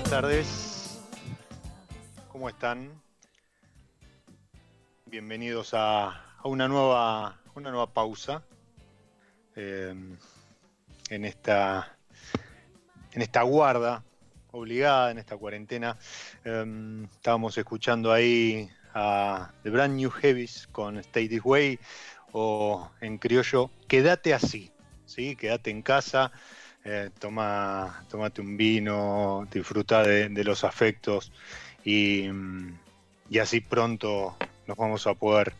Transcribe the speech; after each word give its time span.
Buenas 0.00 0.22
tardes. 0.22 0.98
¿Cómo 2.32 2.48
están? 2.48 2.90
Bienvenidos 5.04 5.72
a, 5.74 6.24
una, 6.42 6.68
nueva, 6.68 7.38
una 7.54 7.70
nueva 7.70 7.92
pausa 7.92 8.42
eh, 9.56 9.94
en, 11.10 11.24
esta, 11.26 11.98
en 13.12 13.20
esta 13.20 13.42
guarda 13.42 14.02
obligada, 14.52 15.10
en 15.10 15.18
esta 15.18 15.36
cuarentena. 15.36 15.98
Eh, 16.46 17.06
estábamos 17.12 17.58
escuchando 17.58 18.10
ahí 18.10 18.70
a 18.94 19.52
The 19.62 19.68
Brand 19.68 19.96
New 19.96 20.10
Heavies 20.10 20.66
con 20.72 20.96
Stay 20.96 21.28
This 21.28 21.42
Way 21.44 21.78
o 22.32 22.90
en 23.02 23.18
criollo, 23.18 23.70
quédate 23.86 24.32
así, 24.32 24.72
¿sí? 25.04 25.36
quédate 25.36 25.70
en 25.70 25.82
casa. 25.82 26.32
Eh, 26.84 27.10
toma, 27.18 28.04
tómate 28.08 28.40
un 28.40 28.56
vino, 28.56 29.46
disfruta 29.52 30.02
de, 30.02 30.44
los 30.44 30.64
afectos 30.64 31.30
y, 31.84 32.26
y, 33.28 33.38
así 33.38 33.60
pronto 33.60 34.36
nos 34.66 34.78
vamos 34.78 35.06
a 35.06 35.12
poder 35.12 35.52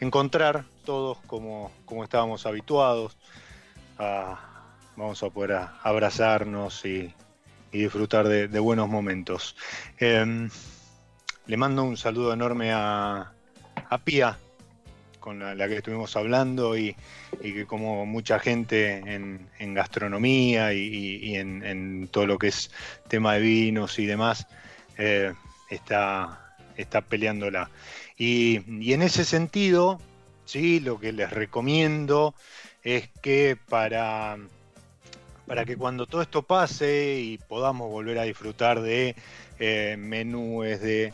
encontrar 0.00 0.64
todos 0.84 1.18
como, 1.26 1.70
como 1.84 2.04
estábamos 2.04 2.46
habituados. 2.46 3.18
A, 3.98 4.40
vamos 4.96 5.22
a 5.22 5.28
poder 5.28 5.58
abrazarnos 5.82 6.84
y, 6.86 7.12
y 7.70 7.78
disfrutar 7.78 8.26
de, 8.26 8.58
buenos 8.58 8.88
momentos. 8.88 9.56
Eh, 9.98 10.48
le 11.46 11.56
mando 11.56 11.84
un 11.84 11.96
saludo 11.96 12.32
enorme 12.32 12.72
a, 12.72 13.32
a 13.88 13.98
Pía, 13.98 14.38
con 15.26 15.40
la, 15.40 15.68
que 15.68 15.78
estuvimos 15.78 16.14
hablando 16.14 16.76
y, 16.76 16.94
que 17.42 17.66
como 17.66 18.06
mucha 18.06 18.38
gente 18.38 18.98
en, 18.98 19.74
gastronomía 19.74 20.72
y, 20.72 21.34
en, 21.34 22.08
todo 22.12 22.28
lo 22.28 22.38
que 22.38 22.46
es 22.46 22.70
tema 23.08 23.34
de 23.34 23.40
vinos 23.40 23.98
y 23.98 24.06
demás, 24.06 24.46
eh, 24.98 25.32
está, 25.68 26.54
está 26.76 27.00
peleándola. 27.00 27.70
Y, 28.16 28.58
en 28.92 29.02
ese 29.02 29.24
sentido, 29.24 30.00
sí, 30.44 30.78
lo 30.78 31.00
que 31.00 31.12
les 31.12 31.28
recomiendo 31.30 32.32
es 32.84 33.08
que 33.20 33.58
para, 33.68 34.38
para 35.44 35.64
que 35.64 35.76
cuando 35.76 36.06
todo 36.06 36.22
esto 36.22 36.42
pase 36.42 37.18
y 37.18 37.38
podamos 37.38 37.90
volver 37.90 38.20
a 38.20 38.22
disfrutar 38.22 38.80
de 38.80 39.16
eh, 39.58 39.96
menúes, 39.98 40.80
de, 40.80 41.12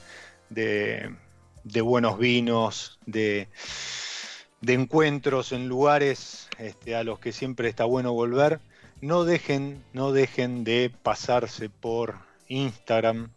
de 0.50 1.80
buenos 1.80 2.18
vinos, 2.18 2.98
de 3.06 3.48
de 4.62 4.74
encuentros 4.74 5.52
en 5.52 5.68
lugares 5.68 6.48
este, 6.58 6.94
a 6.94 7.04
los 7.04 7.18
que 7.18 7.32
siempre 7.32 7.68
está 7.68 7.84
bueno 7.84 8.12
volver, 8.12 8.60
no 9.00 9.24
dejen, 9.24 9.82
no 9.92 10.12
dejen 10.12 10.62
de 10.62 10.90
pasarse 11.02 11.68
por 11.68 12.14
Instagram 12.48 13.30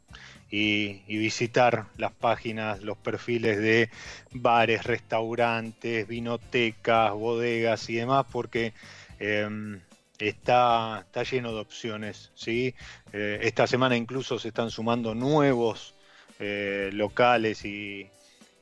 y, 0.52 1.02
visitar 1.08 1.88
las 1.98 2.14
páginas, 2.14 2.84
los 2.84 2.98
perfiles 2.98 3.58
de 3.58 3.90
bares, 4.32 4.84
restaurantes, 4.84 6.08
vinotecas, 6.08 7.14
bodegas 7.14 7.90
y 7.90 7.96
demás, 7.96 8.28
porque 8.32 8.74
eh, 9.20 9.80
está, 10.20 11.06
está, 11.08 11.24
lleno 11.24 11.54
de 11.54 11.60
opciones. 11.60 12.32
¿sí? 12.36 12.76
Eh, 13.12 13.40
esta 13.42 13.66
semana 13.66 13.98
incluso 13.98 14.38
se 14.38 14.50
están 14.50 14.70
sumando 14.70 15.16
nuevos 15.16 15.96
eh, 16.40 16.92
locales 16.94 17.66
y, 17.66 18.12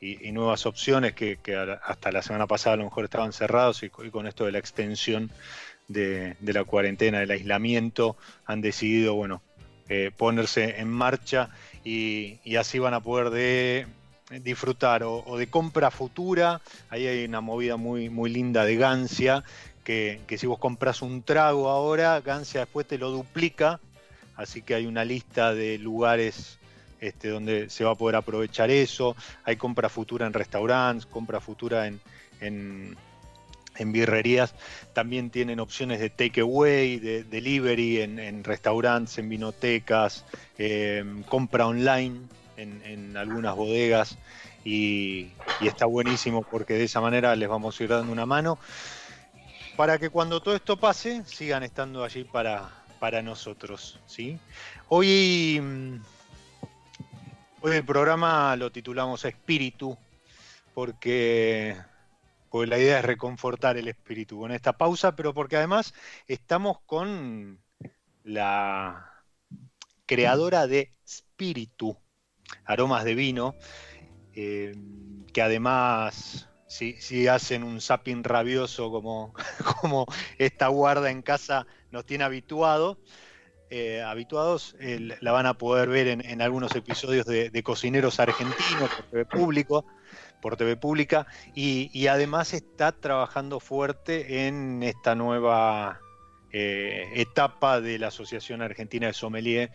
y, 0.03 0.31
nuevas 0.31 0.65
opciones 0.65 1.13
que, 1.13 1.37
hasta 1.83 2.11
la 2.11 2.21
semana 2.21 2.45
pasada 2.47 2.73
a 2.73 2.77
lo 2.77 2.83
mejor 2.83 3.05
estaban 3.05 3.31
cerrados 3.31 3.83
y, 3.83 3.89
con 3.89 4.27
esto 4.27 4.45
de 4.45 4.51
la 4.51 4.59
extensión 4.59 5.31
de, 5.87 6.35
la 6.41 6.63
cuarentena, 6.65 7.19
del 7.19 7.31
aislamiento, 7.31 8.17
han 8.45 8.61
decidido, 8.61 9.15
bueno, 9.15 9.41
eh, 9.89 10.11
ponerse 10.15 10.79
en 10.79 10.89
marcha 10.89 11.49
y, 11.83 12.39
y, 12.43 12.57
así 12.57 12.79
van 12.79 12.93
a 12.93 12.99
poder 12.99 13.29
de 13.29 13.87
disfrutar 14.41 15.03
o, 15.03 15.23
o, 15.25 15.37
de 15.37 15.47
compra 15.47 15.91
futura. 15.91 16.61
Ahí 16.89 17.07
hay 17.07 17.25
una 17.25 17.41
movida 17.41 17.77
muy, 17.77 18.09
muy 18.09 18.29
linda 18.29 18.65
de 18.65 18.75
Gancia, 18.75 19.43
que, 19.83 20.21
que 20.27 20.37
si 20.37 20.47
vos 20.47 20.59
compras 20.59 21.01
un 21.01 21.23
trago 21.23 21.69
ahora, 21.69 22.19
Gancia 22.21 22.61
después 22.61 22.87
te 22.87 22.97
lo 22.97 23.09
duplica, 23.09 23.79
así 24.35 24.61
que 24.61 24.75
hay 24.75 24.85
una 24.85 25.05
lista 25.05 25.53
de 25.53 25.77
lugares 25.77 26.59
este, 27.03 27.29
donde 27.29 27.69
se 27.69 27.83
va 27.83 27.91
a 27.91 27.95
poder 27.95 28.15
aprovechar 28.15 28.71
eso. 28.71 29.15
Hay 29.43 29.57
compra 29.57 29.89
futura 29.89 30.25
en 30.25 30.33
restaurantes, 30.33 31.05
compra 31.05 31.41
futura 31.41 31.87
en, 31.87 31.99
en, 32.39 32.95
en 33.75 33.91
birrerías. 33.91 34.55
También 34.93 35.29
tienen 35.29 35.59
opciones 35.59 35.99
de 35.99 36.09
takeaway, 36.09 36.99
de 36.99 37.23
delivery 37.25 38.01
en, 38.01 38.19
en, 38.19 38.43
restaurantes, 38.43 39.17
en 39.17 39.27
vinotecas, 39.27 40.23
eh, 40.57 41.03
compra 41.27 41.67
online 41.67 42.21
en, 42.55 43.17
algunas 43.17 43.55
bodegas. 43.55 44.17
Y, 44.65 45.31
y 45.59 45.67
está 45.67 45.85
buenísimo 45.85 46.41
porque 46.41 46.75
de 46.75 46.85
esa 46.85 47.01
manera 47.01 47.35
les 47.35 47.49
vamos 47.49 47.77
a 47.77 47.83
ir 47.83 47.89
dando 47.89 48.13
una 48.13 48.25
mano 48.25 48.57
para 49.75 49.97
que 49.97 50.09
cuando 50.09 50.41
todo 50.41 50.55
esto 50.55 50.77
pase 50.77 51.23
sigan 51.25 51.63
estando 51.63 52.05
allí 52.05 52.23
para, 52.23 52.69
para 52.99 53.21
nosotros. 53.21 53.99
¿sí? 54.07 54.39
Hoy 54.87 55.61
Hoy 57.65 57.77
el 57.77 57.85
programa 57.85 58.57
lo 58.57 58.73
titulamos 58.73 59.23
Espíritu, 59.23 59.97
porque, 60.73 61.77
porque, 62.49 62.69
la 62.69 62.77
idea 62.77 62.99
es 62.99 63.05
reconfortar 63.05 63.77
el 63.77 63.87
espíritu 63.87 64.37
con 64.37 64.51
esta 64.51 64.73
pausa, 64.73 65.15
pero 65.15 65.33
porque 65.33 65.55
además 65.55 65.93
estamos 66.27 66.81
con 66.81 67.61
la 68.25 69.23
creadora 70.05 70.67
de 70.67 70.93
Espíritu, 71.05 71.95
aromas 72.65 73.05
de 73.05 73.15
vino, 73.15 73.55
eh, 74.33 74.75
que 75.31 75.41
además 75.41 76.49
si, 76.67 76.99
si 76.99 77.29
hacen 77.29 77.63
un 77.63 77.79
zapping 77.79 78.25
rabioso 78.25 78.91
como, 78.91 79.33
como 79.79 80.05
esta 80.37 80.67
guarda 80.67 81.11
en 81.11 81.21
casa 81.21 81.65
nos 81.91 82.05
tiene 82.05 82.25
habituado, 82.25 82.99
eh, 83.75 84.03
habituados, 84.03 84.75
la 85.19 85.31
van 85.31 85.47
a 85.47 85.55
poder 85.55 85.89
ver 85.89 86.07
en, 86.07 86.41
algunos 86.43 86.75
episodios 86.75 87.25
de, 87.25 87.63
Cocineros 87.63 88.19
Argentinos 88.19 88.91
por 88.91 89.05
TV 89.07 89.25
Público, 89.25 89.83
por 90.43 90.57
TV 90.57 90.77
Pública, 90.77 91.25
y, 91.55 92.05
además 92.05 92.53
está 92.53 92.91
trabajando 92.91 93.59
fuerte 93.59 94.45
en 94.45 94.83
esta 94.83 95.15
nueva 95.15 95.99
eh, 96.51 97.09
etapa 97.15 97.81
de 97.81 97.97
la 97.97 98.09
Asociación 98.09 98.61
Argentina 98.61 99.07
de 99.07 99.13
Sommelier, 99.13 99.71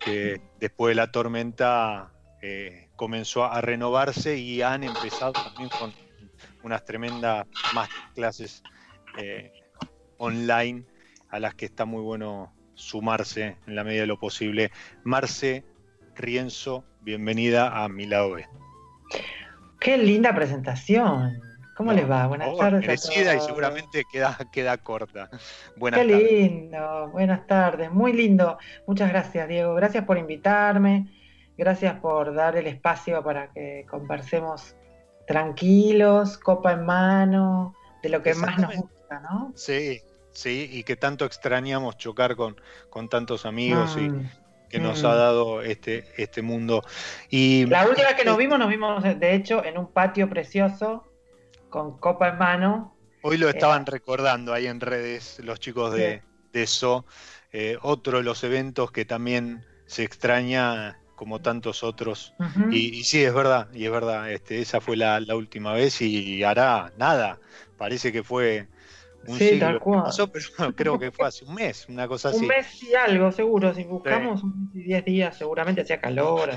que 0.00 0.40
después 0.58 0.90
de 0.90 0.96
la 0.96 1.12
tormenta 1.12 2.10
eh, 2.42 2.88
comenzó 2.96 3.44
a 3.44 3.60
renovarse 3.60 4.36
y 4.36 4.62
han 4.62 4.82
empezado 4.82 5.34
también 5.34 5.68
con 5.68 5.94
unas 6.64 6.84
tremendas 6.84 7.46
más 7.72 7.88
clases 8.16 8.64
online 10.16 10.84
a 11.28 11.38
las 11.38 11.54
que 11.54 11.66
está 11.66 11.84
muy 11.84 12.02
bueno 12.02 12.57
sumarse 12.78 13.56
en 13.66 13.74
la 13.74 13.84
medida 13.84 14.02
de 14.02 14.06
lo 14.06 14.18
posible. 14.18 14.70
Marce 15.04 15.64
Rienzo, 16.14 16.84
bienvenida 17.02 17.84
a 17.84 17.88
mi 17.88 18.06
lado 18.06 18.32
B. 18.32 18.46
Qué 19.80 19.98
linda 19.98 20.34
presentación. 20.34 21.40
¿Cómo 21.76 21.92
les 21.92 22.10
va? 22.10 22.26
Buenas 22.26 22.56
tardes. 22.56 22.80
Merecida 22.80 23.36
y 23.36 23.40
seguramente 23.40 24.04
queda, 24.10 24.36
queda 24.52 24.76
corta. 24.78 25.28
Buenas 25.76 26.00
Qué 26.00 26.06
lindo. 26.06 27.08
Buenas 27.12 27.46
tardes. 27.46 27.90
Muy 27.92 28.12
lindo. 28.12 28.58
Muchas 28.86 29.10
gracias, 29.10 29.48
Diego. 29.48 29.74
Gracias 29.74 30.04
por 30.04 30.18
invitarme. 30.18 31.06
Gracias 31.56 31.98
por 32.00 32.34
dar 32.34 32.56
el 32.56 32.66
espacio 32.66 33.22
para 33.22 33.52
que 33.52 33.86
conversemos 33.88 34.74
tranquilos, 35.26 36.38
copa 36.38 36.72
en 36.72 36.86
mano, 36.86 37.74
de 38.02 38.08
lo 38.08 38.22
que 38.22 38.34
más 38.34 38.58
nos 38.58 38.74
gusta, 38.74 39.20
¿no? 39.20 39.52
Sí, 39.54 40.00
¿sí? 40.32 40.68
Y 40.72 40.84
que 40.84 40.96
tanto 40.96 41.24
extrañamos 41.24 41.96
chocar 41.96 42.36
con, 42.36 42.60
con 42.90 43.08
tantos 43.08 43.46
amigos 43.46 43.96
y 43.96 44.08
mm, 44.08 44.30
que 44.68 44.78
nos 44.78 45.02
mm. 45.02 45.06
ha 45.06 45.14
dado 45.14 45.62
este, 45.62 46.04
este 46.16 46.42
mundo. 46.42 46.84
Y, 47.30 47.66
la 47.66 47.86
última 47.86 48.08
vez 48.08 48.16
que 48.16 48.24
nos 48.24 48.36
eh, 48.36 48.38
vimos, 48.38 48.58
nos 48.58 48.68
vimos 48.68 49.02
de 49.02 49.34
hecho 49.34 49.64
en 49.64 49.78
un 49.78 49.92
patio 49.92 50.28
precioso, 50.28 51.04
con 51.70 51.98
copa 51.98 52.28
en 52.28 52.38
mano. 52.38 52.96
Hoy 53.22 53.36
lo 53.36 53.48
estaban 53.48 53.84
recordando 53.84 54.54
ahí 54.54 54.66
en 54.66 54.80
redes 54.80 55.40
los 55.40 55.58
chicos 55.60 55.92
de, 55.92 56.22
eso. 56.52 57.04
Eh, 57.52 57.78
otro 57.82 58.18
de 58.18 58.24
los 58.24 58.44
eventos 58.44 58.90
que 58.90 59.04
también 59.04 59.64
se 59.86 60.02
extraña 60.02 60.98
como 61.14 61.40
tantos 61.40 61.82
otros. 61.82 62.34
y, 62.70 63.02
sí, 63.02 63.24
es 63.24 63.34
verdad, 63.34 63.68
y 63.72 63.86
es 63.86 63.90
verdad, 63.90 64.30
este, 64.30 64.60
esa 64.60 64.80
fue 64.80 64.96
la, 64.96 65.18
la 65.18 65.34
última 65.34 65.72
vez 65.72 66.00
y 66.00 66.44
hará 66.44 66.92
nada. 66.96 67.40
Parece 67.76 68.12
que 68.12 68.22
fue 68.22 68.68
sí, 69.26 69.58
tal 69.58 69.80
cual. 69.80 70.04
Pasó, 70.04 70.30
pero 70.30 70.74
creo 70.74 70.98
que 70.98 71.10
fue 71.10 71.26
hace 71.26 71.44
un 71.44 71.54
mes, 71.54 71.88
una 71.88 72.06
cosa 72.06 72.30
así. 72.30 72.40
Un 72.40 72.46
mes 72.46 72.82
y 72.82 72.94
algo, 72.94 73.32
seguro. 73.32 73.74
Si 73.74 73.84
buscamos 73.84 74.42
un 74.42 74.70
mes 74.72 74.76
y 74.76 74.86
diez 74.88 75.04
días, 75.04 75.36
seguramente 75.36 75.82
hacía 75.82 76.00
calor. 76.00 76.50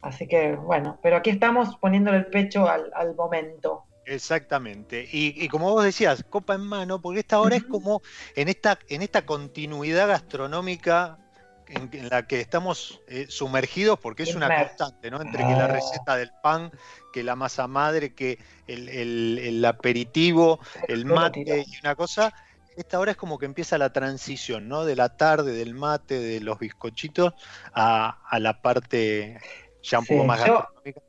Así 0.00 0.28
que 0.28 0.54
bueno, 0.54 0.98
pero 1.02 1.16
aquí 1.16 1.30
estamos 1.30 1.76
poniéndole 1.76 2.18
el 2.18 2.26
pecho 2.26 2.68
al, 2.68 3.14
momento. 3.16 3.84
Exactamente. 4.06 5.06
Y, 5.10 5.48
como 5.48 5.70
vos 5.70 5.84
decías, 5.84 6.24
copa 6.24 6.54
en 6.54 6.62
mano, 6.62 7.00
porque 7.00 7.20
esta 7.20 7.40
hora 7.40 7.56
es 7.56 7.64
como 7.64 8.00
en 8.36 8.48
esta, 8.48 8.78
en 8.88 9.02
esta 9.02 9.26
continuidad 9.26 10.08
gastronómica 10.08 11.18
en, 11.68 12.08
la 12.08 12.26
que 12.26 12.40
estamos 12.40 13.00
eh, 13.08 13.26
sumergidos, 13.28 13.98
porque 13.98 14.22
es 14.22 14.34
una 14.34 14.48
constante, 14.54 15.10
¿no? 15.10 15.20
Entre 15.20 15.44
que 15.44 15.52
la 15.52 15.66
receta 15.66 16.16
del 16.16 16.30
pan, 16.42 16.70
que 17.12 17.22
la 17.22 17.36
masa 17.36 17.66
madre, 17.66 18.14
que 18.14 18.38
el, 18.66 19.64
aperitivo, 19.64 20.60
el 20.88 21.04
mate 21.04 21.64
y 21.66 21.78
una 21.80 21.94
cosa, 21.94 22.32
esta 22.76 22.98
hora 22.98 23.12
es 23.12 23.16
como 23.16 23.38
que 23.38 23.46
empieza 23.46 23.76
la 23.78 23.92
transición, 23.92 24.68
¿no? 24.68 24.84
De 24.84 24.96
la 24.96 25.16
tarde, 25.16 25.52
del 25.52 25.74
mate, 25.74 26.18
de 26.18 26.40
los 26.40 26.58
bizcochitos, 26.58 27.34
a, 27.74 28.38
la 28.38 28.60
parte 28.62 29.38
ya 29.82 29.98
un 29.98 30.06
poco 30.06 30.24
más 30.24 30.40
gastronómica. 30.40 31.00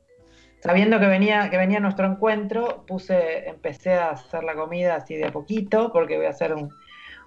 Sabiendo 0.62 1.00
que 1.00 1.06
venía, 1.06 1.48
que 1.48 1.56
venía 1.56 1.80
nuestro 1.80 2.06
encuentro, 2.06 2.84
puse, 2.86 3.48
empecé 3.48 3.94
a 3.94 4.10
hacer 4.10 4.44
la 4.44 4.54
comida 4.54 4.96
así 4.96 5.16
de 5.16 5.26
a 5.26 5.32
poquito, 5.32 5.90
porque 5.90 6.18
voy 6.18 6.26
a 6.26 6.30
hacer 6.30 6.52
un, 6.52 6.70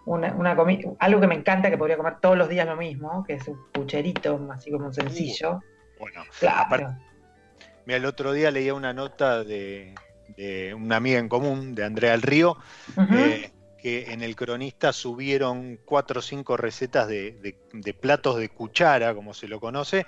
una, 0.06 0.56
comida, 0.56 0.90
algo 1.00 1.22
que 1.22 1.28
me 1.28 1.36
encanta, 1.36 1.70
que 1.70 1.78
podría 1.78 1.98
comer 1.98 2.16
todos 2.22 2.38
los 2.38 2.50
días 2.50 2.68
lo 2.68 2.76
mismo, 2.76 3.24
que 3.24 3.34
es 3.34 3.48
un 3.48 3.58
pucherito, 3.72 4.48
así 4.52 4.72
como 4.72 4.88
un 4.88 4.94
sencillo. 4.94 5.54
Uh, 5.54 6.00
bueno, 6.00 6.24
claro. 6.40 6.96
mira, 7.86 7.98
el 7.98 8.06
otro 8.06 8.34
día 8.34 8.52
leía 8.52 8.74
una 8.74 8.94
nota 8.94 9.44
de, 9.44 9.96
una 10.76 10.98
amiga 10.98 11.20
en 11.20 11.30
común, 11.30 11.74
de 11.76 11.86
Andrea 11.86 12.12
del 12.12 12.22
Río, 12.22 12.58
eh, 13.12 13.52
que 13.78 14.12
en 14.12 14.22
el 14.22 14.36
cronista 14.36 14.92
subieron 14.92 15.80
cuatro 15.86 16.20
o 16.20 16.22
cinco 16.22 16.58
recetas 16.58 17.08
de, 17.08 17.56
platos 18.00 18.38
de 18.38 18.50
cuchara, 18.50 19.14
como 19.16 19.34
se 19.34 19.48
lo 19.48 19.60
conoce, 19.60 20.06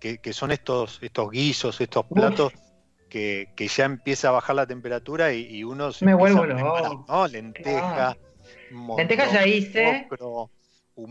que, 0.00 0.32
son 0.32 0.50
estos, 0.50 0.98
estos 1.02 1.30
guisos, 1.30 1.80
estos 1.80 2.06
platos. 2.06 2.52
Que, 3.08 3.48
ya 3.56 3.86
empieza 3.86 4.28
a 4.28 4.32
bajar 4.32 4.56
la 4.56 4.66
temperatura 4.66 5.32
y, 5.32 5.64
uno 5.64 5.90
se 5.90 6.04
me 6.04 6.12
vuelvo 6.12 6.44
loco. 6.44 7.06
¿no? 7.08 7.26
Lenteja, 7.26 8.14
Lentejas 8.96 9.32
ya 9.32 9.46
hice. 9.46 10.08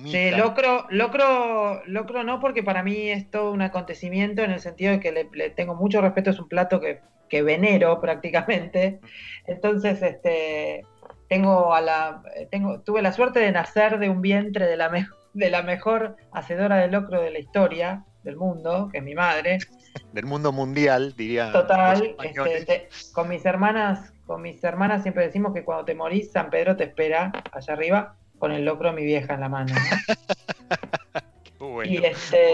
sí, 0.05 0.31
locro, 0.31 0.87
locro, 0.89 1.83
locro 1.85 2.23
no, 2.23 2.39
porque 2.39 2.63
para 2.63 2.83
mí 2.83 3.09
es 3.09 3.29
todo 3.29 3.51
un 3.51 3.61
acontecimiento 3.61 4.43
en 4.43 4.51
el 4.51 4.59
sentido 4.59 4.91
de 4.91 4.99
que 4.99 5.11
le, 5.11 5.49
tengo 5.51 5.75
mucho 5.75 6.01
respeto, 6.01 6.29
es 6.29 6.39
un 6.39 6.47
plato 6.47 6.79
que, 6.79 7.01
venero 7.41 7.99
prácticamente. 7.99 9.01
Entonces, 9.45 10.01
este, 10.01 10.85
tengo 11.27 11.73
a 11.73 11.81
la, 11.81 12.23
tengo, 12.49 12.79
tuve 12.79 13.01
la 13.01 13.11
suerte 13.11 13.39
de 13.39 13.51
nacer 13.51 13.99
de 13.99 14.07
un 14.07 14.21
vientre 14.21 14.67
de 14.67 14.77
la, 14.77 14.89
de 15.33 15.49
la 15.49 15.61
mejor 15.61 16.15
hacedora 16.31 16.77
de 16.77 16.87
locro 16.87 17.21
de 17.21 17.31
la 17.31 17.39
historia 17.39 18.05
del 18.23 18.37
mundo, 18.37 18.87
que 18.89 18.99
es 18.99 19.03
mi 19.03 19.15
madre. 19.15 19.59
Del 20.11 20.25
mundo 20.25 20.51
mundial, 20.51 21.13
diría. 21.15 21.53
Total, 21.53 22.17
este, 22.21 22.89
con 23.13 23.29
mis 23.29 23.45
hermanas 23.45 24.13
con 24.25 24.41
mis 24.41 24.63
hermanas 24.63 25.01
siempre 25.03 25.25
decimos 25.25 25.53
que 25.53 25.63
cuando 25.63 25.85
te 25.85 25.95
morís, 25.95 26.31
San 26.31 26.49
Pedro 26.49 26.75
te 26.75 26.85
espera 26.85 27.31
allá 27.51 27.73
arriba 27.73 28.15
con 28.39 28.51
el 28.51 28.65
locro 28.65 28.89
de 28.89 28.95
mi 28.95 29.05
vieja 29.05 29.33
en 29.33 29.39
la 29.39 29.49
mano. 29.49 29.73
bueno, 31.59 31.91
y 31.91 31.97
este, 31.97 32.51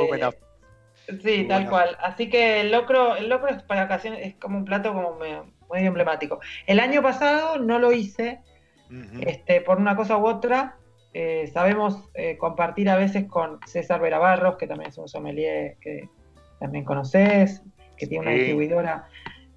Sí, 1.23 1.45
tal 1.47 1.69
cual. 1.69 1.97
Así 2.01 2.29
que 2.29 2.61
el 2.61 2.71
locro, 2.71 3.15
el 3.15 3.29
locro 3.29 3.49
es 3.49 3.61
para 3.63 3.85
ocasiones, 3.85 4.25
es 4.25 4.35
como 4.35 4.57
un 4.57 4.65
plato 4.65 4.93
como 4.93 5.17
muy 5.17 5.85
emblemático. 5.85 6.39
El 6.67 6.79
año 6.79 7.01
pasado 7.01 7.57
no 7.57 7.79
lo 7.79 7.91
hice, 7.91 8.39
este, 9.21 9.61
por 9.61 9.77
una 9.77 9.95
cosa 9.95 10.17
u 10.17 10.25
otra. 10.25 10.77
Eh, 11.13 11.49
sabemos 11.53 12.09
eh, 12.13 12.37
compartir 12.37 12.89
a 12.89 12.95
veces 12.95 13.25
con 13.25 13.59
César 13.65 13.99
Verabarros, 13.99 14.57
que 14.57 14.67
también 14.67 14.89
es 14.89 14.97
un 14.97 15.09
sommelier 15.09 15.75
que 15.81 16.07
también 16.59 16.85
conoces, 16.85 17.63
que 17.97 18.07
tiene 18.07 18.27
una 18.27 18.31
distribuidora 18.31 19.07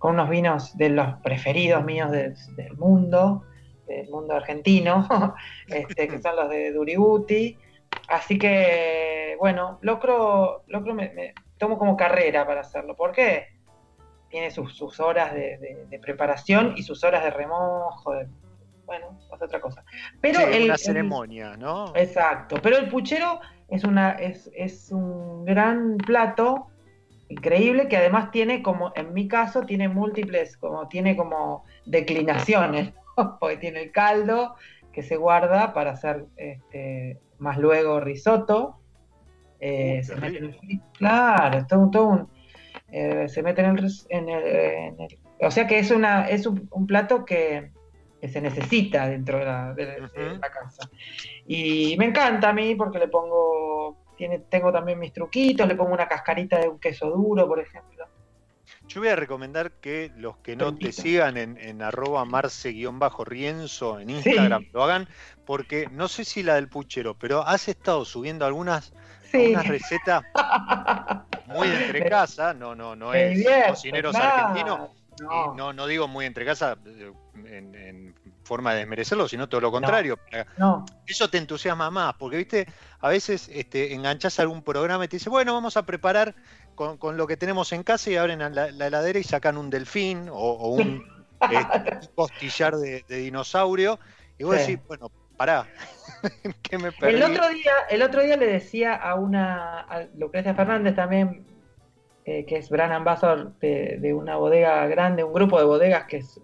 con 0.05 0.17
unos 0.17 0.29
vinos 0.29 0.77
de 0.77 0.91
los 0.91 1.15
preferidos 1.23 1.83
míos 1.83 2.11
del 2.11 2.77
mundo, 2.77 3.45
del 3.87 4.07
mundo 4.11 4.35
argentino, 4.35 5.09
este, 5.67 6.09
que 6.09 6.21
son 6.21 6.37
los 6.37 6.51
de 6.51 6.73
Duributi. 6.73 7.57
Así 8.11 8.39
que, 8.39 9.35
bueno, 9.39 9.79
locro, 9.81 10.65
locro 10.67 10.93
me, 10.93 11.33
tomo 11.57 11.79
como 11.79 11.97
carrera 11.97 12.47
para 12.47 12.61
hacerlo. 12.61 12.95
¿Por 12.95 13.13
qué? 13.13 13.47
Tiene 14.29 14.51
sus, 14.51 15.01
horas 15.01 15.33
de, 15.33 15.99
preparación 16.03 16.75
y 16.77 16.83
sus 16.83 17.03
horas 17.03 17.25
de 17.25 17.31
remojo. 17.31 18.13
bueno, 18.85 19.19
es 19.19 19.43
otra 19.43 19.59
cosa. 19.59 19.87
Pero 20.21 20.41
sí, 20.41 20.65
una 20.65 20.77
ceremonia, 20.77 21.57
¿no? 21.57 21.97
Exacto. 21.97 22.57
Pero 22.63 22.77
el 22.77 22.91
puchero 22.91 23.41
es, 23.69 23.85
una, 23.85 24.11
es, 24.11 24.51
es 24.55 24.93
un 24.93 25.47
gran 25.47 25.97
plato 25.97 26.69
increíble 27.35 27.89
que 27.89 27.97
además 27.97 28.31
tiene 28.31 28.63
como, 28.63 28.93
en 28.95 29.13
mi 29.13 29.27
caso, 29.27 29.63
tiene 29.63 29.89
múltiples, 29.89 30.57
como 30.57 30.89
tiene 30.89 31.17
como 31.17 31.65
declinaciones, 31.85 32.93
porque 33.41 33.57
tiene 33.57 33.83
el 33.83 33.93
caldo 33.93 34.55
que 34.93 35.03
se 35.03 35.17
guarda 35.17 35.73
para 35.75 35.93
hacer 35.93 36.27
este, 36.37 37.19
más 37.39 37.59
luego 37.59 38.01
risotto. 38.01 38.79
Eh, 39.59 40.03
se 40.05 40.15
mete 40.17 40.39
en 40.39 40.45
el, 40.45 40.81
claro, 40.97 41.59
es 41.59 41.67
todo, 41.67 42.07
un, 42.07 42.29
eh, 42.93 43.29
se 43.29 43.43
mete 43.43 43.63
en 43.63 44.29
el, 44.29 44.95
o 45.41 45.51
sea 45.51 45.67
que 45.67 45.79
es 45.79 45.91
una 45.91 46.29
es 46.29 46.47
un, 46.47 46.87
plato 46.87 47.25
que, 47.25 47.71
se 48.23 48.41
necesita 48.41 49.07
dentro 49.07 49.39
de 49.39 49.45
la, 49.45 49.75
de 49.75 50.01
la, 50.41 50.51
casa. 50.51 50.89
Y 51.47 51.95
me 51.99 52.07
encanta 52.07 52.51
a 52.51 52.53
mí 52.55 52.75
porque 52.75 52.99
le 52.99 53.09
pongo 53.09 54.04
tengo 54.49 54.73
también 54.73 54.99
mis 54.99 55.13
truquitos, 55.13 55.67
le 55.67 55.75
pongo 55.75 55.93
una 55.93 56.09
cascarita 56.09 56.59
de 56.59 56.69
un 56.69 56.79
queso 56.79 57.11
duro, 57.11 57.47
por 57.47 57.61
ejemplo. 57.61 58.07
Yo 58.87 59.01
voy 59.01 59.09
a 59.09 59.17
recomendar 59.17 59.73
que 59.73 60.13
los 60.17 60.37
que 60.39 60.57
no 60.57 60.75
te 60.77 60.93
sigan 60.93 61.37
en, 61.37 61.57
en 61.59 61.83
arroba 61.83 62.25
marce-rienzo 62.25 64.01
en 64.01 64.11
Instagram 64.11 64.67
lo 64.73 64.85
hagan, 64.85 65.09
porque 65.47 65.89
no 65.91 66.09
sé 66.09 66.25
si 66.25 66.43
la 66.43 66.57
del 66.57 66.69
puchero, 66.69 67.15
pero 67.15 67.47
has 67.47 67.69
estado 67.69 68.05
subiendo 68.05 68.45
algunas, 68.45 68.93
recetas 69.33 70.25
muy 71.47 71.69
entre 71.69 72.09
casa, 72.09 72.53
no, 72.55 72.75
no, 72.75 72.95
no 72.95 73.15
es 73.15 73.45
cocineros 73.69 74.15
argentinos, 74.15 74.91
no. 75.57 75.73
no, 75.73 75.87
digo 75.87 76.07
muy 76.09 76.27
entre 76.27 76.45
casa 76.45 76.77
eh, 76.87 77.13
en, 77.47 78.15
forma 78.45 78.73
de 78.73 78.81
desmerecerlo, 78.81 79.27
sino 79.29 79.49
todo 79.49 79.61
lo 79.61 79.73
contrario. 79.73 80.19
No. 80.57 80.85
Eso 81.07 81.29
te 81.29 81.39
entusiasma 81.39 81.91
más, 81.91 82.15
porque 82.15 82.37
viste, 82.37 82.67
a 83.01 83.09
veces 83.09 83.49
este, 83.53 83.95
enganchás 83.95 84.39
algún 84.41 84.63
programa 84.63 85.05
y 85.05 85.09
te 85.09 85.17
dice, 85.17 85.31
bueno, 85.31 85.55
vamos 85.55 85.77
a 85.77 85.85
preparar 85.85 86.35
con, 86.75 87.17
lo 87.17 87.27
que 87.27 87.37
tenemos 87.37 87.73
en 87.73 87.83
casa 87.83 88.11
y 88.11 88.17
abren 88.17 88.55
la, 88.55 88.69
heladera 88.69 89.19
y 89.19 89.25
sacan 89.25 89.57
un 89.57 89.71
delfín 89.71 90.29
o, 90.31 90.69
un, 90.69 91.05
este, 91.51 92.09
costillar 92.15 92.77
de, 92.77 93.05
dinosaurio. 93.09 93.99
Y 94.39 94.45
vos 94.45 94.57
decís, 94.57 94.79
bueno, 94.87 95.11
pará, 95.37 95.67
me 96.73 97.09
El 97.09 97.23
otro, 97.23 97.49
día, 97.49 97.73
el 97.91 98.03
otro 98.03 98.23
día 98.23 98.37
le 98.37 98.47
decía 98.47 98.95
a 98.95 99.15
una, 99.15 100.09
Lucrecia 100.17 100.55
Fernández 100.55 100.95
también, 100.97 101.45
eh, 102.25 102.47
que 102.47 102.57
es 102.57 102.71
brand 102.71 102.93
ambassador 102.93 103.53
de, 103.59 104.15
una 104.15 104.37
bodega 104.37 104.87
grande, 104.87 105.25
un 105.25 105.33
grupo 105.33 105.59
de 105.59 105.65
bodegas 105.65 106.07
que 106.07 106.19
es 106.19 106.41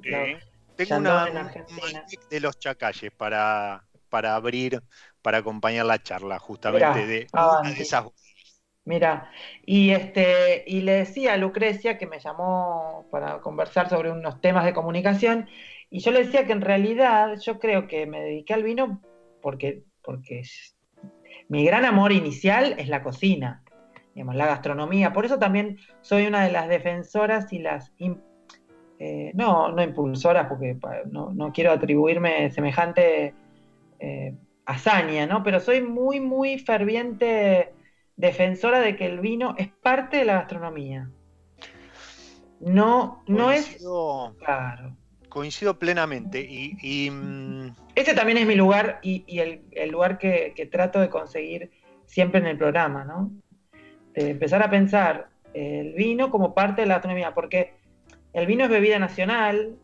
Tengo 0.86 0.98
una, 0.98 1.46
de 2.30 2.40
los 2.40 2.58
chacalles 2.58 3.10
para, 3.12 3.84
para 4.08 4.34
abrir, 4.34 4.82
para 5.22 5.38
acompañar 5.38 5.86
la 5.86 6.02
charla 6.02 6.38
justamente 6.38 7.06
de 7.06 7.26
una 7.32 7.70
de 7.70 7.82
esas. 7.82 8.06
Mira, 8.84 9.30
y 9.64 9.90
este, 9.90 10.64
y 10.66 10.80
le 10.80 10.92
decía 10.92 11.34
a 11.34 11.36
Lucrecia 11.36 11.98
que 11.98 12.06
me 12.06 12.18
llamó 12.18 13.06
para 13.10 13.40
conversar 13.40 13.88
sobre 13.88 14.10
unos 14.10 14.40
temas 14.40 14.64
de 14.64 14.72
comunicación, 14.72 15.48
y 15.90 16.00
yo 16.00 16.12
le 16.12 16.24
decía 16.24 16.46
que 16.46 16.52
en 16.52 16.60
realidad 16.60 17.36
yo 17.40 17.58
creo 17.58 17.86
que 17.86 18.06
me 18.06 18.20
dediqué 18.20 18.54
al 18.54 18.62
vino 18.62 19.02
porque, 19.42 19.84
porque 20.02 20.42
mi 21.48 21.64
gran 21.64 21.84
amor 21.84 22.12
inicial 22.12 22.74
es 22.78 22.88
la 22.88 23.02
cocina, 23.02 23.62
digamos, 24.14 24.34
la 24.36 24.46
gastronomía. 24.46 25.12
Por 25.12 25.26
eso 25.26 25.38
también 25.38 25.78
soy 26.00 26.26
una 26.26 26.44
de 26.44 26.52
las 26.52 26.68
defensoras 26.68 27.52
y 27.52 27.58
las 27.58 27.92
eh, 29.02 29.32
no, 29.32 29.72
no 29.72 29.82
impulsoras, 29.82 30.46
porque 30.46 30.76
no, 31.10 31.52
quiero 31.54 31.72
atribuirme 31.72 32.50
semejante 32.50 33.32
eh, 33.98 34.34
hazaña, 34.66 35.26
¿no? 35.26 35.42
Pero 35.42 35.58
soy 35.58 35.80
muy, 35.80 36.20
muy 36.20 36.58
ferviente 36.58 37.72
defensora 38.16 38.78
de 38.78 38.96
que 38.96 39.06
el 39.06 39.20
vino 39.20 39.54
es 39.56 39.68
parte 39.68 40.18
de 40.18 40.26
la 40.26 40.34
gastronomía. 40.34 41.10
No, 42.60 43.24
no 43.26 43.50
es. 43.50 43.78
Claro. 44.38 44.94
Coincido 45.30 45.78
plenamente. 45.78 46.46
Y, 46.46 47.08
mm, 47.10 47.74
Ese 47.94 48.12
también 48.12 48.36
es 48.36 48.46
mi 48.46 48.54
lugar 48.54 48.98
y, 49.02 49.24
el, 49.38 49.90
lugar 49.90 50.18
que, 50.18 50.68
trato 50.70 51.00
de 51.00 51.08
conseguir 51.08 51.70
siempre 52.04 52.40
en 52.40 52.48
el 52.48 52.58
programa, 52.58 53.04
¿no? 53.04 53.30
De 54.12 54.32
empezar 54.32 54.62
a 54.62 54.68
pensar 54.68 55.30
el 55.54 55.94
vino 55.94 56.30
como 56.30 56.52
parte 56.52 56.82
de 56.82 56.86
la 56.86 56.96
gastronomía, 56.96 57.32
porque 57.32 57.79
el 58.32 58.46
vino 58.46 58.64
es 58.64 58.70
bebida 58.70 58.98
nacional, 58.98 59.76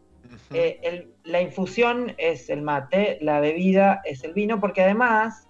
eh, 0.53 1.09
la 1.25 1.41
infusión 1.41 2.15
es 2.19 2.51
el 2.51 2.63
mate, 2.63 3.19
la 3.21 3.41
bebida 3.41 4.01
es 4.05 4.25
el 4.25 4.33
vino, 4.33 4.61
porque 4.61 4.83
además 4.83 5.49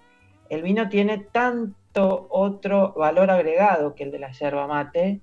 el 0.49 0.63
vino 0.63 0.89
tiene 0.89 1.19
tanto 1.19 2.27
otro 2.31 2.93
valor 2.95 3.31
agregado 3.31 3.95
que 3.95 4.05
el 4.05 4.11
de 4.11 4.19
la 4.19 4.33
yerba 4.33 4.67
mate, 4.67 5.21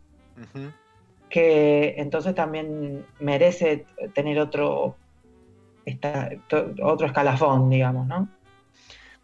que 1.29 1.95
entonces 1.97 2.35
también 2.35 3.05
merece 3.19 3.85
tener 4.13 4.39
otro, 4.39 4.95
otro 6.81 7.07
escalafón, 7.07 7.69
digamos, 7.69 8.07
¿no? 8.07 8.27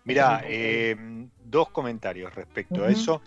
Mira, 0.03 0.41
eh, 0.45 0.95
dos 1.43 1.69
comentarios 1.69 2.33
respecto 2.33 2.83
a 2.83 2.89
eso. 2.89 3.21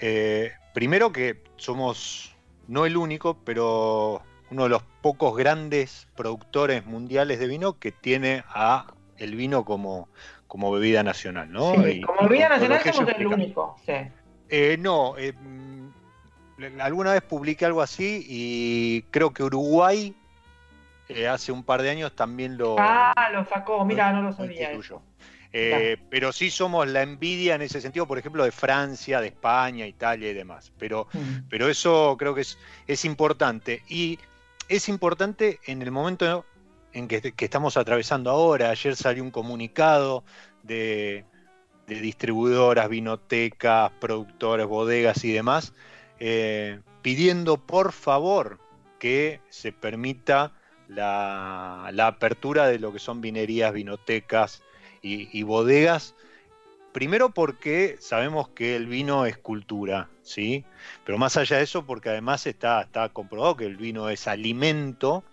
Eh, 0.00 0.52
primero 0.74 1.12
que 1.12 1.42
somos, 1.56 2.34
no 2.68 2.84
el 2.84 2.96
único, 2.96 3.38
pero 3.44 4.22
uno 4.50 4.64
de 4.64 4.68
los 4.68 4.82
pocos 5.02 5.36
grandes 5.36 6.08
productores 6.16 6.84
mundiales 6.86 7.38
de 7.38 7.46
vino 7.46 7.78
que 7.78 7.92
tiene 7.92 8.44
a 8.48 8.86
el 9.18 9.36
vino 9.36 9.64
como, 9.64 10.08
como 10.46 10.70
bebida 10.72 11.02
nacional, 11.02 11.50
¿no? 11.50 11.72
como 11.72 12.28
bebida 12.28 12.48
nacional 12.48 12.80
somos 12.92 13.12
el 13.16 13.26
único, 13.26 13.76
sí. 13.84 13.92
Eh, 14.48 14.76
no, 14.78 15.16
eh, 15.16 15.32
mm, 15.32 16.80
alguna 16.80 17.12
vez 17.12 17.22
publiqué 17.22 17.64
algo 17.64 17.82
así 17.82 18.24
y 18.28 19.02
creo 19.10 19.32
que 19.32 19.42
Uruguay 19.42 20.14
eh, 21.08 21.26
hace 21.28 21.50
un 21.50 21.64
par 21.64 21.82
de 21.82 21.90
años 21.90 22.14
también 22.14 22.56
lo... 22.56 22.76
Ah, 22.78 23.30
lo 23.32 23.44
sacó, 23.46 23.84
mira, 23.84 24.12
no 24.12 24.22
lo 24.22 24.32
sabía. 24.32 24.70
pero 26.10 26.32
sí 26.32 26.50
somos 26.50 26.86
la 26.88 27.02
envidia 27.02 27.54
en 27.54 27.62
ese 27.62 27.80
sentido, 27.80 28.06
por 28.06 28.18
ejemplo, 28.18 28.44
de 28.44 28.52
Francia, 28.52 29.20
de 29.20 29.28
España, 29.28 29.86
Italia 29.86 30.30
y 30.30 30.34
demás. 30.34 30.72
Pero, 30.78 31.08
mm. 31.12 31.48
pero 31.48 31.68
eso 31.68 32.16
creo 32.18 32.34
que 32.34 32.42
es, 32.42 32.58
es 32.86 33.04
importante. 33.04 33.82
Y 33.88 34.18
es 34.68 34.88
importante 34.88 35.60
en 35.66 35.82
el 35.82 35.90
momento 35.90 36.44
en 36.92 37.08
que, 37.08 37.34
estamos 37.38 37.76
atravesando 37.76 38.30
ahora. 38.30 38.70
Ayer 38.70 38.96
salió 38.96 39.22
un 39.22 39.30
comunicado 39.30 40.24
de, 40.62 41.24
distribuidoras, 41.86 42.88
vinotecas, 42.88 43.90
productores, 44.00 44.66
bodegas 44.66 45.24
y 45.24 45.32
demás, 45.32 45.74
eh, 46.18 46.80
pidiendo 47.02 47.58
por 47.58 47.92
favor 47.92 48.58
que 48.98 49.40
se 49.50 49.72
permita 49.72 50.52
la, 50.88 51.92
apertura 52.06 52.66
de 52.68 52.78
lo 52.78 52.92
que 52.92 52.98
son 52.98 53.20
vinerías, 53.20 53.72
vinotecas 53.72 54.62
y, 55.02 55.42
bodegas. 55.42 56.14
Primero 56.94 57.30
porque 57.30 57.96
sabemos 57.98 58.50
que 58.50 58.76
el 58.76 58.86
vino 58.86 59.26
es 59.26 59.36
cultura, 59.36 60.08
¿sí? 60.22 60.64
Pero 61.04 61.18
más 61.18 61.36
allá 61.36 61.56
de 61.56 61.64
eso, 61.64 61.84
porque 61.84 62.10
además 62.10 62.46
está, 62.46 62.82
está 62.82 63.08
comprobado 63.08 63.56
que 63.56 63.66
el 63.66 63.76
vino 63.76 64.08
es 64.10 64.28
alimento 64.28 65.24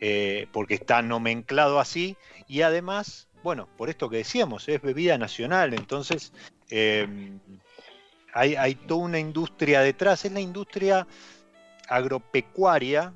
eh, 0.00 0.48
porque 0.52 0.72
está 0.72 1.02
nomenclado 1.02 1.80
así, 1.80 2.16
y 2.48 2.62
además, 2.62 3.28
bueno, 3.42 3.68
por 3.76 3.90
esto 3.90 4.08
que 4.08 4.16
decíamos, 4.16 4.70
es 4.70 4.80
bebida 4.80 5.18
nacional, 5.18 5.74
entonces 5.74 6.32
em, 6.70 7.40
hay, 8.32 8.74
toda 8.74 9.04
una 9.04 9.18
industria 9.18 9.82
detrás, 9.82 10.24
es 10.24 10.32
la 10.32 10.40
industria 10.40 11.06
agropecuaria, 11.90 13.12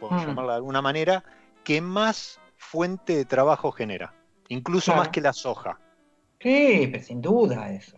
por 0.00 0.12
mm. 0.12 0.26
llamarla 0.26 0.52
de 0.52 0.56
alguna 0.56 0.80
manera, 0.80 1.22
que 1.64 1.82
más 1.82 2.40
fuente 2.56 3.14
de 3.14 3.26
trabajo 3.26 3.72
genera, 3.72 4.14
incluso 4.48 4.94
más 4.94 5.08
que 5.08 5.20
la 5.20 5.34
soja. 5.34 5.78
Sí, 6.40 6.88
pero 6.92 7.02
sin 7.02 7.20
duda 7.20 7.72
eso. 7.72 7.96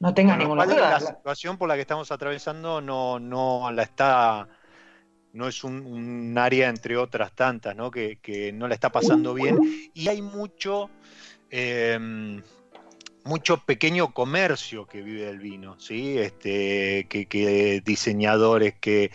No, 0.00 0.14
tenga, 0.14 0.36
ninguna 0.36 0.64
duda. 0.64 0.92
La 0.92 1.00
situación 1.00 1.58
por 1.58 1.68
la 1.68 1.74
que 1.74 1.82
estamos 1.82 2.10
atravesando 2.10 2.80
no, 2.80 3.18
no 3.18 3.70
la 3.70 3.82
está 3.82 4.48
no 5.32 5.48
es 5.48 5.64
un, 5.64 6.36
área 6.36 6.68
entre 6.68 6.96
otras 6.96 7.32
tantas, 7.32 7.74
¿no? 7.74 7.90
Que, 7.90 8.52
no 8.54 8.68
la 8.68 8.74
está 8.74 8.90
pasando 8.90 9.34
bien. 9.34 9.58
Y 9.94 10.08
hay 10.08 10.22
mucho, 10.22 10.90
em, 11.50 12.42
mucho 13.24 13.58
pequeño 13.64 14.12
comercio 14.12 14.86
que 14.86 15.02
vive 15.02 15.26
del 15.26 15.38
vino, 15.38 15.78
¿sí? 15.78 16.18
Este, 16.18 17.06
que, 17.08 17.82
diseñadores, 17.84 18.74
que 18.78 19.10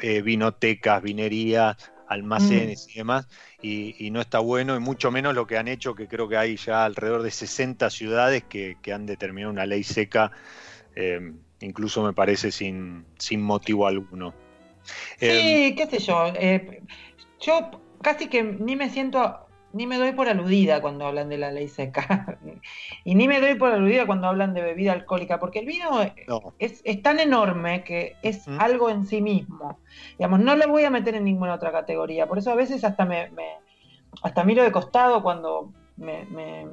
eh, 0.00 0.22
vinotecas, 0.22 1.02
vinerías, 1.02 1.76
almacenes 2.10 2.86
mm. 2.86 2.90
y 2.90 2.94
demás, 2.94 3.28
y, 3.62 4.10
no 4.10 4.20
está 4.20 4.40
bueno, 4.40 4.76
y 4.76 4.80
mucho 4.80 5.10
menos 5.10 5.34
lo 5.34 5.46
que 5.46 5.56
han 5.56 5.68
hecho, 5.68 5.94
que 5.94 6.08
creo 6.08 6.28
que 6.28 6.36
hay 6.36 6.56
ya 6.56 6.84
alrededor 6.84 7.22
de 7.22 7.30
60 7.30 7.88
ciudades 7.88 8.42
que, 8.42 8.76
han 8.92 9.06
determinado 9.06 9.52
una 9.52 9.64
ley 9.64 9.84
seca, 9.84 10.32
em, 10.96 11.38
incluso 11.60 12.02
me 12.02 12.12
parece 12.12 12.50
sin, 12.50 13.06
sin 13.16 13.40
motivo 13.40 13.86
alguno. 13.86 14.34
Sí, 15.18 15.26
em, 15.26 15.76
qué 15.76 15.86
sé 15.88 15.98
yo. 16.00 16.32
Eh, 16.34 16.82
yo 17.40 17.70
casi 18.02 18.26
que 18.26 18.42
ni 18.42 18.74
me 18.74 18.90
siento, 18.90 19.46
ni 19.72 19.86
me 19.86 19.98
doy 19.98 20.12
por 20.12 20.28
aludida 20.28 20.80
cuando 20.80 21.06
hablan 21.06 21.28
de 21.28 21.38
la 21.38 21.52
ley 21.52 21.68
seca. 21.68 22.38
y 23.04 23.14
ni 23.14 23.28
me 23.28 23.40
doy 23.40 23.54
por 23.54 23.72
aludida 23.72 24.06
cuando 24.06 24.28
hablan 24.28 24.54
de 24.54 24.62
bebida 24.62 24.92
alcohólica, 24.92 25.38
porque 25.38 25.60
el 25.60 25.66
vino 25.66 26.00
es, 26.58 26.82
tan 27.02 27.20
enorme 27.20 27.84
que 27.84 28.16
es 28.22 28.46
algo 28.58 28.90
en 28.90 29.06
sí 29.06 29.22
mismo. 29.22 29.78
Digamos, 30.18 30.40
no 30.40 30.56
lo 30.56 30.68
voy 30.68 30.84
a 30.84 30.90
meter 30.90 31.14
en 31.14 31.24
ninguna 31.24 31.54
otra 31.54 31.72
categoría. 31.72 32.26
Por 32.26 32.38
eso 32.38 32.50
a 32.50 32.56
veces 32.56 32.84
hasta 32.84 33.04
me, 33.04 33.30
hasta 34.22 34.44
miro 34.44 34.62
de 34.62 34.72
costado 34.72 35.22
cuando 35.22 35.72
me, 35.96 36.66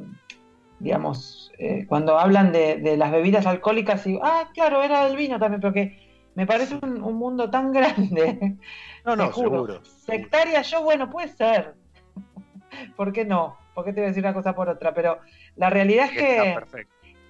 digamos, 0.79 1.51
eh, 1.59 1.85
cuando 1.87 2.17
hablan 2.17 2.51
de, 2.51 2.77
de, 2.77 2.97
las 2.97 3.11
bebidas 3.11 3.45
alcohólicas 3.45 4.05
y 4.07 4.19
ah, 4.23 4.49
claro, 4.53 4.81
era 4.81 5.07
el 5.07 5.17
vino 5.17 5.37
también, 5.39 5.61
porque 5.61 6.07
me 6.37 6.45
parece 6.45 6.77
un, 6.83 7.01
mundo 7.01 7.49
tan 7.49 7.71
grande. 7.73 8.57
No, 9.03 9.15
no, 9.15 9.33
seguro. 9.33 9.81
Sectaria 9.83 10.61
yo, 10.61 10.83
bueno, 10.83 11.09
puede 11.09 11.29
ser. 11.29 11.73
¿Por 12.95 13.13
qué 13.13 13.25
no? 13.25 13.57
¿Por 13.73 13.85
qué 13.85 13.93
te 13.93 14.01
voy 14.01 14.05
a 14.05 14.09
decir 14.09 14.23
una 14.23 14.33
cosa 14.33 14.55
por 14.55 14.69
otra? 14.69 14.93
Pero 14.93 15.19
la 15.55 15.69
realidad 15.69 16.07
es 16.11 16.17
que 16.17 16.55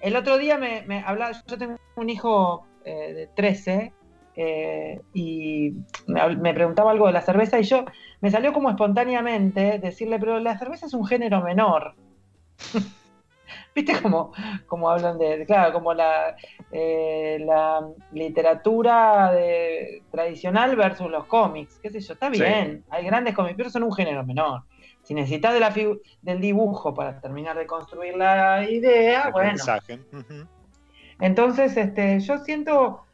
el 0.00 0.16
otro 0.16 0.38
día 0.38 0.58
me, 0.58 0.82
me, 0.82 1.02
hablaba, 1.02 1.32
yo 1.46 1.58
tengo 1.58 1.76
un 1.96 2.10
hijo 2.10 2.66
eh, 2.84 3.12
de 3.14 3.26
13 3.28 3.92
eh, 4.36 5.00
y 5.12 5.72
me, 6.06 6.36
me, 6.36 6.54
preguntaba 6.54 6.92
algo 6.92 7.06
de 7.06 7.12
la 7.12 7.22
cerveza 7.22 7.58
y 7.58 7.64
yo 7.64 7.84
me 8.20 8.30
salió 8.30 8.52
como 8.52 8.70
espontáneamente 8.70 9.78
decirle, 9.78 10.18
pero 10.18 10.38
la 10.38 10.58
cerveza 10.58 10.86
es 10.86 10.94
un 10.94 11.06
género 11.06 11.42
menor. 11.42 11.94
¿Viste 13.74 14.00
cómo, 14.02 14.32
cómo 14.66 14.90
hablan 14.90 15.18
de, 15.18 15.44
claro, 15.46 15.72
como 15.72 15.94
la, 15.94 16.36
eh, 16.72 17.38
la 17.40 17.86
literatura 18.12 19.32
de, 19.32 20.02
tradicional 20.10 20.76
versus 20.76 21.10
los 21.10 21.26
cómics? 21.26 21.78
¿Qué 21.80 21.90
sé 21.90 22.00
yo? 22.00 22.14
Está 22.14 22.28
bien, 22.28 22.84
hay 22.90 23.04
grandes 23.04 23.34
cómics, 23.34 23.56
pero 23.56 23.70
son 23.70 23.84
un 23.84 23.92
género 23.92 24.24
menor. 24.24 24.62
Si 25.08 25.14
necesitas 25.14 25.54
de 25.54 25.60
la 25.60 25.74
del 26.20 26.38
dibujo 26.38 26.92
para 26.92 27.18
terminar 27.18 27.56
de 27.56 27.66
construir 27.66 28.14
la 28.14 28.68
idea, 28.68 29.30
bueno. 29.30 29.56
Entonces, 31.18 31.74
este, 31.78 32.20
yo 32.20 32.36
siento, 32.40 33.06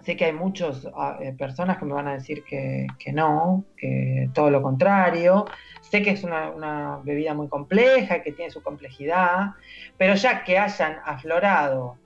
sé 0.00 0.16
que 0.16 0.24
hay 0.24 0.32
muchas 0.32 0.88
ah, 0.96 1.18
eh, 1.20 1.34
personas 1.34 1.76
que 1.76 1.84
me 1.84 1.92
van 1.92 2.08
a 2.08 2.14
decir 2.14 2.44
que, 2.44 2.86
que, 2.98 3.12
no, 3.12 3.66
que 3.76 4.30
todo 4.32 4.48
lo 4.48 4.62
contrario. 4.62 5.44
Sé 5.82 6.00
que 6.00 6.12
es 6.12 6.24
una, 6.24 6.98
bebida 7.04 7.34
muy 7.34 7.48
compleja, 7.48 8.22
que 8.22 8.32
tiene 8.32 8.50
su 8.50 8.62
complejidad, 8.62 9.50
pero 9.98 10.14
ya 10.14 10.44
que 10.44 10.58
hayan 10.58 10.96
aflorado 11.04 11.98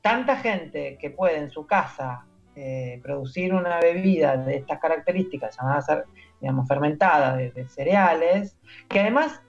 tanta 0.00 0.34
gente 0.38 0.98
que 1.00 1.10
puede 1.10 1.36
en 1.36 1.50
su 1.50 1.64
casa 1.64 2.26
eh, 2.56 2.98
producir 3.04 3.54
una 3.54 3.78
bebida 3.78 4.36
de 4.36 4.56
estas 4.56 4.80
características, 4.80 5.56
llamada, 5.56 6.04
digamos, 6.40 6.68
fermentada 6.68 7.36
de, 7.36 7.68
cereales, 7.68 8.56
que 8.88 9.00
además 9.00 9.42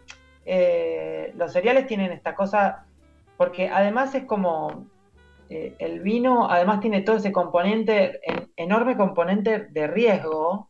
eh, 0.46 1.34
los 1.36 1.54
cereales 1.54 1.88
tienen 1.88 2.12
esta 2.12 2.36
cosa, 2.36 2.86
porque 3.38 3.70
además 3.70 4.16
es 4.16 4.26
como 4.26 4.88
eh, 5.50 5.76
el 5.80 6.02
vino, 6.02 6.50
además 6.50 6.80
tiene 6.80 7.02
todo 7.02 7.18
ese 7.18 7.32
componente, 7.32 8.20
enorme 8.56 8.98
componente 8.98 9.68
de 9.70 9.88
riesgo, 9.88 10.70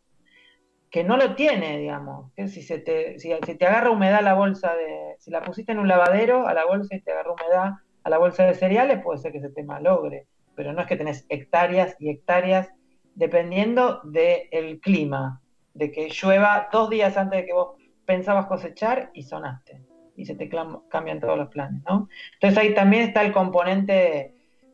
que 0.90 1.04
no 1.04 1.18
lo 1.18 1.36
tiene, 1.36 1.78
digamos. 1.78 2.32
si, 2.36 2.62
se 2.62 2.80
te, 2.80 3.20
si, 3.20 3.30
te 3.30 3.66
agarra 3.66 3.92
humedad 3.92 4.22
la 4.22 4.34
bolsa 4.34 4.74
de. 4.76 5.16
Si 5.20 5.32
la 5.32 5.42
pusiste 5.42 5.72
en 5.72 5.80
un 5.80 5.88
lavadero 5.88 6.48
a 6.48 6.54
la 6.54 6.66
bolsa 6.66 6.96
y 6.96 7.02
te 7.02 7.12
agarra 7.12 7.34
humedad 7.34 7.74
a 8.04 8.10
la 8.10 8.18
bolsa 8.18 8.46
de 8.46 8.54
cereales, 8.54 9.04
puede 9.04 9.20
ser 9.20 9.32
que 9.32 9.42
se 9.42 9.50
te 9.50 9.64
malogre. 9.64 10.28
Pero 10.56 10.74
no 10.74 10.82
es 10.82 10.88
que 10.88 10.96
tenés 10.96 11.26
hectáreas 11.30 11.96
y 12.00 12.10
hectáreas, 12.10 12.72
dependiendo 13.16 14.02
del 14.04 14.80
clima, 14.80 15.42
de 15.78 15.92
que 15.92 16.10
llueva 16.10 16.70
dos 16.72 16.90
días 16.90 17.16
antes 17.18 17.42
de 17.42 17.46
que 17.46 17.54
vos 17.54 17.78
pensabas 18.06 18.48
cosechar 18.48 19.12
y 19.14 19.24
sonaste. 19.24 19.84
Y 20.16 20.26
se 20.26 20.36
te 20.36 20.50
cambian 20.90 21.20
todos 21.20 21.38
los 21.38 21.50
planes, 21.50 21.84
¿no? 21.88 22.10
Entonces 22.34 22.58
ahí 22.58 22.74
también 22.74 23.04
está 23.04 23.22
el 23.22 23.32
componente 23.32 24.34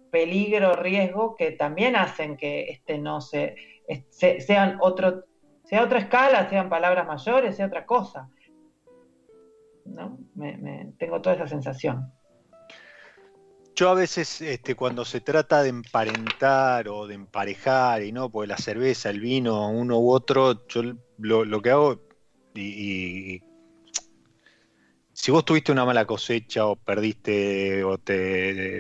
peligro, 0.10 0.76
riesgo, 0.76 1.36
que 1.36 1.52
también 1.52 1.96
hacen 1.96 2.38
que 2.38 2.70
este 2.70 2.98
no 2.98 3.20
se, 3.20 3.56
sean 4.12 4.78
otro 4.80 5.26
sea 5.64 5.84
otra 5.84 6.00
escala, 6.00 6.50
sean 6.50 6.70
palabras 6.70 7.08
mayores, 7.08 7.56
sea 7.56 7.66
otra 7.66 7.86
cosa. 7.86 8.30
¿No? 9.86 10.18
Me, 10.36 10.94
tengo 10.98 11.22
toda 11.22 11.36
esa 11.36 11.48
sensación. 11.48 12.12
Yo 13.76 13.90
a 13.90 13.96
veces, 13.96 14.42
este, 14.42 14.76
cuando 14.76 15.04
se 15.04 15.20
trata 15.22 15.64
de 15.64 15.70
emparentar 15.70 16.88
o 16.90 17.08
de 17.08 17.16
emparejar, 17.16 18.04
y 18.04 18.12
no, 18.12 18.30
pues 18.30 18.48
la 18.48 18.58
cerveza, 18.58 19.10
el 19.10 19.20
vino, 19.20 19.70
uno 19.70 20.00
u 20.00 20.12
otro, 20.12 20.68
yo 20.68 20.84
lo, 21.18 21.62
que 21.62 21.72
hago, 21.72 22.00
y, 22.54 23.42
si 25.12 25.32
vos 25.32 25.44
tuviste 25.44 25.72
una 25.72 25.86
mala 25.86 26.06
cosecha 26.06 26.66
o 26.66 26.76
perdiste 26.76 27.84
o 27.84 27.98
te 27.98 28.80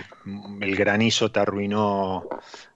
el 0.61 0.75
granizo 0.75 1.31
te 1.31 1.39
arruinó 1.39 2.27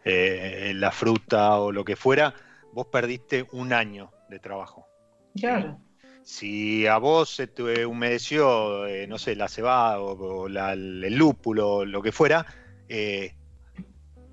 eh, 0.06 0.72
la 0.76 0.92
fruta 0.92 1.60
o 1.60 1.72
lo 1.72 1.84
que 1.84 1.96
fuera, 1.96 2.34
vos 2.72 2.88
perdiste 2.88 3.48
un 3.52 3.74
año 3.74 4.12
de 4.30 4.40
trabajo. 4.40 4.88
Claro. 5.36 5.80
Si 6.28 6.86
a 6.86 6.98
vos 6.98 7.30
se 7.30 7.48
te 7.48 7.86
humedeció, 7.86 8.86
eh, 8.86 9.08
no 9.08 9.18
sé, 9.18 9.38
la 9.38 9.48
cebada 9.48 10.02
o, 10.02 10.48
el 10.48 11.16
lúpulo, 11.16 11.86
lo 11.86 12.02
que 12.02 12.12
fuera, 12.12 12.46
eh, 12.90 13.34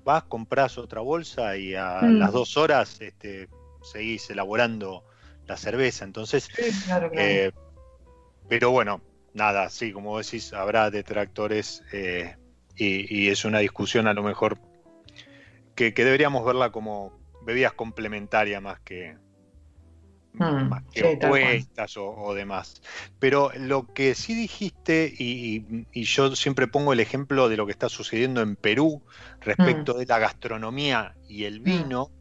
vas, 0.03 0.23
compras 0.23 0.77
otra 0.77 0.99
bolsa 0.99 1.55
y 1.55 1.73
a 1.73 2.01
mm. 2.01 2.19
las 2.19 2.33
dos 2.33 2.57
horas 2.57 2.99
este, 2.99 3.47
seguís 3.81 4.29
elaborando 4.29 5.05
la 5.47 5.55
cerveza. 5.55 6.03
Entonces, 6.03 6.49
eh, 7.13 7.53
pero 8.49 8.71
bueno, 8.71 8.99
nada, 9.33 9.69
sí, 9.69 9.93
como 9.93 10.17
decís, 10.17 10.51
habrá 10.51 10.91
detractores 10.91 11.81
y, 12.75 13.29
es 13.29 13.45
una 13.45 13.59
discusión 13.59 14.07
a 14.07 14.13
lo 14.13 14.21
mejor 14.21 14.59
que 15.75 15.93
deberíamos 15.93 16.45
verla 16.45 16.73
como, 16.73 17.17
bebidas 17.45 17.71
complementarias 17.71 18.61
más 18.61 18.81
que, 18.81 19.15
mm, 20.37 20.69
más 20.69 20.83
que 20.93 21.03
opuestas 21.03 21.95
o, 21.97 22.33
demás. 22.33 22.81
Pero 23.19 23.51
lo 23.57 23.85
que 23.93 24.15
sí 24.15 24.33
dijiste, 24.33 25.13
y, 25.17 25.85
yo 25.93 26.35
siempre 26.35 26.67
pongo 26.67 26.93
el 26.93 26.99
ejemplo 26.99 27.49
de 27.49 27.57
lo 27.57 27.65
que 27.65 27.71
está 27.71 27.89
sucediendo 27.89 28.41
en 28.41 28.55
Perú 28.55 29.01
respecto 29.41 29.95
mm. 29.95 29.97
de 29.97 30.05
la 30.05 30.19
gastronomía 30.19 31.15
y 31.27 31.45
el 31.45 31.61
mm. 31.61 31.63
vino, 31.63 32.11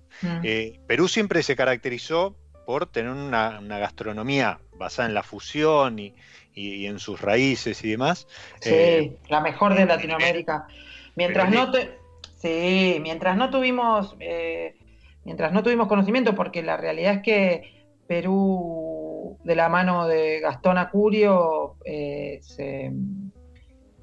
eh, 0.43 0.79
Perú 0.87 1.09
siempre 1.09 1.43
se 1.43 1.57
caracterizó 1.57 2.37
por 2.67 2.87
tener 2.87 3.11
una, 3.11 3.61
gastronomía 3.61 4.59
basada 4.79 5.09
en 5.09 5.15
la 5.15 5.23
fusión 5.23 5.99
y, 5.99 6.15
en 6.57 7.01
sus 7.01 7.21
raíces 7.21 7.85
y 7.85 7.91
demás. 7.91 8.29
Sí, 8.61 8.71
eh, 8.73 9.17
la 9.29 9.41
mejor 9.41 9.75
de 9.75 9.87
Latinoamérica. 9.87 10.69
Mientras 11.17 11.51
no 11.51 11.71
te... 11.71 11.99
Sí, 12.37 12.99
mientras 13.01 13.37
no 13.37 13.51
tuvimos 13.51 14.15
eh, 14.21 14.77
mientras 15.25 15.53
no 15.53 15.63
tuvimos 15.63 15.89
conocimiento, 15.89 16.35
porque 16.35 16.63
la 16.63 16.77
realidad 16.77 17.15
es 17.15 17.23
que 17.23 17.84
Perú, 18.07 19.39
de 19.45 19.57
la 19.57 19.69
mano 19.69 20.07
de 20.07 20.41
Gastón 20.41 20.79
Acurio, 20.79 21.77
eh, 21.85 22.39
se 22.43 22.93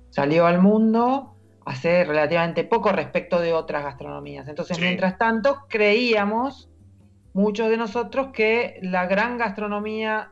salió 0.10 0.46
al 0.46 0.60
mundo 0.62 1.36
hace 1.66 2.04
relativamente 2.04 2.64
poco 2.64 2.92
respecto 2.92 3.40
de 3.40 3.54
otras 3.54 3.84
gastronomías. 3.84 4.48
Entonces, 4.48 4.80
mientras 4.80 5.18
tanto, 5.18 5.60
creíamos 5.70 6.70
muchos 7.34 7.70
de 7.70 7.78
nosotros 7.78 8.30
que 8.34 8.80
la 8.82 9.06
gran 9.06 9.38
gastronomía 9.38 10.32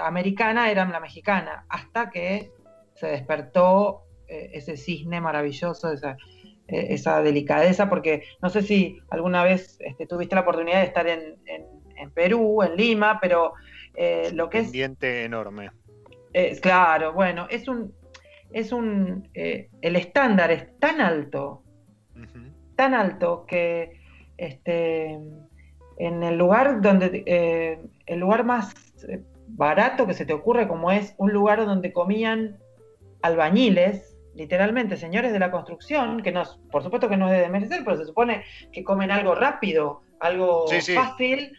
americana 0.00 0.70
era 0.70 0.84
la 0.84 1.00
mexicana, 1.00 1.64
hasta 1.68 2.10
que 2.10 2.50
se 2.94 3.06
despertó 3.08 4.02
eh, 4.28 4.50
ese 4.52 4.76
cisne 4.76 5.20
maravilloso, 5.20 5.92
esa, 5.92 6.16
e, 6.66 6.94
esa 6.94 7.22
delicadeza, 7.22 7.88
porque 7.88 8.24
no 8.42 8.50
sé 8.50 8.62
si 8.62 8.98
alguna 9.10 9.44
vez 9.44 9.78
este, 9.80 10.06
tuviste 10.06 10.34
la 10.34 10.42
oportunidad 10.42 10.80
de 10.80 10.86
estar 10.86 11.06
en, 11.06 11.36
Perú, 12.12 12.62
en 12.62 12.76
Lima, 12.76 13.18
pero 13.20 13.54
eh, 13.94 14.30
lo 14.32 14.48
que 14.48 14.58
es... 14.58 14.64
Pendiente 14.64 15.24
enorme. 15.24 15.70
claro, 16.60 17.12
bueno, 17.12 17.46
es 17.50 17.68
un... 17.68 17.92
Es 18.52 18.70
un 18.70 19.28
eh, 19.34 19.68
el 19.82 19.96
estándar 19.96 20.52
es 20.52 20.78
tan 20.78 21.00
alto, 21.00 21.64
tan 22.76 22.94
alto 22.94 23.46
que 23.48 23.98
este, 24.36 25.18
en 25.98 26.22
el 26.22 26.36
lugar 26.36 26.80
donde 26.80 27.24
eh, 27.26 27.80
el 28.06 28.20
lugar 28.20 28.44
más 28.44 28.72
barato 29.48 30.06
que 30.06 30.14
se 30.14 30.26
te 30.26 30.32
ocurre 30.32 30.68
como 30.68 30.90
es 30.90 31.14
un 31.18 31.32
lugar 31.32 31.64
donde 31.64 31.92
comían 31.92 32.58
albañiles 33.22 34.16
literalmente 34.34 34.96
señores 34.96 35.32
de 35.32 35.38
la 35.38 35.50
construcción, 35.50 36.22
que 36.22 36.32
no, 36.32 36.42
por 36.70 36.82
supuesto 36.82 37.08
que 37.08 37.16
no 37.16 37.26
es 37.26 37.32
de 37.32 37.40
desmerecer, 37.40 37.82
pero 37.84 37.96
se 37.96 38.04
supone 38.04 38.44
que 38.72 38.82
comen 38.82 39.10
algo 39.12 39.34
rápido, 39.34 40.02
algo 40.18 40.66
fácil 40.94 41.56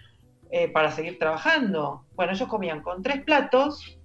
eh, 0.57 0.69
para 0.69 0.89
seguir 0.89 1.19
trabajando. 1.19 2.05
Bueno, 2.15 2.31
ellos 2.31 2.47
comían 2.47 2.81
con 2.81 3.01
tres 3.03 3.21
platos, 3.25 3.99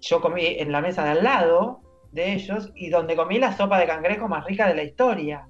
yo 0.00 0.22
comí 0.22 0.46
en 0.46 0.72
la 0.72 0.80
mesa 0.80 1.04
de 1.04 1.10
al 1.10 1.22
lado 1.22 1.82
de 2.10 2.32
ellos 2.32 2.72
y 2.74 2.88
donde 2.88 3.16
comí 3.16 3.38
la 3.38 3.54
sopa 3.54 3.78
de 3.78 3.86
cangrejo 3.86 4.28
más 4.28 4.46
rica 4.46 4.66
de 4.66 4.74
la 4.74 4.82
historia. 4.82 5.46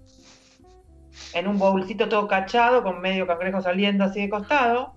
En 1.35 1.47
un 1.47 1.57
bolsito 1.57 2.09
todo 2.09 2.27
cachado, 2.27 2.83
con 2.83 3.01
medio 3.01 3.29
cangrejo 3.29 3.63
saliendo 3.63 4.03
así 4.03 4.23
de 4.23 4.29
costado. 4.29 4.97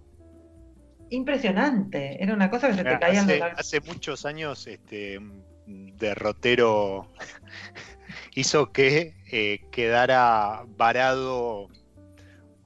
Impresionante, 1.11 2.17
era 2.23 2.33
una 2.33 2.49
cosa 2.49 2.69
que 2.69 2.73
se 2.73 2.83
te 2.83 2.97
caía 2.97 3.21
en 3.21 3.27
los... 3.27 3.59
Hace 3.59 3.81
muchos 3.81 4.25
años, 4.25 4.65
este, 4.65 5.19
derrotero 5.67 7.11
hizo 8.33 8.71
que 8.71 9.13
eh, 9.31 9.59
quedara 9.69 10.63
varado 10.65 11.69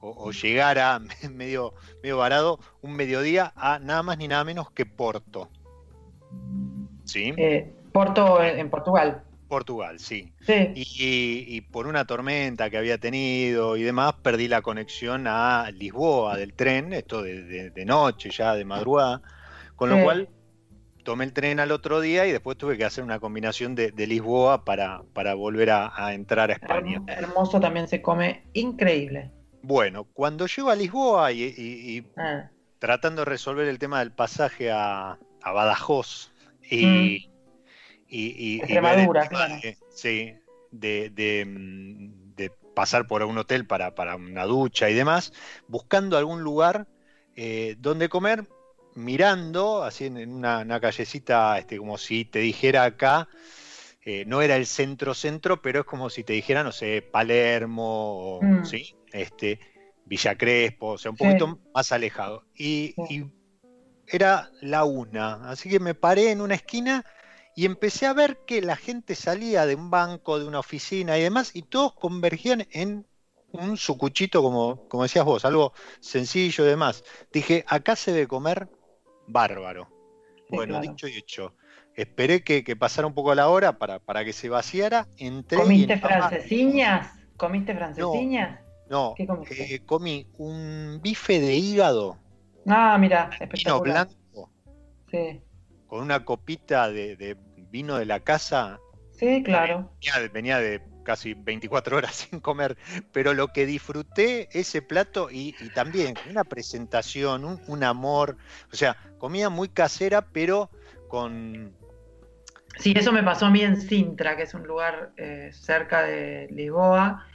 o, 0.00 0.30
llegara 0.32 1.00
medio, 1.30 1.74
medio 2.02 2.18
varado 2.18 2.58
un 2.82 2.94
mediodía 2.94 3.52
a 3.56 3.78
nada 3.78 4.02
más 4.02 4.18
ni 4.18 4.28
nada 4.28 4.44
menos 4.44 4.70
que 4.70 4.86
Porto. 4.86 5.48
¿Sí? 7.04 7.34
Eh, 7.36 7.72
Porto 7.92 8.42
en, 8.42 8.70
Portugal. 8.70 9.22
Portugal, 9.48 9.98
sí. 9.98 10.32
Y, 10.46 11.60
por 11.72 11.88
una 11.88 12.04
tormenta 12.04 12.70
que 12.70 12.78
había 12.78 12.98
tenido 12.98 13.76
y 13.76 13.82
demás, 13.82 14.14
perdí 14.22 14.46
la 14.46 14.62
conexión 14.62 15.26
a 15.26 15.68
Lisboa 15.72 16.36
del 16.36 16.54
tren, 16.54 16.92
esto 16.92 17.22
de, 17.22 17.84
noche, 17.84 18.30
ya 18.30 18.54
de 18.54 18.64
madrugada, 18.64 19.22
con 19.74 19.90
lo 19.90 20.00
cual 20.04 20.28
tomé 21.02 21.24
el 21.24 21.32
tren 21.32 21.58
al 21.58 21.72
otro 21.72 22.00
día 22.00 22.26
y 22.26 22.32
después 22.32 22.56
tuve 22.56 22.78
que 22.78 22.84
hacer 22.84 23.02
una 23.02 23.18
combinación 23.18 23.74
de, 23.74 23.92
Lisboa 24.06 24.64
para, 24.64 25.02
para 25.12 25.34
volver 25.34 25.70
a, 25.70 26.14
entrar 26.14 26.52
a 26.52 26.54
España. 26.54 27.02
Hermoso 27.08 27.58
también 27.58 27.88
se 27.88 28.00
come, 28.00 28.44
increíble. 28.52 29.32
Bueno, 29.62 30.04
cuando 30.04 30.46
llego 30.46 30.70
a 30.70 30.76
Lisboa 30.76 31.32
y, 31.32 32.06
ah. 32.16 32.50
tratando 32.78 33.22
de 33.22 33.26
resolver 33.26 33.68
el 33.68 33.78
tema 33.78 34.00
del 34.00 34.12
pasaje 34.12 34.70
a, 34.70 35.18
Badajoz 35.42 36.32
y, 36.62 37.30
y, 38.08 38.58
Extremadura, 38.58 39.26
claro. 39.28 39.54
sí, 39.90 40.34
de, 40.70 41.44
mm, 41.46 42.34
de, 42.36 42.50
pasar 42.74 43.06
por 43.06 43.22
un 43.22 43.36
hotel 43.36 43.66
para, 43.66 43.94
para, 43.94 44.16
una 44.16 44.44
ducha 44.44 44.88
y 44.88 44.94
demás, 44.94 45.32
buscando 45.66 46.16
algún 46.16 46.42
lugar 46.42 46.86
eh, 47.36 47.76
donde 47.78 48.08
comer, 48.08 48.46
mirando, 48.94 49.82
así 49.82 50.06
en, 50.06 50.32
una, 50.32 50.80
callecita, 50.80 51.58
este, 51.58 51.78
como 51.78 51.98
si 51.98 52.24
te 52.24 52.38
dijera 52.38 52.84
acá, 52.84 53.28
eh, 54.02 54.24
no 54.26 54.40
era 54.40 54.56
el 54.56 54.66
centro-centro, 54.66 55.60
pero 55.60 55.80
es 55.80 55.86
como 55.86 56.10
si 56.10 56.24
te 56.24 56.32
dijera, 56.32 56.64
no 56.64 56.72
sé, 56.72 57.02
Palermo, 57.02 58.40
mm. 58.42 58.64
¿sí? 58.64 58.94
Este, 59.12 59.58
Villa 60.04 60.36
Crespo, 60.36 60.88
o 60.88 60.98
sea, 60.98 61.10
un 61.10 61.16
poquito 61.16 61.58
más 61.74 61.92
alejado. 61.92 62.44
Y, 62.54 62.94
y, 63.08 63.30
era 64.06 64.50
la 64.60 64.84
una, 64.84 65.50
así 65.50 65.68
que 65.68 65.78
me 65.78 65.94
paré 65.94 66.32
en 66.32 66.40
una 66.40 66.56
esquina 66.56 67.04
y 67.54 67.64
empecé 67.64 68.06
a 68.06 68.12
ver 68.12 68.38
que 68.46 68.62
la 68.62 68.76
gente 68.76 69.14
salía 69.14 69.66
de 69.66 69.74
un 69.74 69.90
banco, 69.90 70.38
de 70.38 70.46
una 70.46 70.58
oficina 70.58 71.18
y 71.18 71.22
demás, 71.22 71.54
y 71.54 71.62
todos 71.62 71.94
convergían 71.94 72.66
en 72.70 73.06
un 73.52 73.76
sucuchito, 73.76 74.42
como, 74.42 74.88
como 74.88 75.02
decías 75.02 75.24
vos, 75.24 75.44
algo 75.44 75.72
sencillo 76.00 76.64
y 76.64 76.68
demás. 76.68 77.04
Dije, 77.32 77.64
acá 77.68 77.96
se 77.96 78.12
debe 78.12 78.28
comer 78.28 78.68
bárbaro. 79.26 79.88
bueno, 80.48 80.80
dicho 80.80 81.08
y 81.08 81.16
hecho. 81.16 81.54
Esperé 81.94 82.42
que, 82.42 82.62
pasara 82.76 83.06
un 83.06 83.14
poco 83.14 83.34
la 83.34 83.48
hora 83.48 83.78
para, 83.78 83.98
para 83.98 84.24
que 84.24 84.32
se 84.32 84.48
vaciara. 84.48 85.06
Entré 85.18 85.58
¿Comiste 85.58 85.98
francesiñas? 85.98 87.12
¿Comiste 87.36 87.74
francesiñas? 87.74 88.60
No, 88.60 88.69
eh, 88.90 89.80
comí 89.86 90.26
un 90.38 91.00
bife 91.02 91.40
de 91.40 91.54
hígado. 91.54 92.18
Ah, 92.66 92.96
mira, 92.98 93.30
espectacular. 93.40 94.08
blanco. 94.08 94.50
Sí 95.10 95.40
con 95.90 96.02
una 96.02 96.24
copita 96.24 96.88
de, 96.88 97.36
vino 97.72 97.98
de 97.98 98.06
la 98.06 98.20
casa. 98.20 98.78
Sí, 99.10 99.42
claro. 99.42 99.90
Venía, 100.32 100.60
de 100.60 100.80
casi 101.02 101.34
24 101.34 101.96
horas 101.96 102.14
sin 102.30 102.38
comer, 102.38 102.76
pero 103.12 103.34
lo 103.34 103.48
que 103.48 103.66
disfruté 103.66 104.48
ese 104.52 104.82
plato 104.82 105.28
y, 105.32 105.52
también 105.74 106.14
una 106.30 106.44
presentación, 106.44 107.44
un, 107.66 107.84
amor, 107.84 108.36
o 108.72 108.76
sea, 108.76 108.96
comida 109.18 109.50
muy 109.50 109.68
casera, 109.68 110.22
pero 110.22 110.70
con... 111.08 111.74
Sí, 112.78 112.94
eso 112.96 113.10
me 113.10 113.24
pasó 113.24 113.46
a 113.46 113.50
mí 113.50 113.62
en 113.62 113.80
Sintra, 113.80 114.36
que 114.36 114.44
es 114.44 114.54
un 114.54 114.68
lugar 114.68 115.10
eh, 115.16 115.50
cerca 115.52 116.02
de 116.02 116.46
Lisboa, 116.52 117.26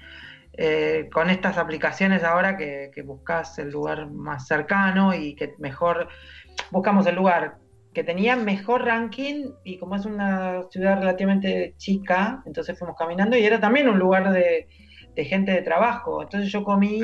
eh, 0.57 1.09
con 1.11 1.29
estas 1.29 1.57
aplicaciones 1.57 2.23
ahora 2.23 2.57
que, 2.57 2.91
que 2.93 3.01
buscas 3.01 3.57
el 3.59 3.71
lugar 3.71 4.09
más 4.09 4.47
cercano 4.47 5.13
y 5.13 5.35
que 5.35 5.53
mejor 5.59 6.07
buscamos 6.71 7.05
el 7.07 7.15
lugar 7.15 7.57
que 7.95 8.03
tenía 8.03 8.35
mejor 8.35 8.83
ranking 8.83 9.53
y 9.63 9.77
como 9.77 9.95
es 9.95 10.05
una 10.05 10.63
ciudad 10.69 10.99
relativamente 10.99 11.73
chica, 11.77 12.43
entonces 12.45 12.77
fuimos 12.77 12.97
caminando 12.97 13.37
y 13.37 13.45
era 13.45 13.59
también 13.59 13.87
un 13.87 13.97
lugar 13.97 14.31
de, 14.31 14.67
gente 15.15 15.53
de 15.53 15.61
trabajo. 15.61 16.21
Entonces 16.21 16.51
yo 16.51 16.63
comí 16.65 17.01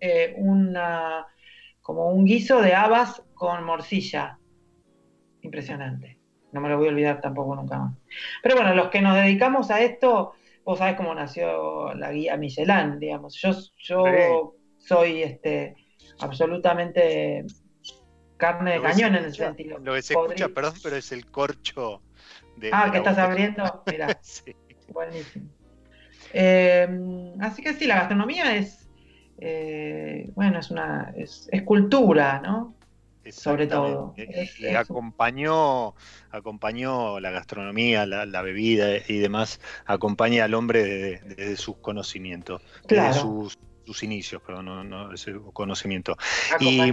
eh, 0.00 0.34
una, 0.36 1.26
como 1.80 2.10
un 2.10 2.26
guiso 2.26 2.60
de 2.60 2.74
habas 2.74 3.22
con 3.34 3.64
morcilla. 3.64 4.38
Impresionante. 5.40 6.18
No 6.52 6.60
me 6.60 6.68
lo 6.68 6.76
voy 6.76 6.88
a 6.88 6.90
olvidar 6.90 7.20
tampoco 7.22 7.56
nunca 7.56 7.78
más. 7.78 7.96
Pero 8.42 8.54
bueno, 8.54 8.74
los 8.74 8.88
que 8.88 9.00
nos 9.00 9.16
dedicamos 9.16 9.70
a 9.70 9.80
esto, 9.80 10.34
vos 10.68 10.78
sabés 10.78 10.96
cómo 10.96 11.14
nació 11.14 11.94
la 11.94 12.12
guía 12.12 12.36
Michelin, 12.36 12.98
digamos. 13.00 13.34
Yo, 13.36 13.52
yo 13.78 14.54
soy 14.76 15.22
este, 15.22 15.74
absolutamente 16.20 17.46
carne 18.36 18.72
de 18.72 18.82
cañón 18.82 19.14
en 19.14 19.24
ese 19.24 19.44
sentido. 19.46 19.78
Lo 19.78 19.94
que 19.94 20.02
se 20.02 20.12
escucha, 20.12 20.50
perdón, 20.50 20.74
pero 20.82 20.96
es 20.96 21.10
el 21.10 21.24
corcho 21.30 22.02
de. 22.58 22.68
Ah, 22.70 22.90
que 22.92 22.98
estás 22.98 23.16
abriendo. 23.16 23.82
Mira. 23.90 24.18
sí. 24.22 24.54
Buenísimo. 24.92 25.48
Em, 26.34 27.40
así 27.40 27.62
que 27.62 27.72
sí, 27.72 27.86
la 27.86 28.00
gastronomía 28.00 28.54
es. 28.54 28.90
Eh, 29.38 30.30
bueno, 30.34 30.58
es 30.58 30.70
una. 30.70 31.14
Es, 31.16 31.48
cultura, 31.64 32.42
¿no? 32.44 32.76
Sobre 33.32 33.66
todo. 33.66 34.14
y 34.16 34.66
acompañó, 34.74 35.94
acompañó 36.30 37.20
la 37.20 37.30
gastronomía, 37.30 38.06
la, 38.06 38.42
bebida 38.42 38.96
y 39.06 39.18
demás, 39.18 39.60
acompaña 39.86 40.44
al 40.44 40.54
hombre 40.54 41.20
desde, 41.24 41.56
sus 41.56 41.76
conocimientos, 41.78 42.62
desde 42.86 43.14
sus, 43.14 43.58
sus, 43.84 44.02
inicios, 44.02 44.42
perdón, 44.42 44.66
no, 44.66 44.84
no 44.84 45.12
ese 45.12 45.34
conocimiento. 45.52 46.16
Y, 46.60 46.92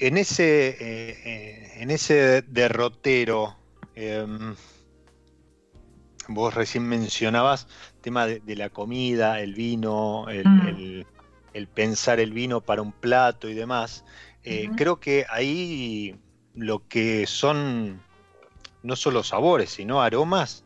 en 0.00 0.18
ese, 0.18 0.68
eh, 0.68 0.76
eh, 1.24 1.72
en 1.76 1.90
ese 1.90 2.42
derrotero, 2.42 3.56
em, 3.94 4.54
vos 6.28 6.54
recién 6.54 6.86
mencionabas 6.88 7.68
tema 8.00 8.26
de, 8.26 8.56
la 8.56 8.70
comida, 8.70 9.40
el 9.40 9.54
vino, 9.54 10.26
mm. 10.26 10.68
el, 10.68 11.06
pensar 11.72 12.20
el 12.20 12.32
vino 12.32 12.60
para 12.60 12.82
un 12.82 12.92
plato 12.92 13.48
y 13.48 13.54
demás. 13.54 14.04
Eh, 14.42 14.68
creo 14.76 15.00
que 15.00 15.24
ahí 15.30 16.16
lo 16.54 16.86
que 16.86 17.26
son 17.26 18.02
no 18.82 18.96
solo 18.96 19.22
sabores, 19.22 19.70
sino 19.70 20.02
aromas, 20.02 20.64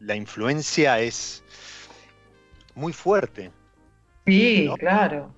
la 0.00 0.16
influencia 0.16 0.98
es 0.98 1.44
muy 2.74 2.92
fuerte. 2.92 3.52
Sí, 4.26 4.68
claro. 4.78 5.32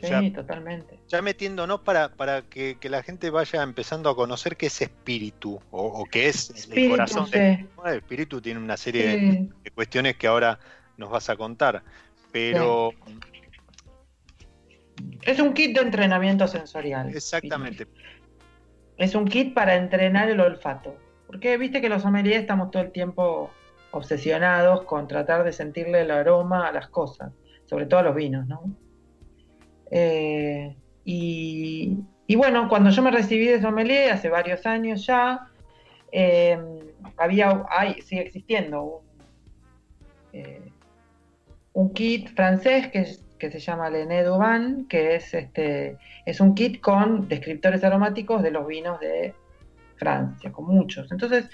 Sí, 0.00 0.30
totalmente. 0.30 1.00
Ya 1.08 1.22
metiéndonos 1.22 1.80
para, 1.80 2.10
para 2.10 2.42
que, 2.42 2.76
la 2.82 3.02
gente 3.02 3.30
vaya 3.30 3.62
empezando 3.62 4.10
a 4.10 4.16
conocer 4.16 4.56
qué 4.56 4.66
es 4.66 4.82
espíritu 4.82 5.60
o, 5.70 6.04
qué 6.10 6.28
es 6.28 6.68
el 6.70 6.88
corazón. 6.88 7.28
el 7.32 7.94
espíritu 7.94 8.40
tiene 8.40 8.60
una 8.60 8.76
serie 8.76 9.06
de, 9.62 9.70
cuestiones 9.74 10.16
que 10.16 10.26
ahora 10.26 10.58
nos 10.96 11.10
vas 11.10 11.28
a 11.30 11.36
contar, 11.36 11.82
pero... 12.36 12.92
Es 15.22 15.40
un 15.40 15.54
kit 15.54 15.74
de 15.74 15.82
entrenamiento 15.82 16.46
sensorial. 16.46 17.08
Exactamente. 17.08 17.86
Es 18.98 19.14
un 19.14 19.26
kit 19.26 19.54
para 19.54 19.74
entrenar 19.74 20.28
el 20.28 20.40
olfato. 20.40 20.96
Porque 21.26 21.56
viste 21.56 21.80
que 21.80 21.88
los 21.88 22.02
sommeliers 22.02 22.40
estamos 22.40 22.70
todo 22.70 22.82
el 22.82 22.92
tiempo 22.92 23.50
obsesionados 23.90 24.82
con 24.84 25.08
tratar 25.08 25.44
de 25.44 25.52
sentirle 25.52 26.02
el 26.02 26.10
aroma 26.10 26.68
a 26.68 26.72
las 26.72 26.88
cosas, 26.88 27.32
sobre 27.64 27.86
todo 27.86 28.00
a 28.00 28.02
los 28.04 28.14
vinos, 28.14 28.46
¿no? 28.46 28.70
Eh, 29.90 30.76
y, 31.04 31.96
bueno, 32.36 32.68
cuando 32.68 32.90
yo 32.90 33.02
me 33.02 33.10
recibí 33.10 33.46
de 33.46 33.62
sommelier 33.62 34.12
hace 34.12 34.28
varios 34.28 34.66
años 34.66 35.06
ya, 35.06 35.48
eh, 36.12 36.58
había, 37.16 37.64
hay, 37.70 38.02
sigue 38.02 38.22
existiendo 38.22 38.82
un, 38.82 39.06
eh, 40.32 40.72
un 41.76 41.92
kit 41.92 42.34
francés 42.34 42.88
que, 42.88 43.06
que 43.38 43.50
se 43.50 43.58
llama 43.58 43.90
Lené 43.90 44.24
Duban, 44.24 44.86
que 44.88 45.16
es, 45.16 45.34
este, 45.34 45.98
es 46.24 46.40
un 46.40 46.54
kit 46.54 46.80
con 46.80 47.28
descriptores 47.28 47.84
aromáticos 47.84 48.42
de 48.42 48.50
los 48.50 48.66
vinos 48.66 48.98
de 48.98 49.34
Francia, 49.96 50.50
con 50.50 50.64
muchos. 50.64 51.12
Entonces, 51.12 51.50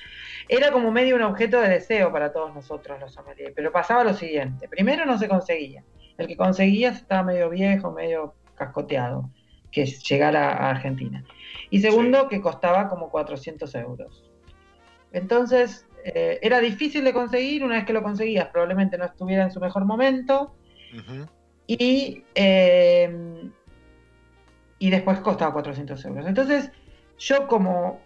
era 0.48 0.70
como 0.70 0.92
medio 0.92 1.16
un 1.16 1.22
objeto 1.22 1.60
de 1.60 1.70
deseo 1.70 2.12
para 2.12 2.32
todos 2.32 2.54
nosotros 2.54 3.00
los 3.00 3.12
sommeliers, 3.12 3.52
pero 3.56 3.72
pasaba 3.72 4.04
lo 4.04 4.14
siguiente, 4.14 4.68
primero 4.68 5.04
no 5.06 5.18
se 5.18 5.26
conseguía. 5.26 5.82
El 6.16 6.28
que 6.28 6.36
conseguías 6.36 6.98
estaba 6.98 7.24
medio 7.24 7.50
viejo, 7.50 7.90
medio 7.90 8.34
cascoteado, 8.54 9.28
que 9.72 9.82
es 9.82 10.08
llegar 10.08 10.36
a, 10.36 10.70
Argentina. 10.70 11.24
Y 11.68 11.80
segundo, 11.80 12.28
que 12.28 12.40
costaba 12.40 12.88
como 12.88 13.10
400 13.10 13.74
euros. 13.74 14.22
Entonces, 15.12 15.84
eh, 16.04 16.38
era 16.42 16.60
difícil 16.60 17.04
de 17.04 17.12
conseguir, 17.12 17.64
una 17.64 17.76
vez 17.76 17.84
que 17.84 17.92
lo 17.92 18.02
conseguías 18.02 18.48
probablemente 18.48 18.98
no 18.98 19.04
estuviera 19.04 19.44
en 19.44 19.50
su 19.50 19.60
mejor 19.60 19.84
momento. 19.84 20.54
Y, 21.66 22.24
eh, 22.34 23.50
y 24.78 24.90
después 24.90 25.20
costaba 25.20 25.52
400 25.52 26.04
euros. 26.04 26.26
Entonces, 26.26 26.70
yo 27.18 27.46
como 27.46 28.00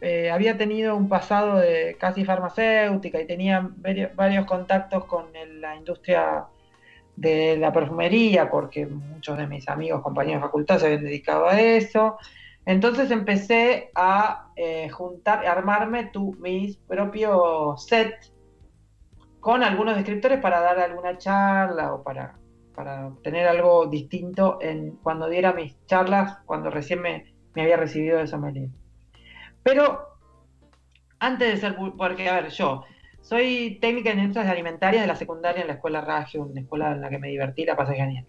eh, 0.00 0.30
había 0.30 0.56
tenido 0.56 0.94
un 0.94 1.08
pasado 1.08 1.56
de 1.56 1.96
casi 1.98 2.24
farmacéutica 2.24 3.20
y 3.20 3.26
tenía 3.26 3.68
varios 4.14 4.46
contactos 4.46 5.06
con 5.06 5.26
la 5.32 5.74
industria 5.74 6.46
de 7.16 7.56
la 7.56 7.72
perfumería, 7.72 8.48
porque 8.48 8.86
muchos 8.86 9.36
de 9.36 9.48
mis 9.48 9.68
amigos, 9.68 10.02
compañeros 10.02 10.42
de 10.42 10.46
facultad 10.46 10.78
se 10.78 10.86
habían 10.86 11.02
dedicado 11.02 11.48
a 11.48 11.60
eso. 11.60 12.16
Entonces 12.68 13.10
empecé 13.10 13.90
a 13.94 14.52
eh, 14.54 14.90
juntar, 14.90 15.46
armarme 15.46 16.10
tu, 16.12 16.34
mis 16.34 16.76
propios 16.76 17.82
set 17.86 18.14
con 19.40 19.62
algunos 19.62 19.96
descriptores 19.96 20.38
para 20.38 20.60
dar 20.60 20.78
alguna 20.78 21.16
charla 21.16 21.94
o 21.94 22.02
para, 22.02 22.38
para 22.74 23.10
tener 23.22 23.48
algo 23.48 23.86
distinto 23.86 24.58
en, 24.60 24.96
cuando 24.96 25.30
diera 25.30 25.54
mis 25.54 25.82
charlas, 25.86 26.40
cuando 26.44 26.68
recién 26.68 27.00
me, 27.00 27.32
me 27.54 27.62
había 27.62 27.78
recibido 27.78 28.18
de 28.18 28.26
sommelier. 28.26 28.68
Pero 29.62 30.18
antes 31.20 31.50
de 31.50 31.56
ser, 31.56 31.74
porque 31.96 32.28
a 32.28 32.34
ver, 32.34 32.50
yo 32.50 32.84
soy 33.22 33.78
técnica 33.80 34.10
en 34.10 34.18
industrias 34.18 34.52
alimentarias 34.52 35.04
de 35.04 35.08
la 35.08 35.16
secundaria 35.16 35.62
en 35.62 35.68
la 35.68 35.74
escuela 35.74 36.02
Ragio, 36.02 36.42
una 36.42 36.60
escuela 36.60 36.92
en 36.92 37.00
la 37.00 37.08
que 37.08 37.18
me 37.18 37.28
divertí, 37.28 37.64
la 37.64 37.78
pasé 37.78 37.94
genial. 37.94 38.26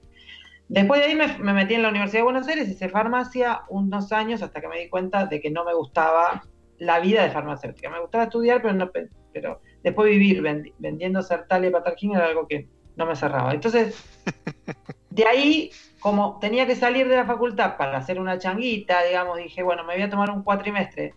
Después 0.70 1.02
de 1.02 1.08
ahí 1.08 1.16
me, 1.16 1.54
metí 1.54 1.74
en 1.74 1.82
la 1.82 1.90
Universidad 1.90 2.20
de 2.20 2.26
Buenos 2.26 2.48
Aires, 2.48 2.70
hice 2.70 2.90
farmacia 2.90 3.64
unos 3.70 4.12
años 4.12 4.44
hasta 4.44 4.62
que 4.62 4.68
me 4.68 4.80
di 4.80 4.88
cuenta 4.88 5.26
de 5.26 5.42
que 5.42 5.50
no 5.50 5.66
me 5.66 5.74
gustaba 5.74 6.44
la 6.78 7.00
vida 7.00 7.24
de 7.24 7.32
farmacéutica. 7.32 7.90
Me 7.90 8.00
gustaba 8.00 8.26
estudiar, 8.26 8.62
pero, 8.62 8.76
no, 8.76 8.92
pero 9.34 9.62
después 9.84 10.12
vivir 10.12 10.44
vendiendo 10.78 11.24
Sertal 11.24 11.66
y 11.66 11.72
Patarquín 11.72 12.14
era 12.14 12.28
algo 12.28 12.48
que 12.48 12.68
no 12.96 13.08
me 13.08 13.16
cerraba. 13.16 13.52
Entonces, 13.52 13.96
de 15.10 15.26
ahí, 15.26 15.72
como 16.00 16.38
tenía 16.40 16.68
que 16.68 16.76
salir 16.76 17.08
de 17.08 17.16
la 17.16 17.26
facultad 17.26 17.76
para 17.76 17.98
hacer 17.98 18.20
una 18.20 18.38
changuita, 18.38 19.04
digamos, 19.04 19.40
dije, 19.40 19.64
bueno, 19.64 19.84
me 19.84 19.96
voy 19.96 20.04
a 20.04 20.10
tomar 20.10 20.30
un 20.30 20.44
cuatrimestre, 20.44 21.16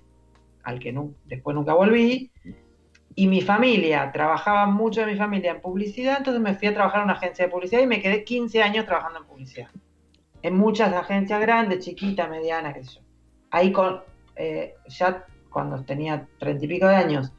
al 0.62 0.78
que 0.78 0.98
después 1.26 1.54
nunca 1.54 1.74
volví, 1.74 2.30
y 3.14 3.26
mi 3.26 3.40
familia, 3.40 4.10
trabajaba 4.12 4.66
mucho 4.66 5.00
de 5.00 5.06
mi 5.06 5.16
familia 5.16 5.52
en 5.52 5.60
publicidad, 5.60 6.18
entonces 6.18 6.40
me 6.40 6.54
fui 6.54 6.68
a 6.68 6.74
trabajar 6.74 7.00
en 7.00 7.04
una 7.04 7.14
agencia 7.14 7.44
de 7.44 7.50
publicidad 7.50 7.82
y 7.82 7.86
me 7.86 8.00
quedé 8.00 8.24
15 8.24 8.62
años 8.62 8.86
trabajando 8.86 9.20
en 9.20 9.26
publicidad. 9.26 9.68
En 10.42 10.56
muchas 10.56 10.92
agencias 10.92 11.40
grandes, 11.40 11.84
chiquitas, 11.84 12.28
medianas, 12.30 12.74
qué 12.74 12.84
sé 12.84 12.94
yo. 12.96 13.00
Ahí 13.50 13.70
con, 13.70 14.02
eh, 14.36 14.74
ya 14.86 15.26
cuando 15.50 15.82
tenía 15.84 16.26
treinta 16.38 16.64
y 16.64 16.68
pico 16.68 16.86
de 16.86 16.96
años, 16.96 17.32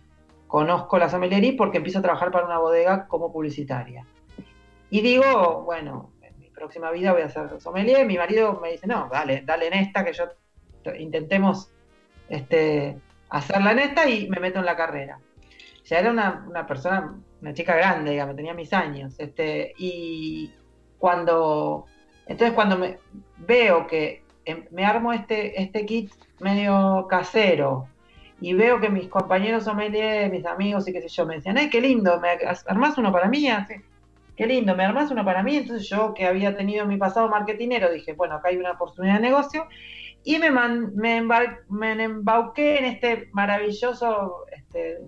conozco 0.48 0.98
la 0.98 1.10
sommelería 1.10 1.56
porque 1.58 1.78
empiezo 1.78 2.00
a 2.00 2.04
trabajar 2.04 2.32
para 2.32 2.46
una 2.46 2.60
bodega 2.60 3.08
como 3.08 3.32
publicitaria. 3.32 4.06
Y 4.90 5.02
digo, 5.02 5.64
bueno, 5.64 6.12
en 6.22 6.38
mi 6.40 6.50
próxima 6.50 6.92
vida 6.92 7.14
voy 7.14 7.24
a 7.24 7.30
ser 7.30 7.60
sommelier. 7.60 8.06
Mi 8.06 8.18
marido 8.18 8.60
me 8.62 8.72
dice, 8.72 8.86
no, 8.86 9.10
dale, 9.12 9.42
dale 9.44 9.68
en 9.68 9.74
esta, 9.74 10.06
que 10.06 10.14
yo 10.14 10.26
intentemos 11.00 11.72
este, 12.30 13.00
hacerla 13.30 13.72
en 13.72 13.80
esta 13.80 14.08
y 14.08 14.30
me 14.30 14.40
meto 14.40 14.60
en 14.60 14.66
la 14.66 14.76
carrera 14.76 15.20
ya 15.86 16.00
era 16.00 16.12
una, 16.12 16.66
persona, 16.66 17.16
una 17.42 17.54
chica 17.54 17.76
grande, 17.76 18.12
digamos, 18.12 18.36
tenía 18.36 18.54
mis 18.54 18.74
años. 18.74 19.16
Este, 19.18 19.74
y 19.78 20.54
cuando, 20.98 21.86
entonces 22.26 22.56
cuando 22.56 22.78
me 22.78 23.00
veo 23.38 23.88
que 23.88 24.24
em, 24.46 24.66
me 24.72 24.86
armo 24.86 25.12
este, 25.12 25.62
este 25.62 25.86
kit 25.86 26.12
medio 26.40 27.08
casero 27.10 27.88
y 28.40 28.54
veo 28.54 28.80
que 28.80 28.90
mis 28.90 29.08
compañeros 29.08 29.66
sommelier, 29.66 30.32
mis 30.32 30.46
amigos 30.46 30.88
y 30.88 30.94
qué 30.94 31.02
sé 31.02 31.08
yo, 31.10 31.26
me 31.26 31.36
decían, 31.36 31.58
¡ay, 31.58 31.70
qué 31.70 31.80
lindo! 31.80 32.20
¿Me 32.20 32.30
armás 32.68 32.98
uno 32.98 33.12
para 33.12 33.28
mí? 33.28 33.48
Qué 34.36 34.48
lindo, 34.48 34.76
¿me 34.76 34.84
armás 34.84 35.12
uno 35.12 35.24
para 35.24 35.44
mí? 35.44 35.58
Entonces 35.58 35.88
yo, 35.88 36.14
que 36.14 36.26
había 36.26 36.56
tenido 36.58 36.86
mi 36.86 36.98
pasado 36.98 37.30
marketinero, 37.30 37.92
dije, 37.92 38.14
bueno, 38.14 38.36
acá 38.36 38.50
hay 38.50 38.58
una 38.58 38.72
oportunidad 38.72 39.16
de 39.16 39.22
negocio. 39.22 39.68
Y 40.26 40.40
me, 40.40 40.52
me, 40.52 41.22
me 41.70 42.04
embauqué 42.04 42.80
en 42.80 42.86
este 42.86 43.30
maravilloso 43.34 44.46
este, 44.52 45.00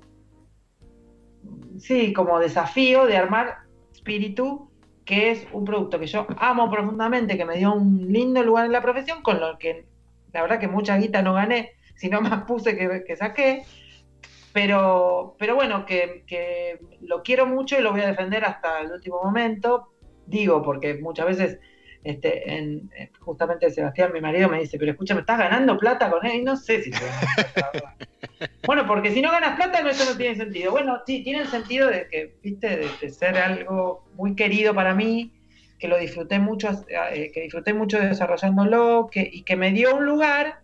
sí, 1.79 2.13
como 2.13 2.39
desafío 2.39 3.05
de 3.05 3.17
armar 3.17 3.57
Spiritu, 3.93 4.69
que 5.05 5.31
es 5.31 5.47
un 5.51 5.65
producto 5.65 5.99
que 5.99 6.07
yo 6.07 6.25
amo 6.37 6.69
profundamente, 6.69 7.37
que 7.37 7.45
me 7.45 7.57
dio 7.57 7.73
un 7.73 8.11
lindo 8.11 8.43
lugar 8.43 8.65
en 8.65 8.71
la 8.71 8.81
profesión, 8.81 9.21
con 9.21 9.39
lo 9.39 9.57
que 9.57 9.85
la 10.33 10.41
verdad 10.41 10.59
que 10.59 10.67
mucha 10.67 10.97
guita 10.97 11.21
no 11.21 11.33
gané, 11.33 11.71
sino 11.95 12.21
más 12.21 12.43
puse 12.43 12.75
que, 12.75 13.15
saqué. 13.15 13.63
Pero, 14.51 15.35
pero 15.37 15.55
bueno, 15.55 15.85
que, 15.85 16.23
que 16.27 16.79
lo 17.01 17.23
quiero 17.23 17.45
mucho 17.45 17.77
y 17.77 17.81
lo 17.81 17.91
voy 17.91 18.01
a 18.01 18.07
defender 18.07 18.45
hasta 18.45 18.79
el 18.81 18.91
último 18.91 19.21
momento. 19.21 19.89
Digo, 20.25 20.61
porque 20.61 20.95
muchas 20.95 21.25
veces 21.27 21.59
este, 22.05 22.55
en, 22.55 22.91
justamente 23.19 23.71
Sebastián, 23.71 24.13
mi 24.13 24.21
marido, 24.21 24.47
me 24.47 24.59
dice, 24.59 24.77
pero 24.77 24.91
escúchame, 24.91 25.21
¿estás 25.21 25.39
ganando 25.39 25.75
plata 25.75 26.09
con 26.11 26.23
él? 26.23 26.35
Y 26.35 26.43
no 26.43 26.55
sé 26.55 26.83
si 26.83 26.91
te 26.91 26.99
plata. 27.53 27.95
bueno, 28.67 28.85
porque 28.85 29.11
si 29.11 29.23
no 29.23 29.31
ganas 29.31 29.55
plata, 29.55 29.81
no, 29.81 29.89
eso 29.89 30.05
no 30.05 30.15
tiene 30.15 30.35
sentido. 30.35 30.71
Bueno, 30.71 30.99
sí, 31.07 31.23
tiene 31.23 31.41
el 31.41 31.47
sentido 31.47 31.89
de 31.89 32.07
que, 32.07 32.35
viste, 32.43 32.87
de, 33.01 33.09
ser 33.09 33.35
algo 33.37 34.05
muy 34.13 34.35
querido 34.35 34.75
para 34.75 34.93
mí, 34.93 35.33
que 35.79 35.87
lo 35.87 35.97
disfruté 35.97 36.37
mucho, 36.37 36.69
eh, 36.87 37.31
que 37.33 37.41
disfruté 37.41 37.73
mucho 37.73 37.99
desarrollándolo, 37.99 39.09
que, 39.11 39.27
y 39.33 39.41
que 39.41 39.55
me 39.55 39.71
dio 39.71 39.95
un 39.95 40.05
lugar 40.05 40.59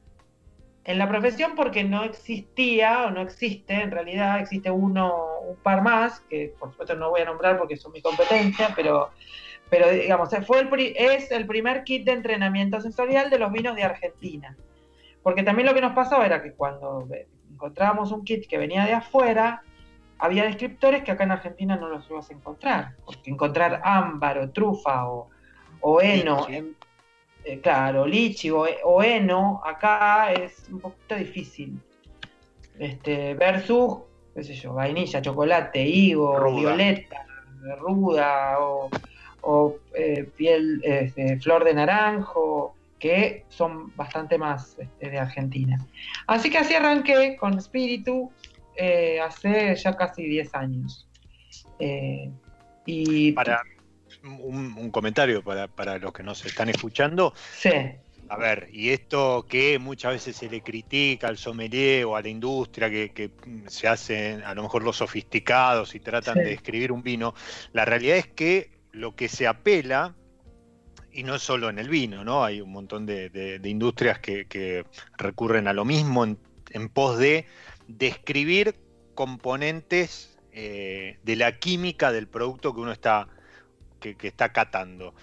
en 0.84 1.00
la 1.00 1.10
profesión 1.10 1.54
porque 1.56 1.84
no 1.84 2.04
existía 2.04 3.04
o 3.04 3.10
no 3.10 3.22
existe, 3.22 3.74
en 3.74 3.90
realidad 3.90 4.40
existe 4.40 4.70
uno, 4.70 5.40
un 5.48 5.56
par 5.56 5.82
más, 5.82 6.20
que 6.22 6.54
por 6.60 6.70
supuesto 6.70 6.96
no 6.96 7.10
voy 7.10 7.22
a 7.22 7.26
nombrar 7.26 7.58
porque 7.58 7.78
son 7.78 7.92
mi 7.94 8.02
competencia, 8.02 8.74
pero 8.76 9.10
pero 9.72 9.90
digamos, 9.90 10.30
fue 10.46 10.60
el, 10.60 10.70
es 10.98 11.32
el 11.32 11.48
primer 11.48 11.86
kit 11.86 12.04
de 12.04 12.12
entrenamiento 12.12 12.82
sensorial 12.82 13.30
de 13.30 13.40
los 13.40 13.54
vinos 13.54 13.74
de 13.78 13.84
Argentina. 13.84 14.58
Porque 15.24 15.44
también 15.44 15.66
lo 15.66 15.74
que 15.74 15.80
nos 15.80 15.94
pasaba 15.94 16.26
era 16.26 16.44
que 16.44 16.52
cuando 16.52 17.08
encontrábamos 17.50 18.12
un 18.12 18.26
kit 18.26 18.48
que 18.48 18.58
venía 18.58 18.84
de 18.84 18.92
afuera, 18.92 19.64
había 20.20 20.44
descriptores 20.44 21.06
que 21.06 21.12
acá 21.12 21.24
en 21.24 21.32
Argentina 21.32 21.78
no 21.78 21.88
los 21.88 22.10
ibas 22.10 22.30
a 22.30 22.34
encontrar. 22.34 22.96
Porque 23.06 23.32
encontrar 23.32 23.80
ámbar 23.86 24.40
o 24.40 24.50
trufa 24.50 25.08
o, 25.08 25.30
o 25.80 26.02
heno, 26.02 26.48
eh, 26.50 27.60
claro, 27.62 28.06
lichi 28.06 28.52
o, 28.52 29.02
heno, 29.02 29.62
acá 29.64 30.34
es 30.34 30.68
un 30.70 30.82
poquito 30.82 31.16
difícil. 31.16 31.80
Este, 32.78 33.36
versus, 33.36 34.00
qué 34.36 34.44
sé 34.44 34.54
yo, 34.54 34.74
vainilla, 34.74 35.22
chocolate, 35.22 35.82
higo, 35.82 36.54
violeta, 36.54 37.26
ruda 37.80 38.60
o 38.60 38.90
o 39.42 39.78
eh, 39.94 40.30
piel, 40.38 40.82
este, 40.84 41.40
flor 41.40 41.64
de 41.64 41.74
naranjo, 41.74 42.76
que 43.00 43.46
son 43.50 43.96
bastante 43.96 44.38
más 44.38 44.78
este, 44.78 45.10
de 45.10 45.20
Argentina. 45.20 45.84
Así 46.28 46.50
que 46.50 46.60
así 46.60 46.76
arranqué 46.76 47.36
con 47.36 47.58
Espíritu 47.58 48.32
eh, 48.76 49.20
hace 49.20 49.76
ya 49.76 49.98
casi 49.98 50.24
10 50.24 50.56
años. 50.56 51.08
Eh, 51.80 52.30
y 52.86 53.32
para 53.32 53.64
un, 54.24 54.92
comentario 54.92 55.44
para, 55.44 55.98
los 55.98 56.14
que 56.14 56.24
nos 56.24 56.46
están 56.46 56.70
escuchando. 56.70 57.34
Sí. 57.54 57.72
A 58.30 58.38
ver, 58.38 58.70
y 58.72 58.92
esto 58.92 59.46
que 59.50 59.78
muchas 59.78 60.14
veces 60.14 60.38
se 60.38 60.50
le 60.50 60.62
critica 60.62 61.28
al 61.28 61.38
sommelier 61.38 62.06
o 62.06 62.16
a 62.16 62.22
la 62.22 62.30
industria 62.30 62.90
que, 62.90 63.32
se 63.68 63.88
hacen 63.90 64.42
a 64.44 64.54
lo 64.54 64.64
mejor 64.64 64.84
los 64.84 64.98
sofisticados 64.98 65.96
y 65.96 66.00
tratan 66.00 66.36
de 66.36 66.54
escribir 66.54 66.94
un 66.94 67.04
vino, 67.04 67.34
la 67.74 67.84
realidad 67.84 68.16
es 68.16 68.28
que 68.28 68.81
lo 68.92 69.16
que 69.16 69.30
se 69.30 69.48
apela, 69.48 70.16
y 71.14 71.24
no 71.24 71.40
solo 71.40 71.70
en 71.70 71.80
el 71.80 71.90
vino, 71.90 72.24
¿no? 72.24 72.44
Hay 72.44 72.62
un 72.62 72.72
montón 72.72 73.06
de, 73.06 73.60
industrias 73.64 74.20
que, 74.20 74.86
recurren 75.18 75.68
a 75.68 75.74
lo 75.74 75.86
mismo 75.86 76.24
en, 76.26 76.90
pos 76.90 77.18
de 77.18 77.46
describir 77.88 78.76
componentes 79.14 80.38
eh, 80.54 81.20
de 81.24 81.36
la 81.36 81.60
química 81.60 82.12
del 82.12 82.28
producto 82.28 82.74
que 82.74 82.82
uno 82.82 82.92
está, 82.92 83.28
que, 84.00 84.16
está 84.22 84.54
catando. 84.54 85.14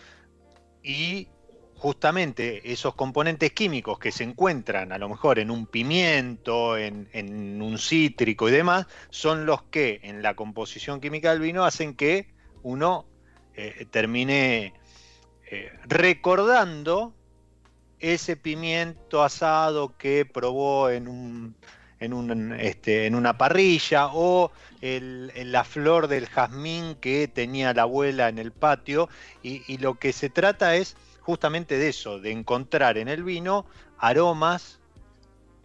Y 0.83 1.29
justamente 1.75 2.73
esos 2.73 2.95
componentes 2.95 3.53
químicos 3.53 3.99
que 3.99 4.13
se 4.13 4.25
encuentran 4.25 4.93
a 4.93 4.99
lo 4.99 5.09
mejor 5.09 5.39
en 5.39 5.51
un 5.51 5.67
pimiento, 5.67 6.77
en, 6.77 7.09
en, 7.13 7.63
un 7.63 7.79
cítrico 7.79 8.49
y 8.49 8.53
demás, 8.53 8.87
son 9.11 9.47
los 9.47 9.63
que 9.65 10.01
en 10.03 10.23
la 10.23 10.35
composición 10.35 11.01
química 11.01 11.31
del 11.31 11.41
vino 11.41 11.65
hacen 11.65 11.95
que 11.95 12.29
uno 12.63 13.07
eh, 13.61 13.87
terminé 13.91 14.73
eh, 15.51 15.73
recordando 15.87 17.13
ese 17.99 18.37
pimiento 18.37 19.25
asado 19.25 19.99
que 19.99 20.25
probó 20.25 20.91
en 20.91 21.09
un, 21.09 21.57
en, 21.99 22.53
este, 22.53 23.09
una 23.09 23.37
parrilla 23.37 24.11
o 24.13 24.53
la 24.81 25.65
flor 25.65 26.07
del 26.07 26.29
jazmín 26.29 26.95
que 27.01 27.27
tenía 27.27 27.75
la 27.75 27.83
abuela 27.83 28.29
en 28.29 28.39
el 28.39 28.53
patio 28.53 29.09
y, 29.43 29.79
lo 29.79 29.95
que 29.95 30.13
se 30.13 30.31
trata 30.31 30.77
es 30.77 30.97
justamente 31.21 31.79
de 31.79 31.89
eso, 31.89 32.21
de 32.21 32.31
encontrar 32.31 32.97
en 32.97 33.09
el 33.09 33.25
vino 33.25 33.67
aromas 33.99 34.79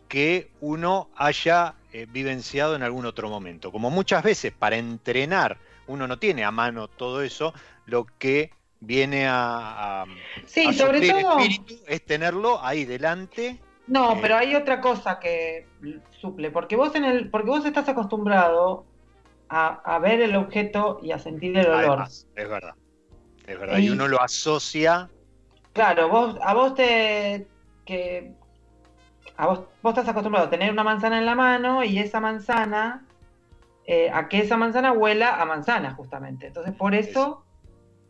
que 0.08 0.50
uno 0.62 1.12
haya 1.16 1.76
eh, 1.92 2.08
vivenciado 2.10 2.76
en 2.76 2.82
algún 2.82 3.06
otro 3.06 3.30
momento. 3.30 3.72
Como 3.72 3.92
muchas 3.92 4.24
veces 4.24 4.52
para 4.52 4.78
entrenar 4.78 5.60
uno 5.88 6.08
no 6.08 6.20
tiene 6.20 6.44
a 6.44 6.52
mano 6.52 6.88
todo 6.88 7.22
eso, 7.22 7.54
lo 7.86 8.06
que 8.06 8.52
viene 8.80 9.28
a, 9.28 10.06
sí, 10.46 10.74
sobre 10.74 11.08
todo 11.08 11.40
espíritu 11.40 11.76
es 11.88 12.06
tenerlo 12.06 12.64
ahí 12.64 12.86
delante. 12.86 13.60
No, 13.88 14.14
eh, 14.14 14.20
pero 14.22 14.36
hay 14.36 14.56
otra 14.56 14.82
cosa 14.82 15.20
que 15.20 15.68
suple, 16.20 16.52
porque 16.52 16.76
vos 16.76 16.94
en 16.96 17.06
el, 17.06 17.30
porque 17.30 17.50
vos 17.50 17.66
estás 17.66 17.88
acostumbrado 17.90 18.86
a, 19.50 20.00
ver 20.00 20.22
el 20.22 20.36
objeto 20.36 21.00
y 21.04 21.12
a 21.12 21.20
sentir 21.20 21.56
el 21.58 21.68
olor. 21.68 22.04
es 22.08 22.28
verdad, 22.36 22.74
es 23.46 23.60
verdad. 23.60 23.78
Y, 23.78 23.90
uno 23.90 24.08
lo 24.08 24.22
asocia. 24.22 25.10
Claro, 25.74 26.10
vos, 26.10 26.38
a 26.42 26.54
vos 26.54 26.74
te 26.74 27.48
que 27.86 28.32
a 29.38 29.48
vos, 29.48 29.62
vos 29.82 29.92
estás 29.92 30.08
acostumbrado 30.08 30.48
a 30.48 30.50
tener 30.50 30.72
una 30.72 30.84
manzana 30.84 31.20
en 31.20 31.26
la 31.26 31.36
mano 31.36 31.84
y 31.84 32.00
esa 32.00 32.20
manzana 32.20 33.06
eh, 33.86 34.10
a 34.14 34.30
que 34.30 34.40
esa 34.40 34.58
manzana 34.58 34.94
huela 34.94 35.42
a 35.42 35.46
manzana, 35.46 35.94
justamente. 35.94 36.48
Entonces, 36.48 36.74
por 36.74 36.96
eso 36.96 37.46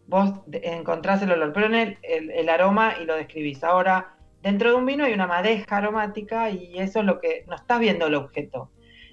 vos 0.08 0.32
encontrás 0.52 1.22
el 1.22 1.32
olor, 1.32 1.54
pero 1.54 1.68
en 1.68 1.76
el, 1.76 1.98
el, 2.04 2.50
aroma 2.50 2.96
y 3.02 3.06
lo 3.06 3.16
describís. 3.16 3.64
Ahora, 3.64 4.16
dentro 4.42 4.70
de 4.70 4.76
un 4.76 4.86
vino 4.86 5.06
hay 5.06 5.14
una 5.14 5.28
madeja 5.28 5.78
aromática 5.78 6.50
y 6.50 6.78
eso 6.78 7.00
es 7.00 7.06
lo 7.06 7.20
que 7.20 7.46
no 7.48 7.56
estás 7.56 7.80
viendo 7.80 8.08
el 8.08 8.16
objeto. 8.16 8.70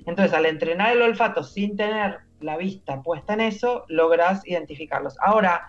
Entonces, 0.07 0.35
al 0.35 0.47
entrenar 0.47 0.93
el 0.93 1.03
olfato 1.03 1.43
sin 1.43 1.77
tener 1.77 2.19
la 2.41 2.57
vista 2.57 3.03
puesta 3.03 3.35
en 3.35 3.43
eso, 3.43 3.85
logras 3.89 4.47
identificarlos. 4.47 5.17
Ahora, 5.21 5.67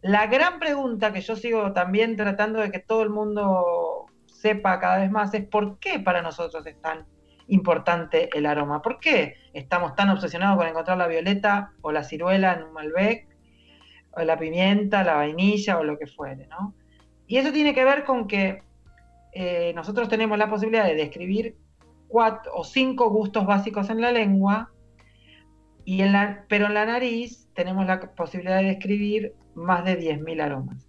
La 0.00 0.28
gran 0.28 0.60
pregunta 0.60 1.12
que 1.12 1.20
yo 1.20 1.34
sigo 1.34 1.72
también 1.72 2.16
tratando 2.16 2.60
de 2.60 2.70
que 2.70 2.78
todo 2.78 3.02
el 3.02 3.10
mundo 3.10 4.06
sepa 4.26 4.78
cada 4.78 4.98
vez 4.98 5.10
más 5.10 5.34
es 5.34 5.44
por 5.44 5.80
qué 5.80 5.98
para 5.98 6.22
nosotros 6.22 6.64
es 6.66 6.80
tan 6.80 7.04
importante 7.48 8.30
el 8.36 8.46
aroma. 8.46 8.82
¿Por 8.82 9.00
qué 9.00 9.36
estamos 9.52 9.94
tan 9.94 10.10
obsesionados 10.10 10.56
con 10.56 10.66
encontrar 10.66 10.98
la 10.98 11.06
violeta 11.06 11.72
o 11.80 11.92
la 11.92 12.04
ciruela 12.04 12.54
en 12.54 12.64
un 12.64 12.72
Malbec, 12.72 13.26
o 14.12 14.22
la 14.22 14.38
pimienta, 14.38 15.04
la 15.04 15.14
vainilla 15.14 15.78
o 15.78 15.84
lo 15.84 15.98
que 15.98 16.06
fuere, 16.06 16.46
¿no? 16.46 16.74
Y 17.26 17.36
eso 17.36 17.52
tiene 17.52 17.74
que 17.74 17.84
ver 17.84 18.04
con 18.04 18.26
que 18.26 18.62
eh, 19.32 19.72
nosotros 19.74 20.08
tenemos 20.08 20.38
la 20.38 20.48
posibilidad 20.48 20.86
de 20.86 20.94
describir 20.94 21.56
cuatro 22.08 22.52
o 22.54 22.64
cinco 22.64 23.10
gustos 23.10 23.44
básicos 23.46 23.90
en 23.90 24.00
la 24.00 24.12
lengua, 24.12 24.70
y 25.88 26.02
en 26.02 26.12
la, 26.12 26.44
pero 26.48 26.66
en 26.66 26.74
la 26.74 26.84
nariz 26.84 27.48
tenemos 27.54 27.86
la 27.86 27.98
posibilidad 27.98 28.58
de 28.58 28.66
describir 28.66 29.34
más 29.54 29.86
de 29.86 29.98
10.000 29.98 30.42
aromas. 30.42 30.86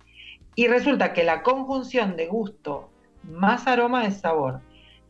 Y 0.55 0.67
resulta 0.67 1.13
que 1.13 1.23
la 1.23 1.41
conjunción 1.41 2.17
de 2.17 2.27
gusto 2.27 2.89
más 3.23 3.65
aroma 3.65 4.05
es 4.05 4.17
sabor. 4.17 4.59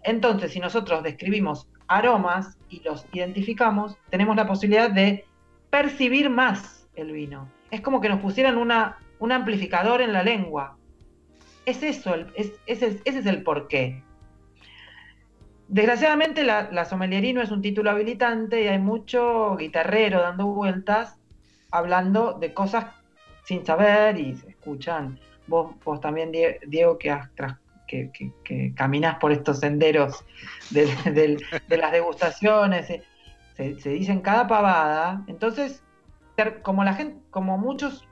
Entonces, 0.04 0.54
si 0.54 0.60
nosotros 0.60 1.04
describimos 1.04 1.68
aromas 1.88 2.58
y 2.70 2.82
los 2.82 3.06
identificamos, 3.12 3.98
tenemos 4.10 4.36
la 4.36 4.48
posibilidad 4.48 4.90
de 4.90 5.26
percibir 5.70 6.30
más 6.30 6.88
el 6.96 7.12
vino. 7.12 7.50
Es 7.72 7.82
como 7.82 8.02
que 8.02 8.10
nos 8.10 8.22
pusieran 8.22 8.58
un 8.58 9.32
amplificador 9.32 10.02
en 10.02 10.14
la 10.14 10.24
lengua. 10.24 10.78
Es 11.66 11.84
eso, 11.84 12.16
es, 12.36 12.54
ese, 12.66 13.02
es 13.04 13.26
el 13.26 13.44
porqué. 13.44 14.04
Desgraciadamente 15.68 16.44
la, 16.44 16.72
la 16.72 16.88
no 16.92 17.42
es 17.42 17.52
un 17.52 17.62
título 17.62 17.92
habilitante 17.92 18.64
y 18.64 18.68
hay 18.68 18.80
mucho 18.80 19.56
guitarrero 19.56 20.22
dando 20.22 20.48
vueltas 20.48 21.20
hablando 21.72 22.34
de 22.34 22.54
cosas 22.56 22.86
sin 23.44 23.66
saber 23.66 24.18
y 24.18 24.36
se 24.36 24.50
escuchan. 24.50 25.20
Vos, 25.46 25.76
vos 25.84 26.02
también, 26.02 26.32
Diego, 26.32 26.98
que 26.98 27.12
has 27.12 27.30
que, 27.90 28.32
que, 28.44 28.74
caminas 28.76 29.18
por 29.18 29.32
estos 29.32 29.60
senderos 29.60 30.24
de, 30.70 31.38
las 31.70 31.92
degustaciones, 31.92 32.88
se, 33.56 33.90
dicen 33.90 34.22
cada 34.22 34.48
pavada, 34.48 35.24
entonces, 35.28 35.84
como 36.62 36.84
la 36.84 36.94
gente, 36.94 37.20
como 37.32 37.58
muchos 37.58 38.08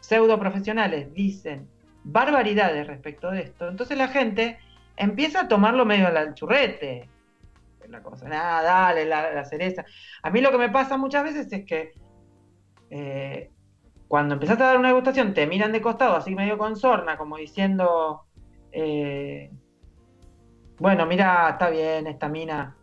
pseudo 0.00 0.38
profesionales 0.38 1.12
dicen 1.14 1.68
barbaridades 2.04 2.86
respecto 2.86 3.30
de 3.30 3.42
esto, 3.42 3.68
entonces 3.68 3.96
la 3.96 4.08
gente 4.08 4.58
empieza 4.96 5.40
a 5.40 5.48
tomarlo 5.48 5.84
medio 5.84 6.06
al 6.06 6.34
churrete. 6.34 7.08
La 7.88 8.02
cosa, 8.02 8.28
nada, 8.28 8.62
dale, 8.62 9.04
la, 9.04 9.44
cereza. 9.44 9.84
A 10.22 10.30
mí 10.30 10.40
lo 10.40 10.50
que 10.50 10.58
me 10.58 10.70
pasa 10.70 10.96
muchas 10.96 11.22
veces 11.22 11.52
es 11.52 11.66
que 11.66 11.92
eh, 12.90 13.50
cuando 14.08 14.34
empezaste 14.34 14.62
a 14.62 14.66
dar 14.68 14.78
una 14.78 14.88
degustación 14.88 15.34
te 15.34 15.46
miran 15.46 15.72
de 15.72 15.82
costado, 15.82 16.16
así 16.16 16.34
medio 16.34 16.56
con 16.56 16.76
sorna, 16.76 17.18
como 17.18 17.36
diciendo, 17.36 18.23
eh, 18.74 19.50
bueno, 20.78 21.06
mira, 21.06 21.50
está 21.50 21.70
bien 21.70 22.06
esta 22.06 22.28
mina 22.28 22.76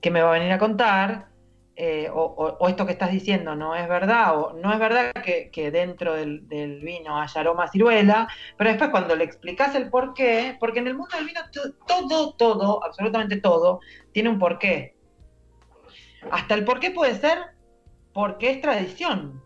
que 0.00 0.10
me 0.10 0.22
va 0.22 0.30
a 0.30 0.38
venir 0.38 0.52
a 0.52 0.58
contar, 0.58 1.28
eh, 1.74 2.08
o, 2.12 2.68
esto 2.68 2.86
que 2.86 2.92
estás 2.92 3.10
diciendo 3.10 3.54
no 3.54 3.74
es 3.74 3.88
verdad, 3.88 4.36
o 4.36 4.52
no 4.52 4.72
es 4.72 4.78
verdad 4.78 5.12
que, 5.12 5.70
dentro 5.70 6.14
del, 6.14 6.40
vino 6.82 7.20
haya 7.20 7.40
aroma 7.40 7.68
ciruela, 7.68 8.28
pero 8.56 8.70
después 8.70 8.90
cuando 8.90 9.16
le 9.16 9.24
explicas 9.24 9.74
el 9.74 9.90
por 9.90 10.14
qué, 10.14 10.56
porque 10.58 10.78
en 10.78 10.88
el 10.88 10.96
mundo 10.96 11.16
del 11.16 11.26
vino 11.26 11.40
todo, 11.86 12.34
todo, 12.34 12.84
absolutamente 12.84 13.40
todo, 13.40 13.80
tiene 14.12 14.28
un 14.28 14.38
porqué. 14.38 14.96
Hasta 16.30 16.54
el 16.54 16.64
porqué 16.64 16.90
puede 16.90 17.14
ser 17.14 17.38
porque 18.12 18.50
es 18.50 18.60
tradición. 18.60 19.42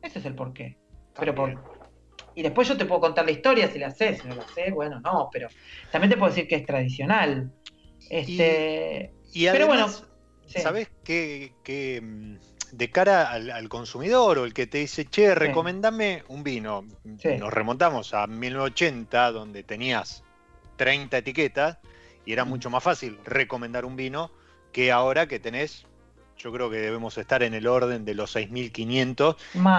Ese 0.00 0.18
es 0.18 0.26
el 0.26 0.34
porqué. 0.34 0.78
Pero 1.14 1.34
por, 1.34 1.71
y 2.34 2.42
después 2.42 2.68
yo 2.68 2.76
te 2.76 2.84
puedo 2.84 3.00
contar 3.00 3.24
la 3.24 3.32
historia 3.32 3.70
si 3.70 3.78
la 3.78 3.90
sé, 3.90 4.16
si 4.16 4.26
no 4.26 4.34
la 4.34 4.46
sé, 4.48 4.70
bueno, 4.70 5.00
no, 5.00 5.28
pero 5.32 5.48
también 5.90 6.10
te 6.10 6.16
puedo 6.16 6.30
decir 6.30 6.48
que 6.48 6.56
es 6.56 6.66
tradicional. 6.66 7.50
Este, 8.08 9.12
y, 9.32 9.46
pero 9.46 9.66
bueno, 9.66 9.88
¿sabes 10.46 10.88
qué, 11.04 12.00
mm, 12.02 12.36
de 12.72 12.90
cara 12.90 13.30
al, 13.30 13.68
consumidor 13.68 14.38
o 14.38 14.44
el 14.44 14.54
que 14.54 14.66
te 14.66 14.78
dice, 14.78 15.04
che, 15.04 15.34
recomendame 15.34 16.24
un 16.28 16.42
vino? 16.42 16.84
Nos 17.04 17.52
remontamos 17.52 18.14
a 18.14 18.26
1980, 18.26 19.32
donde 19.32 19.62
tenías 19.62 20.24
30 20.76 21.18
etiquetas 21.18 21.78
y 22.24 22.32
era 22.32 22.44
mucho 22.44 22.70
más 22.70 22.82
fácil 22.82 23.18
recomendar 23.24 23.84
un 23.84 23.96
vino 23.96 24.30
que 24.72 24.90
ahora 24.90 25.26
que 25.26 25.38
tenés 25.38 25.86
yo 26.42 26.50
creo 26.50 26.70
que 26.70 26.78
debemos 26.78 27.16
estar 27.18 27.42
en 27.44 27.54
el 27.54 27.68
orden 27.68 28.04
de 28.04 28.14
los 28.14 28.34
6.500 28.34 29.36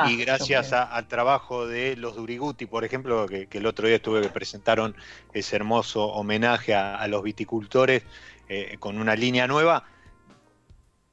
y 0.09 0.17
gracias 0.17 0.71
al 0.71 1.07
trabajo 1.07 1.67
de 1.67 1.97
los 1.97 2.15
Duriguti, 2.15 2.65
por 2.65 2.85
ejemplo, 2.85 3.27
que, 3.27 3.47
el 3.51 3.65
otro 3.65 3.87
día 3.87 3.97
estuve 3.97 4.21
que 4.21 4.29
presentaron 4.29 4.95
ese 5.33 5.57
hermoso 5.57 6.05
homenaje 6.05 6.73
a, 6.73 7.05
los 7.07 7.21
viticultores 7.21 8.03
eh, 8.47 8.77
con 8.79 8.97
una 8.97 9.15
línea 9.15 9.45
nueva, 9.45 9.83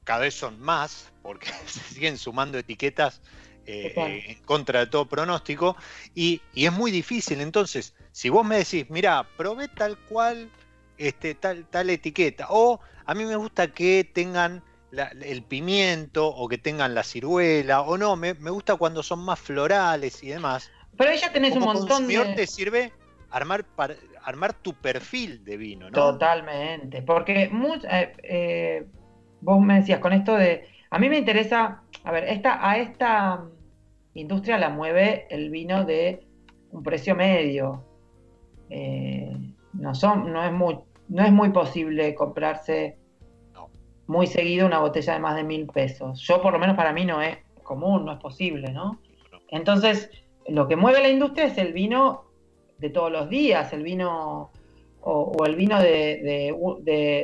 cada 0.05 0.21
vez 0.21 0.35
son 0.35 0.59
más 0.61 1.11
porque 1.21 1.47
se 1.65 1.79
siguen 1.81 2.17
sumando 2.17 2.57
etiquetas 2.57 3.21
eh, 3.65 3.93
eh, 3.95 4.23
en 4.27 4.43
contra 4.43 4.79
de 4.79 4.87
todo 4.87 5.05
pronóstico 5.05 5.75
y, 6.15 6.41
es 6.55 6.71
muy 6.71 6.91
difícil. 6.91 7.41
Entonces, 7.41 7.93
si 8.13 8.29
vos 8.29 8.45
me 8.45 8.57
decís, 8.57 8.85
mira, 8.89 9.27
probé 9.35 9.67
tal 9.67 9.97
cual 9.97 10.49
este, 10.97 11.35
tal, 11.35 11.65
tal 11.65 11.89
etiqueta 11.89 12.47
o 12.49 12.79
a 13.05 13.13
mí 13.13 13.25
me 13.25 13.35
gusta 13.35 13.67
que 13.73 14.09
tengan 14.13 14.63
el 14.91 15.43
pimiento 15.43 16.27
o 16.27 16.47
que 16.47 16.57
tengan 16.57 16.93
la 16.93 17.03
ciruela 17.03 17.81
o 17.81 17.97
no, 17.97 18.15
me, 18.15 18.33
gusta 18.33 18.75
cuando 18.75 19.03
son 19.03 19.23
más 19.23 19.39
florales 19.39 20.21
y 20.23 20.29
demás. 20.29 20.71
Pero 20.97 21.13
ya 21.15 21.31
tenés 21.31 21.55
un 21.55 21.63
montón 21.63 22.07
de... 22.07 22.33
te 22.35 22.47
sirve 22.47 22.91
armar, 23.29 23.65
armar 24.23 24.53
tu 24.53 24.73
perfil 24.73 25.43
de 25.43 25.57
vino, 25.57 25.89
¿no? 25.89 25.93
Totalmente, 25.93 27.01
porque 27.01 27.43
eh, 27.43 28.13
eh, 28.23 28.85
vos 29.41 29.61
me 29.61 29.75
decías 29.75 29.99
con 29.99 30.13
esto 30.13 30.35
de... 30.35 30.67
A 30.89 30.99
mí 30.99 31.07
me 31.07 31.17
interesa, 31.17 31.83
a 32.03 32.11
ver, 32.11 32.25
esta, 32.25 32.69
a 32.69 32.77
esta 32.77 33.45
industria 34.13 34.57
la 34.57 34.69
mueve 34.69 35.25
el 35.29 35.49
vino 35.49 35.85
de 35.85 36.27
un 36.71 36.83
precio 36.83 37.15
medio. 37.15 37.85
Eh, 38.69 39.31
no, 39.73 39.95
son, 39.95 40.31
no, 40.33 40.43
es 40.43 40.51
muy, 40.51 40.79
no 41.07 41.23
es 41.23 41.31
muy 41.31 41.49
posible 41.49 42.13
comprarse 42.13 42.97
muy 44.07 44.27
seguido 44.27 44.65
una 44.65 44.79
botella 44.79 45.13
de 45.13 45.19
más 45.19 45.35
de 45.35 45.43
mil 45.43 45.67
pesos. 45.67 46.21
Yo, 46.21 46.41
por 46.41 46.53
lo 46.53 46.59
menos 46.59 46.75
para 46.75 46.93
mí, 46.93 47.05
no 47.05 47.21
es 47.21 47.37
común, 47.63 48.05
no 48.05 48.13
es 48.13 48.19
posible, 48.19 48.71
¿no? 48.71 48.99
Entonces, 49.49 50.09
lo 50.47 50.67
que 50.67 50.75
mueve 50.75 51.01
la 51.01 51.09
industria 51.09 51.45
es 51.45 51.57
el 51.57 51.73
vino 51.73 52.25
de 52.77 52.89
todos 52.89 53.11
los 53.11 53.29
días, 53.29 53.71
el 53.73 53.83
vino 53.83 54.51
o, 55.01 55.45
el 55.45 55.55
vino 55.55 55.79
de, 55.79 56.53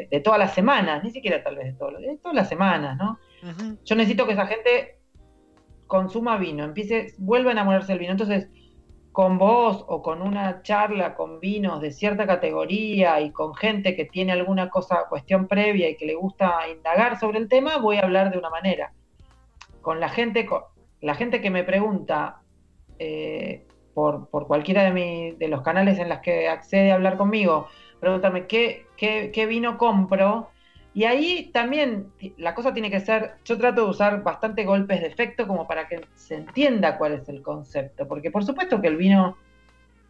de, 0.09 0.19
todas 0.21 0.39
las 0.39 0.53
semanas, 0.53 1.03
ni 1.03 1.11
siquiera 1.11 1.43
tal 1.43 1.55
vez 1.55 1.65
de, 1.65 1.73
todos 1.73 1.99
de 1.99 2.17
todas 2.17 2.35
las 2.35 2.49
semanas, 2.49 2.97
¿no? 2.97 3.19
Yo 3.85 3.95
necesito 3.95 4.25
que 4.25 4.33
esa 4.33 4.47
gente 4.47 4.97
consuma 5.85 6.37
vino, 6.37 6.63
empiece, 6.63 7.13
vuelva 7.17 7.51
a 7.51 7.53
enamorarse 7.53 7.91
del 7.91 7.99
vino. 7.99 8.11
Entonces, 8.11 8.49
con 9.17 9.39
vos 9.39 9.83
o 9.87 10.03
con 10.03 10.21
una 10.21 10.61
charla 10.61 11.15
con 11.15 11.39
vinos 11.39 11.81
de 11.81 11.89
cierta 11.89 12.27
categoría 12.27 13.19
y 13.19 13.31
con 13.31 13.55
gente 13.55 13.95
que 13.95 14.05
tiene 14.05 14.31
alguna 14.31 14.69
cosa, 14.69 15.05
cuestión 15.09 15.47
previa 15.47 15.89
y 15.89 15.97
que 15.97 16.05
le 16.05 16.13
gusta 16.13 16.69
indagar 16.69 17.19
sobre 17.19 17.39
el 17.39 17.49
tema, 17.49 17.77
voy 17.77 17.97
a 17.97 18.03
hablar 18.03 18.31
de 18.31 18.37
una 18.37 18.51
manera. 18.51 18.93
Con 19.81 19.99
la 19.99 20.09
gente, 20.09 20.47
la 21.01 21.15
gente 21.15 21.41
que 21.41 21.49
me 21.49 21.63
pregunta 21.63 22.41
eh, 22.99 23.65
por, 23.95 24.29
cualquiera 24.29 24.83
de, 24.83 25.35
de 25.35 25.47
los 25.47 25.63
canales 25.63 25.97
en 25.97 26.09
los 26.09 26.19
que 26.19 26.47
accede 26.47 26.91
a 26.91 26.93
hablar 26.93 27.17
conmigo, 27.17 27.69
pregúntame 27.99 28.45
qué, 28.45 28.85
qué, 28.97 29.31
qué 29.33 29.47
vino 29.47 29.79
compro, 29.79 30.51
y 30.97 31.03
ahí 31.03 31.51
también 31.53 32.11
la 32.37 32.55
cosa 32.55 32.73
tiene 32.73 32.89
que 32.89 32.99
ser, 32.99 33.35
yo 33.45 33.55
trato 33.59 33.83
de 33.83 33.91
usar 33.91 34.23
bastante 34.23 34.65
golpes 34.65 34.99
de 34.99 35.05
efecto 35.05 35.47
como 35.47 35.67
para 35.67 35.87
que 35.87 36.03
se 36.15 36.33
entienda 36.33 36.97
cuál 36.97 37.13
es 37.13 37.29
el 37.29 37.43
concepto, 37.43 38.07
porque 38.07 38.31
por 38.31 38.43
supuesto 38.43 38.81
que 38.81 38.87
el 38.87 38.97
vino, 38.97 39.37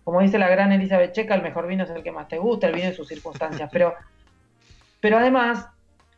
como 0.06 0.22
dice 0.22 0.40
la 0.40 0.48
gran 0.48 0.72
Elizabeth 0.72 1.12
Checa, 1.12 1.36
el 1.36 1.42
mejor 1.42 1.68
vino 1.68 1.84
es 1.84 1.90
el 1.90 2.04
que 2.04 2.14
más 2.14 2.30
te 2.30 2.38
gusta, 2.38 2.68
el 2.68 2.76
vino 2.76 2.88
en 2.88 2.94
sus 2.94 3.10
circunstancias, 3.10 3.70
pero, 3.74 3.96
pero 5.02 5.18
además, 5.18 5.68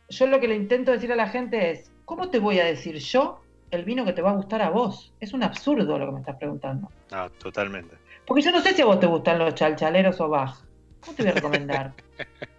yo 0.08 0.28
lo 0.28 0.38
que 0.38 0.46
le 0.46 0.54
intento 0.54 0.92
decir 0.92 1.10
a 1.10 1.16
la 1.16 1.26
gente 1.26 1.72
es, 1.72 1.90
¿cómo 2.04 2.30
te 2.30 2.38
voy 2.38 2.60
a 2.60 2.64
decir 2.64 2.94
yo 2.98 3.42
el 3.72 3.84
vino 3.84 4.04
que 4.04 4.12
te 4.12 4.22
va 4.22 4.30
a 4.30 4.34
gustar 4.34 4.62
a 4.62 4.70
vos? 4.70 5.12
Es 5.18 5.32
un 5.32 5.42
absurdo 5.42 5.98
lo 5.98 6.06
que 6.06 6.12
me 6.12 6.20
estás 6.20 6.36
preguntando. 6.36 6.92
Ah, 7.10 7.28
totalmente. 7.42 7.96
Porque 8.24 8.42
yo 8.42 8.52
no 8.52 8.60
sé 8.60 8.72
si 8.72 8.82
a 8.82 8.86
vos 8.86 9.00
te 9.00 9.08
gustan 9.08 9.40
los 9.40 9.52
chalchaleros 9.56 10.20
o 10.20 10.28
Bach. 10.28 10.60
¿Cómo 11.00 11.16
te 11.16 11.24
voy 11.24 11.32
a 11.32 11.34
recomendar? 11.34 11.92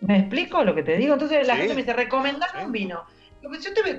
¿Me 0.00 0.18
explico 0.18 0.64
lo 0.64 0.74
que 0.74 0.82
te 0.82 0.96
digo? 0.96 1.14
Entonces 1.14 1.46
la 1.46 1.56
gente 1.56 1.74
me 1.74 1.82
dice, 1.82 1.92
recomendame 1.92 2.64
un 2.64 2.72
vino. 2.72 3.04
Yo 3.42 3.48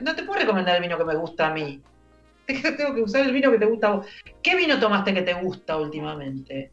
no 0.01 0.15
te 0.15 0.23
puedo 0.23 0.39
recomendar 0.39 0.75
el 0.75 0.81
vino 0.81 0.97
que 0.97 1.05
me 1.05 1.15
gusta 1.15 1.47
a 1.47 1.53
mí. 1.53 1.81
Tengo 2.45 2.93
que 2.93 3.01
usar 3.01 3.25
el 3.25 3.33
vino 3.33 3.51
que 3.51 3.57
te 3.57 3.65
gusta 3.65 3.87
a 3.87 3.91
vos. 3.91 4.07
¿Qué 4.41 4.55
vino 4.55 4.79
tomaste 4.79 5.13
que 5.13 5.21
te 5.21 5.33
gusta 5.33 5.77
últimamente? 5.77 6.71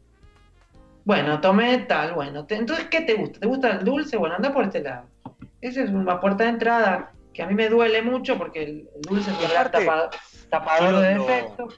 Bueno, 1.03 1.41
tomé 1.41 1.79
tal, 1.79 2.13
bueno. 2.13 2.45
entonces, 2.49 2.85
¿qué 2.89 3.01
te 3.01 3.15
gusta? 3.15 3.39
¿Te 3.39 3.47
gusta 3.47 3.71
el 3.71 3.83
dulce? 3.83 4.17
Bueno, 4.17 4.35
anda 4.35 4.53
por 4.53 4.65
este 4.65 4.81
lado. 4.81 5.07
Esa 5.59 5.83
es 5.83 5.89
una 5.89 6.19
puerta 6.19 6.43
de 6.43 6.51
entrada 6.51 7.11
que 7.33 7.41
a 7.41 7.47
mí 7.47 7.53
me 7.53 7.69
duele 7.69 8.01
mucho 8.01 8.37
porque 8.37 8.63
el, 8.63 8.89
dulce 9.01 9.31
es 9.31 9.37
un 9.37 10.49
tapador 10.49 11.01
de 11.01 11.13
defectos. 11.15 11.77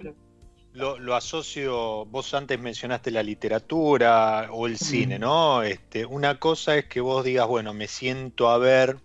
Lo, 0.73 1.15
asocio, 1.15 2.05
vos 2.05 2.33
antes 2.33 2.59
mencionaste 2.59 3.11
la 3.11 3.23
literatura 3.23 4.47
o 4.51 4.67
el 4.67 4.77
cine, 4.77 5.19
¿no? 5.19 5.61
Este, 5.61 6.05
una 6.05 6.39
cosa 6.39 6.75
es 6.75 6.85
que 6.85 7.01
vos 7.01 7.23
digas, 7.23 7.47
bueno, 7.47 7.73
me 7.73 7.87
siento 7.87 8.49
a 8.49 8.57
ver 8.57 8.97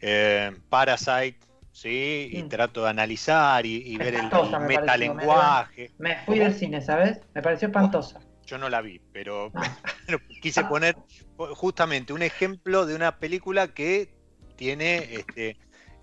eh, 0.00 0.52
Parasite, 0.68 1.38
¿sí? 1.72 2.30
Y 2.32 2.42
mm. 2.42 2.48
trato 2.48 2.82
de 2.82 2.90
analizar 2.90 3.64
y, 3.64 3.96
ver 3.96 4.16
el, 4.16 4.30
metalenguaje. 4.66 5.92
Me, 5.98 6.16
fui 6.24 6.38
del 6.38 6.54
cine, 6.54 6.80
¿sabes? 6.80 7.20
Me 7.34 7.42
pareció 7.42 7.68
espantosa. 7.68 8.20
Yo 8.46 8.58
no 8.58 8.68
la 8.68 8.80
vi, 8.80 9.00
pero, 9.12 9.52
quise 10.42 10.64
poner 10.64 10.96
justamente 11.36 12.12
un 12.12 12.22
ejemplo 12.22 12.86
de 12.86 12.94
una 12.94 13.18
película 13.18 13.68
que 13.68 14.08
tiene 14.56 15.14
este, 15.14 15.56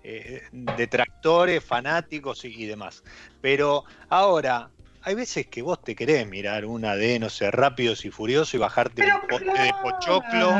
eh, 0.08 0.42
detractores, 0.52 1.64
fanáticos 1.64 2.44
y, 2.44 2.64
demás. 2.66 3.02
Pero 3.40 3.84
ahora, 4.08 4.70
hay 5.06 5.14
veces 5.14 5.46
que 5.46 5.62
vos 5.62 5.80
te 5.84 5.94
querés 5.94 6.26
mirar 6.26 6.64
una 6.64 6.96
de, 6.96 7.20
no 7.20 7.30
sé, 7.30 7.48
rápidos 7.52 8.04
y 8.04 8.10
furiosos 8.10 8.54
y 8.54 8.58
bajarte 8.58 9.04
un 9.04 9.28
poste 9.28 9.62
de 9.62 9.72
pochoclo 9.80 10.50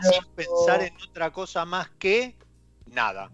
sin 0.00 0.24
pensar 0.34 0.82
en 0.82 0.92
otra 1.08 1.30
cosa 1.30 1.64
más 1.64 1.88
que 2.00 2.34
nada. 2.92 3.30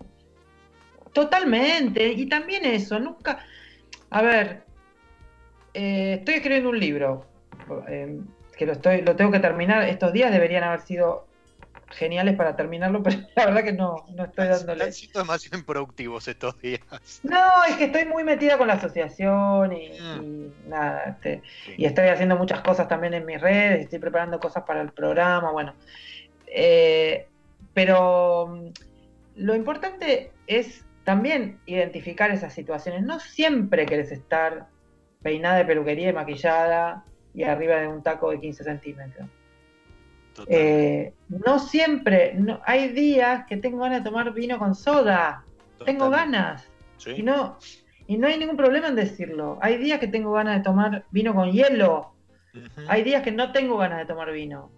Totalmente, 1.14 2.08
y 2.08 2.28
también 2.28 2.66
eso, 2.66 3.00
nunca. 3.00 3.46
A 4.10 4.20
ver, 4.20 4.64
eh, 5.72 6.16
estoy 6.18 6.34
escribiendo 6.34 6.68
un 6.68 6.78
libro 6.78 7.24
eh, 7.88 8.20
que 8.54 8.66
lo, 8.66 8.72
estoy, 8.72 9.00
lo 9.00 9.16
tengo 9.16 9.30
que 9.30 9.40
terminar. 9.40 9.84
Estos 9.84 10.12
días 10.12 10.30
deberían 10.30 10.64
haber 10.64 10.82
sido 10.82 11.27
geniales 11.90 12.36
para 12.36 12.56
terminarlo, 12.56 13.02
pero 13.04 13.18
la 13.34 13.46
verdad 13.46 13.64
que 13.64 13.72
no, 13.72 14.06
no 14.14 14.24
estoy 14.24 14.48
dándole. 14.48 14.84
Han 14.84 14.92
sido 14.92 15.20
demasiado 15.20 15.58
improductivos 15.58 16.28
estos 16.28 16.60
días. 16.60 16.80
No, 17.22 17.64
es 17.68 17.76
que 17.76 17.84
estoy 17.84 18.04
muy 18.04 18.24
metida 18.24 18.58
con 18.58 18.68
la 18.68 18.74
asociación 18.74 19.72
y, 19.72 19.90
mm. 20.00 20.68
nada. 20.68 21.04
Este, 21.04 21.42
y 21.76 21.84
estoy 21.84 22.08
haciendo 22.08 22.36
muchas 22.36 22.60
cosas 22.60 22.88
también 22.88 23.14
en 23.14 23.24
mis 23.26 23.40
redes, 23.40 23.82
estoy 23.82 23.98
preparando 23.98 24.38
cosas 24.40 24.64
para 24.64 24.80
el 24.80 24.90
programa, 24.92 25.50
bueno. 25.50 25.74
Eh, 26.46 27.26
pero 27.74 28.46
mm, 28.46 28.68
lo 29.36 29.54
importante 29.54 30.32
es 30.46 30.84
también 31.04 31.58
identificar 31.66 32.30
esas 32.30 32.52
situaciones. 32.52 33.02
No 33.02 33.20
siempre 33.20 33.86
querés 33.86 34.12
estar 34.12 34.66
peinada 35.22 35.58
de 35.58 35.64
peluquería 35.64 36.10
y 36.10 36.12
maquillada 36.12 37.04
y 37.34 37.44
arriba 37.44 37.76
de 37.76 37.88
un 37.88 38.02
taco 38.02 38.30
de 38.30 38.40
15 38.40 38.64
centímetros. 38.64 39.28
Eh, 40.46 41.12
no 41.28 41.58
siempre, 41.58 42.34
no, 42.34 42.60
hay 42.64 42.88
días 42.88 43.46
que 43.48 43.56
tengo 43.56 43.80
ganas 43.80 44.02
de 44.02 44.10
tomar 44.10 44.32
vino 44.32 44.58
con 44.58 44.74
soda, 44.74 45.44
tengo 45.84 46.10
ganas. 46.10 46.68
Y, 47.06 47.22
no, 47.22 47.58
y 48.06 48.16
no 48.18 48.26
hay 48.26 48.38
ningún 48.38 48.56
problema 48.56 48.88
en 48.88 48.96
decirlo. 48.96 49.58
Hay 49.60 49.78
días 49.78 50.00
que 50.00 50.08
tengo 50.08 50.32
ganas 50.32 50.58
de 50.58 50.64
tomar 50.64 51.04
vino 51.10 51.34
con 51.34 51.50
hielo, 51.50 52.12
hay 52.88 53.02
días 53.04 53.22
que 53.22 53.32
no 53.32 53.52
tengo 53.52 53.76
ganas 53.76 53.98
de 53.98 54.06
tomar 54.06 54.32
vino. 54.32 54.70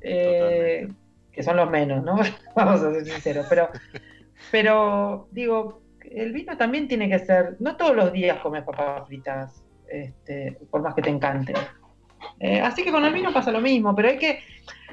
Eh, 0.00 0.88
que 1.32 1.42
son 1.42 1.56
los 1.56 1.70
menos, 1.70 2.02
¿no? 2.04 2.16
Vamos 2.56 2.82
a 2.82 2.92
ser 2.92 3.04
sinceros. 3.04 3.46
Pero, 3.48 3.68
pero 4.50 5.28
digo, 5.30 5.82
el 6.02 6.32
vino 6.32 6.56
también 6.56 6.88
tiene 6.88 7.08
que 7.08 7.18
ser, 7.18 7.56
no 7.60 7.76
todos 7.76 7.94
los 7.94 8.12
días 8.12 8.38
comes 8.38 8.62
papas 8.64 9.06
fritas, 9.06 9.64
este, 9.88 10.58
por 10.70 10.82
más 10.82 10.94
que 10.94 11.02
te 11.02 11.10
encante. 11.10 11.54
Eh, 12.40 12.60
así 12.60 12.82
que 12.82 12.92
con 12.92 13.04
el 13.04 13.12
vino 13.12 13.32
pasa 13.32 13.50
lo 13.50 13.60
mismo, 13.60 13.94
pero 13.94 14.08
hay 14.08 14.18
que, 14.18 14.40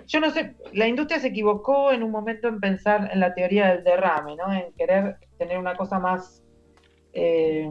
yo 0.07 0.19
no 0.19 0.29
sé, 0.31 0.55
la 0.73 0.87
industria 0.87 1.19
se 1.19 1.27
equivocó 1.27 1.91
en 1.91 2.03
un 2.03 2.11
momento 2.11 2.47
en 2.47 2.59
pensar 2.59 3.09
en 3.11 3.19
la 3.19 3.33
teoría 3.33 3.73
del 3.73 3.83
derrame, 3.83 4.35
¿no? 4.35 4.51
En 4.53 4.71
querer 4.73 5.17
tener 5.37 5.57
una 5.57 5.75
cosa 5.75 5.99
más, 5.99 6.43
eh, 7.13 7.69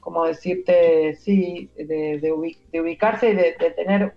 como 0.00 0.24
decirte, 0.24 1.16
sí, 1.16 1.70
de, 1.76 2.32
ubicarse 2.80 3.30
y 3.30 3.34
de, 3.34 3.52
tener 3.76 4.14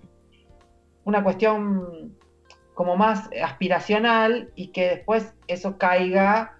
una 1.04 1.24
cuestión 1.24 2.16
como 2.74 2.96
más 2.96 3.30
aspiracional 3.42 4.52
y 4.56 4.68
que 4.68 4.90
después 4.90 5.34
eso 5.48 5.78
caiga 5.78 6.57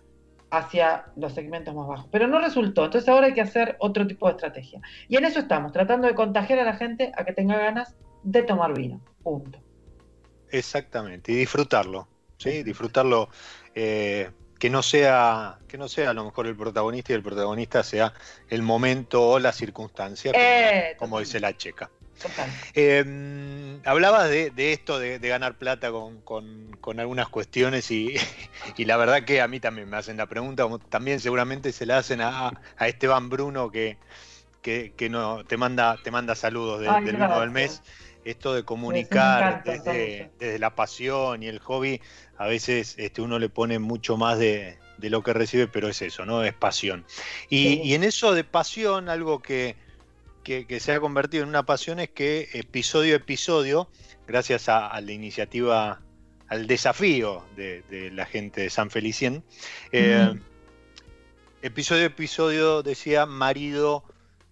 hacia 0.50 1.06
los 1.16 1.34
segmentos 1.34 1.74
más 1.76 1.88
bajos. 1.88 2.08
Pero 2.12 2.28
no 2.28 2.40
resultó, 2.40 2.86
entonces 2.86 3.08
ahora 3.10 3.28
hay 3.28 3.34
que 3.34 3.42
hacer 3.42 3.76
otro 3.80 4.08
tipo 4.08 4.28
de 4.28 4.34
estrategia. 4.34 4.82
Y 5.08 5.18
en 5.18 5.26
eso 5.26 5.40
estamos, 5.40 5.72
tratando 5.72 6.08
de 6.08 6.16
contagiar 6.16 6.60
a 6.60 6.64
la 6.64 6.76
gente 6.76 7.12
a 7.16 7.26
que 7.26 7.34
tenga 7.34 7.58
ganas 7.58 7.96
de 8.24 8.44
tomar 8.44 8.74
vino. 8.74 9.02
Punto. 9.24 9.60
Exactamente, 10.50 11.32
y 11.32 11.36
disfrutarlo, 11.36 12.08
¿sí? 12.38 12.64
Disfrutarlo, 12.64 13.30
eh, 13.76 14.32
que 14.58 14.70
no 14.70 14.82
sea, 14.82 15.60
que 15.68 15.78
no 15.78 15.88
sea 15.88 16.12
a 16.12 16.14
lo 16.14 16.24
mejor 16.24 16.48
el 16.48 16.56
protagonista 16.56 17.12
y 17.12 17.16
el 17.16 17.24
protagonista 17.24 17.84
sea 17.84 18.14
el 18.50 18.62
momento 18.62 19.28
o 19.28 19.40
la 19.40 19.52
circunstancia, 19.52 20.32
como, 20.98 21.20
eh, 21.20 21.24
dice 21.24 21.40
la 21.40 21.56
checa. 21.56 21.90
Eh, 22.74 23.80
hablabas 23.86 24.30
de, 24.30 24.52
esto 24.74 25.00
de, 25.00 25.20
ganar 25.20 25.58
plata 25.58 25.92
con, 25.92 26.78
algunas 26.98 27.30
cuestiones 27.30 27.92
y, 27.92 28.18
la 28.78 28.98
verdad 28.98 29.24
que 29.24 29.42
a 29.42 29.48
mí 29.48 29.60
también 29.60 29.90
me 29.90 29.98
hacen 29.98 30.18
la 30.18 30.28
pregunta, 30.28 30.64
como 30.64 30.80
también 30.80 31.20
seguramente 31.20 31.72
se 31.72 31.86
la 31.86 31.98
hacen 31.98 32.22
a, 32.22 32.52
Esteban 32.80 33.30
Bruno 33.30 33.72
que, 33.72 33.98
que, 34.62 35.10
no, 35.10 35.44
te, 35.46 35.58
manda, 35.58 35.98
te 36.04 36.12
manda 36.12 36.36
saludos 36.36 36.82
del 36.82 37.04
vino 37.04 37.40
del 37.40 37.52
mes. 37.52 37.82
esto 38.26 38.54
de 38.54 38.64
comunicar 38.64 39.64
desde, 39.64 40.60
la 40.60 40.76
pasión 40.76 41.44
y 41.44 41.48
el 41.48 41.60
hobby, 41.60 42.02
a 42.38 42.48
veces 42.48 42.96
este, 42.98 43.22
uno 43.22 43.40
le 43.40 43.50
pone 43.50 43.80
mucho 43.80 44.18
más 44.18 44.38
de, 44.38 44.78
lo 45.00 45.24
que 45.24 45.34
recibe, 45.34 45.68
pero 45.68 45.88
es 45.88 46.02
eso, 46.02 46.26
¿no? 46.26 46.44
Es 46.44 46.54
pasión. 46.54 47.06
Y, 47.50 47.94
en 47.94 48.04
eso 48.04 48.34
de 48.34 48.44
pasión, 48.44 49.10
algo 49.10 49.42
que, 49.42 49.76
se 50.80 50.94
ha 50.94 51.00
convertido 51.00 51.44
en 51.44 51.50
una 51.50 51.66
pasión 51.66 52.00
es 52.00 52.10
que 52.10 52.50
episodio 52.54 53.14
a 53.14 53.18
episodio, 53.18 53.90
gracias 54.28 54.70
a, 54.70 55.00
la 55.02 55.12
iniciativa, 55.12 56.02
al 56.48 56.68
desafío 56.68 57.44
de, 57.56 58.12
la 58.14 58.26
gente 58.26 58.62
de 58.62 58.70
San 58.70 58.90
Felicien, 58.90 59.44
eh, 59.92 60.34
episodio 61.62 62.04
a 62.04 62.08
episodio 62.08 62.84
decía 62.84 63.26
marido 63.26 64.04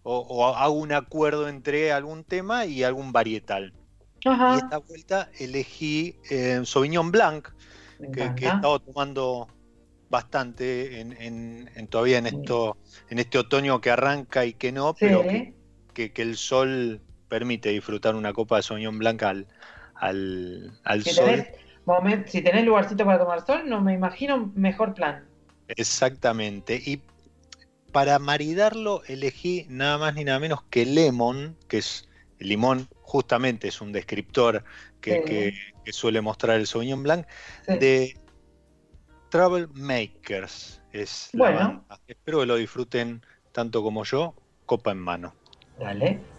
o, 0.03 0.53
hago 0.55 0.73
un 0.73 0.91
acuerdo 0.91 1.47
entre 1.47 1.91
algún 1.91 2.23
tema 2.23 2.65
y 2.65 2.83
algún 2.83 3.11
varietal. 3.11 3.73
Y 4.23 4.57
esta 4.57 4.77
vuelta 4.77 5.29
elegí 5.39 6.17
eh, 6.29 6.61
Sauvignon 6.63 7.11
Blanc, 7.11 7.47
que, 8.13 8.21
he 8.23 8.47
estado 8.47 8.79
tomando 8.79 9.47
bastante 10.09 10.99
en, 10.99 11.87
todavía 11.89 12.17
en 12.17 12.27
esto 12.27 12.77
en 13.09 13.19
este 13.19 13.37
otoño 13.37 13.81
que 13.81 13.91
arranca 13.91 14.45
y 14.45 14.53
que 14.53 14.71
no, 14.71 14.93
pero 14.93 15.23
que, 15.23 15.53
el 16.15 16.37
sol 16.37 17.01
permite 17.27 17.69
disfrutar 17.69 18.15
una 18.15 18.33
copa 18.33 18.57
de 18.57 18.63
Sauvignon 18.63 18.97
Blanc 18.97 19.23
al, 19.23 19.47
al, 19.95 21.03
sol. 21.03 21.47
si 22.27 22.41
tenés 22.41 22.65
lugarcito 22.65 23.05
para 23.05 23.19
tomar 23.19 23.45
sol, 23.45 23.63
no 23.67 23.81
me 23.81 23.93
imagino 23.93 24.51
mejor 24.55 24.93
plan. 24.93 25.25
Exactamente. 25.67 26.81
Y 26.85 27.01
para 27.91 28.19
maridarlo 28.19 29.03
elegí 29.07 29.65
nada 29.69 29.97
más 29.97 30.15
ni 30.15 30.23
nada 30.23 30.39
menos 30.39 30.63
que 30.69 30.85
Lemon, 30.85 31.57
que 31.67 31.77
es 31.77 32.07
limón, 32.39 32.87
justamente 33.01 33.67
es 33.67 33.81
un 33.81 33.91
descriptor 33.91 34.63
que, 35.01 35.53
suele 35.91 36.21
mostrar 36.21 36.57
el 36.57 36.67
Sauvignon 36.67 37.03
Blanc, 37.03 37.27
de 37.67 38.17
Travel 39.29 39.69
Makers. 39.73 40.81
Es 40.91 41.29
bueno. 41.33 41.85
Espero 42.07 42.39
que 42.39 42.45
lo 42.45 42.55
disfruten 42.55 43.23
tanto 43.51 43.83
como 43.83 44.03
yo, 44.03 44.35
copa 44.65 44.91
en 44.91 44.99
mano. 44.99 45.33
Dale. 45.77 46.34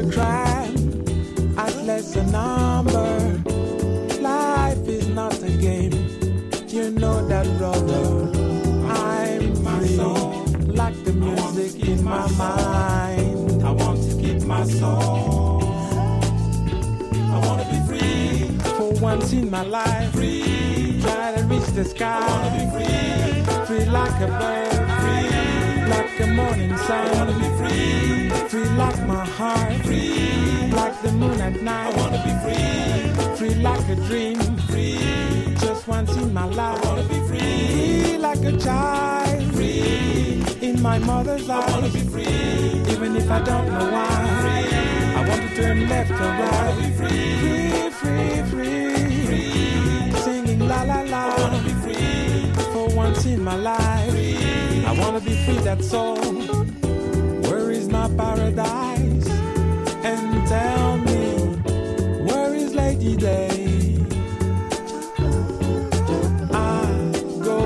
a 0.00 0.10
crime, 0.10 0.76
unless 1.58 2.16
a 2.16 2.24
number. 2.24 3.42
Life 4.20 4.88
is 4.88 5.08
not 5.08 5.42
a 5.42 5.50
game, 5.50 5.92
you 6.68 6.90
know 6.90 7.26
that, 7.28 7.46
brother. 7.58 8.30
I'm 8.88 9.54
free, 9.56 9.96
like 10.66 11.04
the 11.04 11.12
music 11.12 11.86
in 11.86 12.04
my 12.04 12.30
mind. 12.32 13.62
I 13.62 13.70
want 13.70 14.02
to 14.08 14.16
keep 14.20 14.42
my 14.44 14.64
soul. 14.64 15.62
I 17.34 17.38
want 17.46 17.62
to 17.62 17.66
be 17.72 17.80
free. 17.88 18.58
For 18.76 18.92
once 19.00 19.32
in 19.32 19.50
my 19.50 19.64
life, 19.64 20.12
free. 20.12 21.00
Try 21.02 21.34
to 21.36 21.44
reach 21.44 21.66
the 21.78 21.84
sky. 21.84 22.20
I 22.20 22.30
want 22.30 22.44
to 22.46 22.50
be 22.58 22.64
free. 22.74 23.66
Free 23.66 23.90
like 23.90 24.20
a 24.22 24.26
bird. 24.26 24.89
Free, 26.40 26.66
morning 26.66 26.76
sun. 26.78 27.06
I 27.06 27.14
want 27.14 27.30
to 27.30 27.36
be 27.38 27.48
free, 27.58 28.30
free 28.48 28.68
like 28.76 29.06
my 29.06 29.24
heart. 29.26 29.74
Free, 29.84 30.72
like 30.72 31.02
the 31.02 31.12
moon 31.12 31.40
at 31.40 31.62
night. 31.62 31.94
I 31.94 31.96
want 32.00 32.14
to 32.14 32.20
be 32.28 32.32
free, 32.44 33.36
free 33.36 33.54
like 33.62 33.88
a 33.88 33.96
dream. 34.08 34.38
Free, 34.68 35.54
just 35.56 35.86
once 35.88 36.16
in 36.16 36.32
my 36.32 36.44
life. 36.44 36.84
I 36.84 36.88
want 36.88 37.02
to 37.02 37.08
be 37.08 37.20
free, 37.28 37.38
free 37.38 38.18
like 38.18 38.42
a 38.44 38.56
child. 38.56 39.54
Free 39.54 40.42
in 40.62 40.80
my 40.82 40.98
mother's 40.98 41.48
eyes. 41.48 41.68
I 41.68 41.70
want 41.72 41.92
to 41.92 41.98
be 41.98 42.04
free, 42.08 42.92
even 42.92 43.16
if 43.16 43.30
I 43.30 43.40
don't 43.42 43.68
know 43.68 43.90
why. 43.90 44.08
Free, 44.42 44.76
I 45.18 45.28
want 45.28 45.42
to 45.42 45.56
turn 45.56 45.88
left 45.88 46.10
or 46.10 46.14
right. 46.14 46.50
I 46.50 46.66
want 46.66 46.76
to 46.76 46.82
be 46.82 46.92
free, 47.00 47.90
free, 48.00 48.42
free, 48.50 49.26
free, 49.26 50.12
singing 50.22 50.60
la 50.66 50.82
la 50.82 51.00
la. 51.02 51.22
I 51.24 51.40
want 51.40 51.54
to 51.56 51.62
be 51.68 51.74
free 51.82 52.64
for 52.72 52.88
once 52.96 53.26
in 53.26 53.42
my 53.44 53.56
life. 53.56 53.99
To 55.20 55.26
be 55.26 55.36
free. 55.44 55.58
That's 55.58 55.92
all. 55.92 56.16
Where 56.16 57.70
is 57.70 57.88
my 57.88 58.08
paradise? 58.16 59.28
And 60.02 60.46
tell 60.48 60.98
me, 60.98 61.34
where 62.24 62.54
is 62.54 62.74
Lady 62.74 63.16
Day? 63.16 63.98
I 66.52 67.12
go 67.42 67.58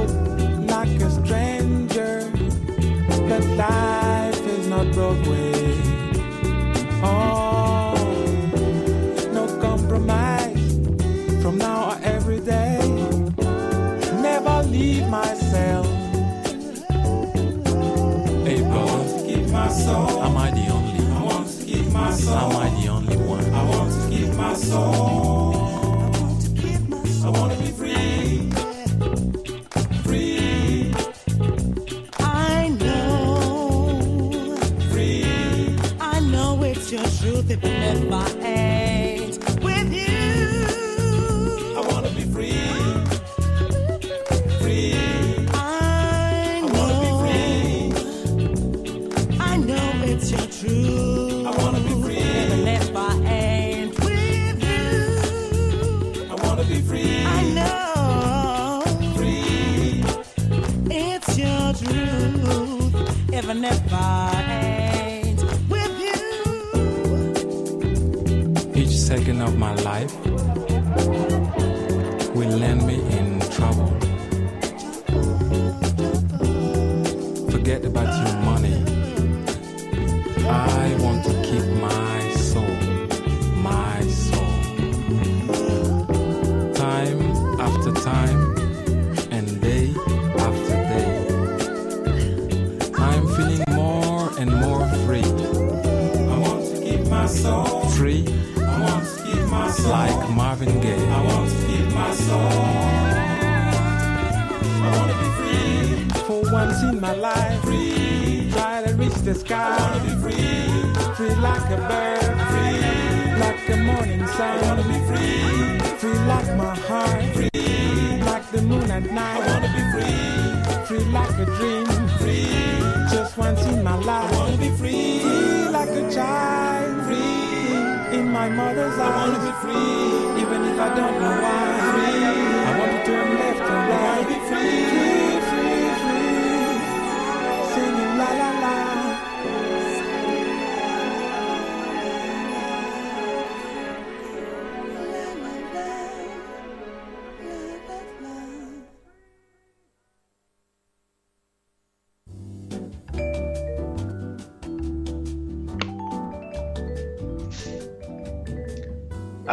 like 0.66 1.00
a 1.00 1.10
stranger, 1.10 2.32
but 3.28 3.44
life 3.56 4.46
is 4.46 4.66
not 4.66 4.92
Broadway. 4.92 5.43
Soul. 22.24 22.52
Am 22.52 22.56
I 22.56 22.68
the 22.80 22.88
only 22.88 23.16
one? 23.16 23.44
I 23.54 23.62
want 23.70 23.90
to 23.92 24.10
keep 24.10 24.30
my 24.34 24.54
soul. 24.54 25.54
I 27.26 27.30
want 27.30 27.52
to 27.52 27.58
be 27.58 27.70
free. 27.80 28.50
Free, 30.04 30.94
I 32.18 32.68
know, 32.80 34.56
free. 34.90 35.76
I 36.00 36.20
know 36.20 36.62
it's 36.62 36.92
your 36.92 37.04
truth 37.18 37.50
if 37.50 37.62
it 37.64 37.78
never 37.84 38.24
ends 38.44 38.63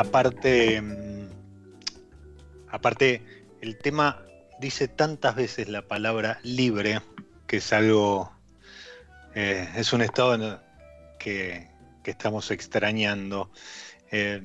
Aparte, 0.01 0.81
mm, 0.81 1.29
aparte, 2.71 3.21
el 3.61 3.77
tema 3.77 4.23
dice 4.59 4.87
tantas 4.87 5.35
veces 5.35 5.69
la 5.69 5.87
palabra 5.87 6.39
libre, 6.41 7.01
que 7.45 7.57
es 7.57 7.71
algo, 7.71 8.31
eh, 9.35 9.69
es 9.75 9.93
un 9.93 10.01
estado 10.01 10.59
que, 11.19 11.67
que 12.03 12.09
estamos 12.11 12.49
extrañando. 12.49 13.51
Eh, 14.11 14.41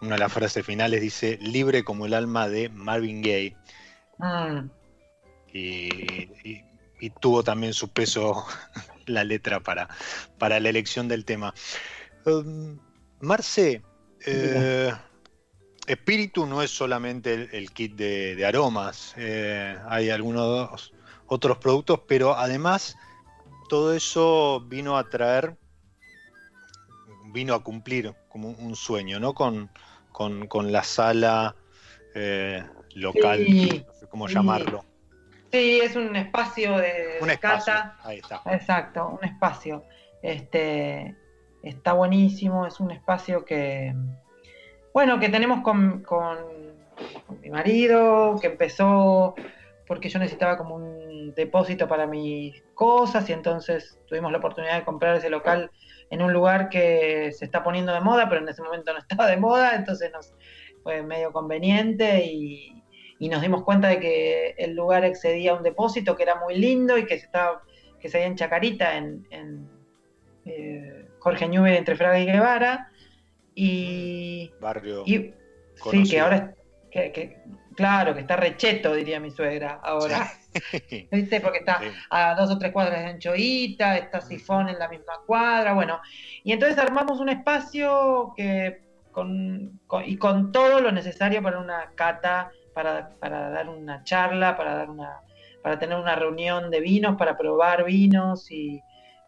una 0.00 0.14
de 0.14 0.18
las 0.18 0.32
frases 0.32 0.64
finales 0.64 1.02
dice, 1.02 1.38
libre 1.42 1.84
como 1.84 2.06
el 2.06 2.14
alma 2.14 2.48
de 2.48 2.70
Marvin 2.70 3.20
Gaye. 3.20 3.56
Mm. 4.18 4.70
y, 5.52 5.58
y- 6.48 6.64
y 7.00 7.10
tuvo 7.10 7.42
también 7.44 7.74
su 7.74 7.88
peso 7.90 8.46
la 9.06 9.24
letra 9.24 9.60
para, 9.60 9.88
para 10.38 10.60
la 10.60 10.70
elección 10.70 11.08
del 11.08 11.26
tema. 11.26 11.52
Um, 12.24 12.78
Marce, 13.20 13.82
eh, 14.26 14.92
Espíritu 15.86 16.46
no 16.46 16.62
es 16.62 16.70
solamente 16.70 17.34
el, 17.34 17.48
el 17.52 17.70
kit 17.72 17.94
de, 17.94 18.34
de 18.36 18.46
aromas, 18.46 19.14
eh, 19.16 19.76
hay 19.88 20.10
algunos 20.10 20.92
otros 21.26 21.58
productos, 21.58 22.00
pero 22.08 22.34
además 22.34 22.96
todo 23.68 23.94
eso 23.94 24.60
vino 24.66 24.96
a 24.96 25.08
traer, 25.08 25.56
vino 27.32 27.54
a 27.54 27.62
cumplir 27.62 28.14
como 28.28 28.50
un 28.50 28.76
sueño, 28.76 29.20
¿no? 29.20 29.34
Con, 29.34 29.70
con- 30.12 30.46
con 30.46 30.70
la 30.72 30.82
sala 30.84 31.54
eh, 32.14 32.62
local, 32.94 33.44
Sí, 33.44 33.84
no 33.86 33.92
sé 33.94 34.06
cómo 34.06 34.28
sí. 34.28 34.34
llamarlo. 34.34 34.84
Sí, 35.52 35.80
es 35.80 35.94
un 35.96 36.16
espacio 36.16 36.76
de, 36.78 37.18
Un 37.20 37.30
espacio. 37.30 37.72
cata. 37.74 37.96
Ahí 38.02 38.18
está. 38.18 38.42
Exacto, 38.46 39.18
un 39.20 39.24
espacio. 39.28 39.84
Este 40.22 41.14
está 41.64 41.92
buenísimo, 41.92 42.66
es 42.66 42.80
un 42.80 42.90
espacio 42.90 43.44
que, 43.44 43.94
bueno, 44.92 45.18
que 45.18 45.28
tenemos 45.28 45.62
con, 45.62 46.02
con- 46.02 46.64
mi 47.42 47.50
marido, 47.50 48.38
que 48.40 48.46
empezó 48.48 49.34
porque 49.86 50.08
yo 50.08 50.18
necesitaba 50.18 50.56
como 50.56 50.76
un 50.76 51.34
depósito 51.34 51.88
para 51.88 52.06
mis 52.06 52.62
cosas 52.74 53.28
y 53.28 53.32
entonces 53.32 53.98
tuvimos 54.06 54.32
la 54.32 54.38
oportunidad 54.38 54.78
de 54.78 54.84
comprar 54.84 55.16
ese 55.16 55.28
local 55.28 55.70
en 56.10 56.22
un 56.22 56.32
lugar 56.32 56.68
que 56.68 57.32
se 57.32 57.44
está 57.44 57.62
poniendo 57.62 57.92
de 57.92 58.00
moda, 58.00 58.28
pero 58.28 58.40
en 58.40 58.48
ese 58.48 58.62
momento 58.62 58.92
no 58.92 58.98
estaba 59.08 59.26
de 59.26 59.36
moda, 59.36 59.74
entonces 59.74 60.10
nos 60.12 60.32
fue 60.82 61.02
medio 61.02 61.32
conveniente 61.32 62.24
y, 62.24 62.82
y 63.18 63.28
nos 63.28 63.42
dimos 63.42 63.64
cuenta 63.64 63.88
de 63.88 64.00
que 64.00 64.54
el 64.56 64.74
lugar 64.74 65.04
excedía 65.04 65.54
un 65.54 65.62
depósito 65.62 66.16
que 66.16 66.22
era 66.22 66.36
muy 66.36 66.56
lindo 66.56 66.96
y 66.96 67.06
que 67.06 67.18
se 67.18 67.26
estaba 67.26 67.62
que 68.00 68.08
se 68.08 68.22
en 68.22 68.36
Chacarita, 68.36 68.96
en, 68.96 69.26
en 69.30 69.68
eh, 70.44 71.03
Jorge 71.24 71.48
Ñube 71.48 71.76
entre 71.76 71.96
Fraga 71.96 72.20
y 72.20 72.26
Guevara. 72.26 72.90
Y. 73.54 74.52
Barrio. 74.60 75.04
Y, 75.06 75.32
sí, 75.90 76.04
que 76.08 76.20
ahora. 76.20 76.54
Que, 76.90 77.10
que, 77.12 77.42
claro, 77.74 78.14
que 78.14 78.20
está 78.20 78.36
recheto, 78.36 78.94
diría 78.94 79.18
mi 79.20 79.30
suegra, 79.30 79.80
ahora. 79.82 80.30
¿Viste? 81.10 81.40
Porque 81.40 81.58
está 81.58 81.80
a 82.10 82.34
dos 82.34 82.50
o 82.50 82.58
tres 82.58 82.72
cuadras 82.72 83.00
de 83.00 83.06
Anchoita, 83.06 83.96
está 83.96 84.20
Sifón 84.20 84.68
en 84.68 84.78
la 84.78 84.88
misma 84.88 85.14
cuadra, 85.26 85.72
bueno. 85.72 85.98
Y 86.44 86.52
entonces 86.52 86.78
armamos 86.78 87.18
un 87.20 87.30
espacio 87.30 88.34
que 88.36 88.82
con, 89.10 89.80
y 90.04 90.16
con 90.18 90.52
todo 90.52 90.80
lo 90.80 90.92
necesario 90.92 91.42
para 91.42 91.58
una 91.58 91.90
cata, 91.94 92.52
para, 92.74 93.08
para 93.18 93.48
dar 93.48 93.70
una 93.70 94.04
charla, 94.04 94.56
para 94.56 94.74
dar 94.74 94.90
una 94.90 95.22
para 95.62 95.78
tener 95.78 95.96
una 95.98 96.14
reunión 96.14 96.70
de 96.70 96.80
vinos, 96.80 97.16
para 97.16 97.38
probar 97.38 97.86
vinos 97.86 98.50
y 98.50 98.82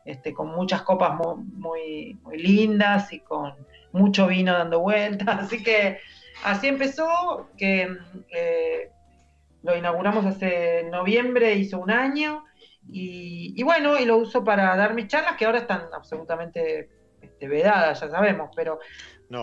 este, 0.07 0.33
con 0.33 0.49
muchas 0.49 0.83
copas 0.83 1.15
muy, 1.15 2.15
muy, 2.23 2.39
lindas 2.39 3.13
y 3.13 3.21
con 3.21 3.55
mucho 3.93 4.29
vino 4.29 4.53
dando 4.53 4.81
vueltas. 4.81 5.29
Así 5.41 5.63
que 5.63 5.99
así 6.45 6.69
empezó, 6.69 7.51
que 7.59 7.89
eh, 8.31 8.91
lo 9.63 9.77
inauguramos 9.77 10.25
hace 10.25 10.85
noviembre, 10.91 11.55
hizo 11.55 11.79
un 11.79 11.91
año, 11.91 12.45
y, 12.89 13.61
bueno, 13.65 13.99
y 13.99 14.05
lo 14.05 14.17
uso 14.17 14.45
para 14.45 14.77
dar 14.77 14.95
mis 14.95 15.09
charlas 15.09 15.37
que 15.37 15.45
ahora 15.45 15.59
están 15.59 15.89
absolutamente 15.93 16.89
este, 17.21 17.49
vedadas, 17.49 18.01
ya 18.01 18.09
sabemos, 18.09 18.51
pero 18.55 18.79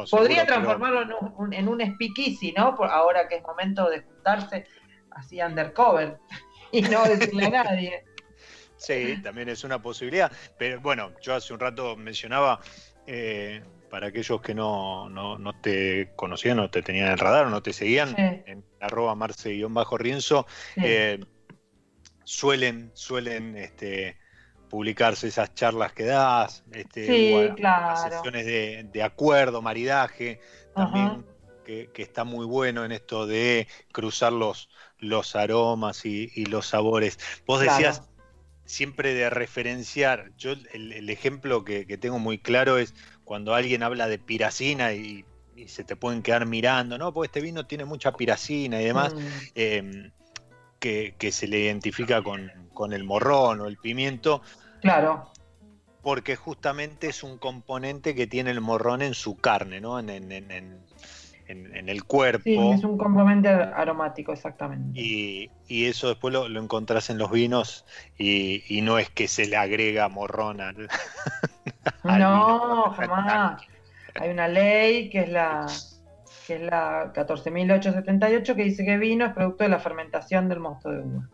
podría 0.10 0.46
transformarlo 0.46 1.02
en, 1.02 1.12
un, 1.36 1.54
en 1.54 1.68
un 1.68 1.82
speakeasy, 1.82 2.54
¿no? 2.54 2.74
Por 2.74 2.90
ahora 2.90 3.28
que 3.28 3.36
es 3.36 3.44
momento 3.44 3.90
de 3.90 4.02
juntarse 4.02 4.66
así 5.12 5.42
undercover 5.42 6.20
y 6.72 6.84
no 6.84 7.04
decirle 7.04 7.48
a 7.48 7.64
nadie. 7.64 8.06
Sí, 8.84 9.22
también 9.24 9.48
es 9.48 9.64
una 9.64 9.82
posibilidad. 9.82 10.32
Pero 10.58 10.82
bueno, 10.82 11.12
yo 11.22 11.36
hace 11.36 11.54
un 11.54 11.60
rato 11.60 11.96
mencionaba, 11.96 12.60
eh, 13.08 13.64
para 13.90 14.08
aquellos 14.08 14.42
que 14.42 14.54
no, 14.54 15.08
no, 15.10 15.54
te 15.62 16.12
conocían, 16.16 16.58
no 16.58 16.70
te 16.70 16.82
tenían 16.82 17.06
en 17.06 17.12
el 17.14 17.20
radar 17.20 17.46
o 17.46 17.50
no 17.50 17.62
te 17.62 17.72
seguían, 17.72 18.14
en 18.18 18.66
arroba 18.82 19.16
marce-rienzo, 19.16 20.48
eh, 20.78 21.24
suelen, 22.26 22.92
suelen 22.94 23.56
este, 23.56 24.18
publicarse 24.70 25.28
esas 25.28 25.54
charlas 25.54 25.94
que 25.94 26.04
das, 26.04 26.64
este, 26.72 27.06
sesiones 27.06 28.46
de, 28.92 29.04
acuerdo, 29.04 29.62
maridaje, 29.62 30.42
también 30.76 31.24
que, 31.64 31.90
está 31.96 32.24
muy 32.24 32.46
bueno 32.46 32.84
en 32.84 32.92
esto 32.92 33.28
de 33.28 33.68
cruzar 33.92 34.34
los, 34.34 34.70
los 34.98 35.36
aromas 35.36 36.06
y, 36.06 36.46
los 36.46 36.68
sabores. 36.68 37.20
Vos 37.46 37.62
decías 37.62 38.10
siempre 38.66 39.14
de 39.14 39.30
referenciar, 39.30 40.32
yo 40.38 40.54
el, 40.74 41.10
ejemplo 41.10 41.64
que, 41.64 41.86
tengo 41.98 42.20
muy 42.20 42.38
claro 42.38 42.78
es 42.78 42.94
cuando 43.24 43.54
alguien 43.54 43.84
habla 43.84 44.08
de 44.08 44.20
piracina 44.20 44.94
y, 44.94 45.26
se 45.68 45.84
te 45.84 45.96
pueden 45.96 46.24
quedar 46.24 46.48
mirando, 46.48 46.98
¿no? 46.98 47.14
Porque 47.14 47.28
este 47.28 47.42
vino 47.42 47.68
tiene 47.68 47.86
mucha 47.86 48.12
piracina 48.14 48.82
y 48.82 48.86
demás, 48.86 49.14
mm. 49.14 49.20
em, 49.54 50.12
que, 50.80 51.32
se 51.32 51.48
le 51.48 51.60
identifica 51.60 52.24
con, 52.24 52.52
el 52.92 53.04
morrón 53.04 53.62
o 53.62 53.68
el 53.68 53.78
pimiento. 53.78 54.42
Claro 54.82 55.32
porque 56.02 56.36
justamente 56.36 57.08
es 57.08 57.24
un 57.24 57.38
componente 57.38 58.14
que 58.14 58.28
tiene 58.28 58.52
el 58.52 58.60
morrón 58.60 59.02
en 59.02 59.14
su 59.14 59.38
carne, 59.38 59.80
¿no? 59.80 60.00
en, 60.00 60.10
en, 60.10 60.83
el 61.90 62.04
cuerpo. 62.04 62.44
Sí, 62.44 62.58
es 62.58 62.84
un 62.84 62.98
componente 62.98 63.50
aromático, 63.50 64.34
exactamente. 64.34 65.00
Y, 65.00 65.50
eso 65.68 66.10
después 66.10 66.34
lo, 66.34 66.46
encontrás 66.60 67.10
en 67.10 67.18
los 67.18 67.32
vinos 67.32 67.86
y, 68.18 68.82
no 68.84 69.00
es 69.00 69.10
que 69.10 69.28
se 69.28 69.48
le 69.48 69.58
agrega 69.58 70.08
morrón 70.10 70.62
al, 70.62 70.88
No, 72.04 72.92
jamás. 72.92 73.62
Hay 74.16 74.30
una 74.30 74.48
ley 74.48 75.10
que 75.10 75.22
es 75.22 75.30
la 75.30 75.66
que 76.46 76.56
es 76.56 76.62
la 76.62 77.14
14.878 77.14 78.56
que 78.56 78.64
dice 78.64 78.84
que 78.84 78.98
vino 78.98 79.26
es 79.26 79.34
producto 79.34 79.64
de 79.64 79.70
la 79.70 79.80
fermentación 79.80 80.50
del 80.50 80.60
mosto 80.60 80.92
de 80.92 81.00
uva. 81.00 81.30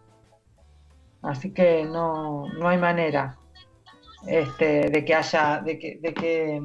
Así 1.24 1.52
que 1.52 1.84
no, 1.84 2.48
no 2.54 2.70
hay 2.70 2.78
manera 2.78 3.40
este, 4.28 4.90
de 4.90 5.06
que 5.06 5.16
haya, 5.16 5.60
de 5.60 5.80
que, 5.80 6.00
de 6.02 6.14
que 6.14 6.62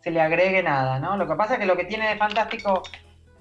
se 0.00 0.10
le 0.10 0.20
agregue 0.20 0.62
nada, 0.62 0.98
¿no? 0.98 1.16
Lo 1.16 1.26
que 1.26 1.34
pasa 1.34 1.54
es 1.54 1.60
que 1.60 1.66
lo 1.66 1.76
que 1.76 1.84
tiene 1.84 2.08
de 2.08 2.16
fantástico 2.16 2.82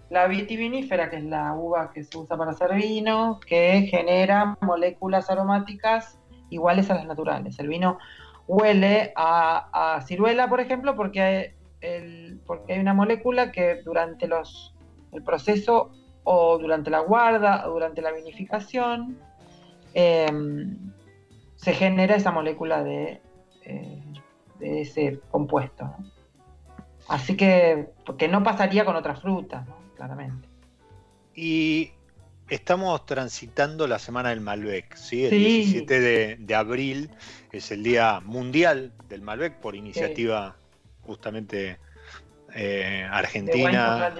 la 0.10 0.28
vitivinífera, 0.28 1.10
que 1.10 1.18
es 1.18 1.24
la 1.24 1.53
uva 1.53 1.91
que 1.93 2.03
se 2.03 2.18
usa 2.18 2.36
para 2.36 2.51
hacer 2.51 2.74
vino, 2.74 3.39
que 3.45 3.88
genera 3.89 4.57
moléculas 4.62 5.30
aromáticas 5.30 6.20
iguales 6.49 6.89
a 6.89 6.95
las 6.95 7.05
naturales. 7.05 7.60
El 7.60 7.68
vino 7.68 7.99
huele 8.47 9.14
a, 9.16 10.03
ciruela, 10.07 10.49
por 10.49 10.60
ejemplo, 10.60 10.95
porque 10.95 11.22
hay, 11.22 12.80
una 12.80 12.93
molécula 12.93 13.51
que 13.51 13.82
durante 13.84 14.28
los, 14.28 14.76
el 15.12 15.24
proceso 15.24 15.91
o 16.24 16.57
durante 16.57 16.89
la 16.89 16.99
guarda 16.99 17.68
o 17.68 17.74
durante 17.74 18.01
la 18.01 18.12
vinificación 18.12 19.18
em, 19.93 20.91
se 21.55 21.74
genera 21.74 22.16
esa 22.16 22.32
molécula 22.32 22.84
de, 22.84 23.22
eh, 23.64 24.03
de 24.60 24.82
ese 24.82 25.20
compuesto. 25.30 25.86
¿no? 25.86 26.18
Así 27.10 27.36
que, 27.36 27.88
porque 28.05 28.28
no 28.28 28.43
pasaría 28.43 28.86
con 28.86 28.95
otras 28.95 29.20
frutas, 29.20 29.68
claramente. 29.97 30.47
Y 31.34 31.91
estamos 32.49 33.03
transitando 33.07 33.88
la 33.88 33.97
semana 33.97 34.30
del 34.30 34.41
Malbec, 34.41 34.95
¿sí? 34.95 35.26
El 35.26 35.32
17 35.32 36.38
de, 36.38 36.55
abril 36.55 37.10
es 37.51 37.72
el 37.72 37.82
Día 37.84 38.22
Mundial 38.24 38.93
del 39.10 39.24
Malbec 39.24 39.55
por 39.55 39.76
iniciativa 39.76 40.55
justamente 41.01 41.80
eh, 42.53 43.07
argentina. 43.10 44.14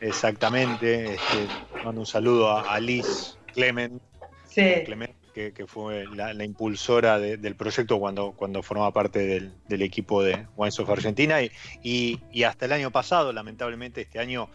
Exactamente. 0.00 1.14
Este, 1.14 1.48
mando 1.84 2.00
un 2.02 2.06
saludo 2.06 2.58
a, 2.58 2.78
Liz 2.78 3.36
Clement. 3.52 4.00
Sí 4.46 4.84
que, 5.54 5.66
fue 5.66 6.06
la, 6.14 6.44
impulsora 6.44 7.18
del 7.18 7.54
proyecto 7.54 7.98
cuando, 7.98 8.32
cuando 8.32 8.62
formaba 8.62 8.92
parte 8.92 9.50
del, 9.68 9.82
equipo 9.82 10.22
de 10.22 10.46
Wines 10.56 10.78
of 10.80 10.90
Argentina 10.90 11.38
y, 11.42 12.20
hasta 12.44 12.66
el 12.66 12.72
año 12.72 12.90
pasado, 12.90 13.32
lamentablemente 13.32 14.02
este 14.02 14.18
año 14.18 14.48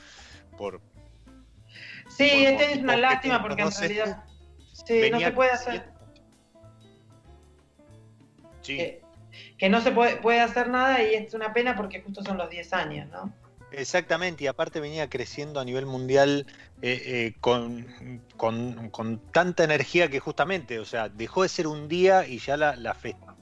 por... 0.57 0.81
Sí, 2.09 2.29
este 2.45 2.73
es 2.73 2.79
una 2.79 2.97
lástima 2.97 3.41
porque 3.41 3.61
en 3.61 3.71
realidad 3.71 4.23
no 5.11 5.19
se 5.19 5.31
puede 5.31 5.51
hacer... 5.51 5.89
Sí. 8.61 8.77
Que, 9.57 9.69
no 9.69 9.81
se 9.81 9.91
puede, 9.91 10.17
puede 10.17 10.41
hacer 10.41 10.69
nada 10.69 11.01
y 11.01 11.15
es 11.15 11.33
una 11.33 11.53
pena 11.53 11.75
porque 11.75 12.01
justo 12.01 12.23
son 12.23 12.37
los 12.37 12.49
10 12.49 12.73
años, 12.73 13.09
¿no? 13.09 13.33
Exactamente, 13.73 14.43
y 14.43 14.47
aparte 14.47 14.79
venía 14.79 15.09
creciendo 15.09 15.59
a 15.59 15.65
nivel 15.65 15.85
mundial 15.85 16.45
eh, 16.81 17.01
eh, 17.05 17.33
con, 17.39 19.21
tanta 19.31 19.63
energía 19.63 20.09
que 20.09 20.19
justamente, 20.19 20.79
o 20.79 20.85
sea, 20.85 21.09
dejó 21.09 21.43
de 21.43 21.49
ser 21.49 21.67
un 21.67 21.87
día 21.87 22.27
y 22.27 22.37
ya 22.37 22.55
la, 22.55 22.75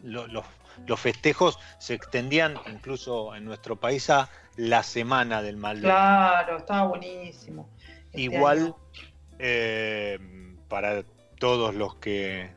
los, 0.03 0.99
festejos 0.99 1.59
se 1.79 1.95
extendían 1.95 2.55
incluso 2.71 3.35
en 3.35 3.45
nuestro 3.45 3.75
país 3.75 4.09
a 4.09 4.29
la 4.55 4.83
semana 4.83 5.41
del 5.41 5.57
Malbec. 5.57 5.83
Claro, 5.83 6.57
estaba 6.57 6.87
buenísimo. 6.87 7.69
Este 8.05 8.21
Igual, 8.21 8.73
eh, 9.39 10.17
para 10.69 11.03
todos 11.39 11.75
los 11.75 11.95
que 11.95 12.51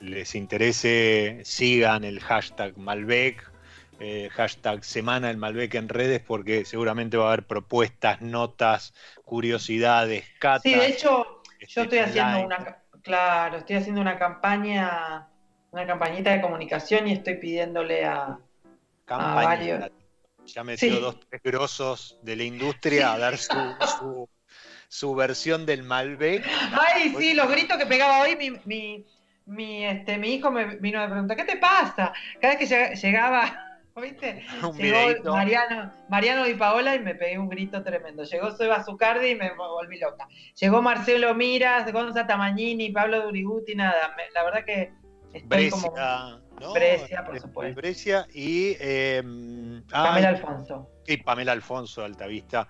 les 0.00 0.34
interese, 0.34 1.40
sigan 1.44 2.04
el 2.04 2.20
hashtag 2.20 2.76
Malbec 2.76 3.50
eh, 4.00 4.28
hashtag 4.30 4.84
Semana 4.84 5.28
del 5.28 5.38
Malbec 5.38 5.74
en 5.74 5.88
redes 5.88 6.22
porque 6.24 6.64
seguramente 6.64 7.16
va 7.16 7.24
a 7.24 7.28
haber 7.32 7.46
propuestas, 7.46 8.20
notas, 8.20 8.94
curiosidades, 9.24 10.24
catas. 10.38 10.62
Sí, 10.62 10.74
de 10.74 10.86
hecho, 10.86 11.42
yo 11.66 11.82
estoy 11.82 11.98
haciendo 11.98 12.46
una, 12.46 12.78
claro, 13.02 13.58
estoy 13.58 13.76
haciendo 13.76 14.00
una 14.00 14.16
campaña, 14.16 15.28
una 15.72 15.86
campañita 15.86 16.32
de 16.32 16.40
comunicación 16.40 17.08
y 17.08 17.12
estoy 17.14 17.34
pidiéndole 17.34 18.04
a, 18.04 18.38
varios. 19.06 19.90
Ya 20.46 20.62
me 20.62 20.76
sí. 20.76 20.90
dos 20.90 21.18
tres 21.28 21.42
grosos 21.42 22.18
de 22.22 22.36
la 22.36 22.44
industria 22.44 23.14
a 23.14 23.18
dar 23.18 23.36
su, 23.36 24.28
su, 24.88 25.14
versión 25.14 25.66
del 25.66 25.82
Malbec. 25.82 26.46
Ay, 26.72 27.14
sí, 27.18 27.34
los 27.34 27.50
gritos 27.50 27.76
que 27.76 27.86
pegaba 27.86 28.20
hoy 28.20 28.36
mi, 28.36 28.50
mi, 28.64 29.04
mi, 29.44 29.84
este, 29.84 30.16
mi 30.18 30.34
hijo 30.34 30.52
me 30.52 30.76
vino 30.76 31.02
a 31.02 31.06
preguntar, 31.06 31.36
¿qué 31.36 31.44
te 31.44 31.56
pasa? 31.56 32.12
Cada 32.40 32.54
vez 32.54 32.68
que 32.68 32.96
llegaba 32.96 33.67
¿viste? 34.00 34.44
Llegó 34.78 35.32
Mariano, 35.32 35.92
Mariano 36.08 36.46
y 36.46 36.54
Paola 36.54 36.94
y 36.94 37.00
me 37.00 37.14
pegué 37.14 37.38
un 37.38 37.48
grito 37.48 37.82
tremendo. 37.82 38.24
Llegó 38.24 38.50
Seba 38.52 38.82
Zucardi 38.84 39.30
y 39.30 39.34
me 39.36 39.52
volví 39.54 39.98
loca. 39.98 40.28
Llegó 40.60 40.82
Marcelo 40.82 41.34
Miras, 41.34 41.90
Gonza 41.92 42.26
Tamagnini, 42.26 42.90
Pablo 42.90 43.22
Duriguti, 43.22 43.74
nada. 43.74 44.14
la 44.34 44.44
verdad 44.44 44.64
que 44.64 44.92
estoy 45.32 45.70
como... 45.70 45.94
¿no? 46.60 46.72
Brescia, 46.72 47.24
por 47.24 47.38
supuesto. 47.38 47.76
Brescia 47.76 48.26
y... 48.34 48.76
Eh, 48.80 49.22
Pamela 49.90 50.30
Alfonso. 50.30 50.90
Y 51.06 51.18
Pamela 51.18 51.52
Alfonso, 51.52 52.04
Altavista. 52.04 52.66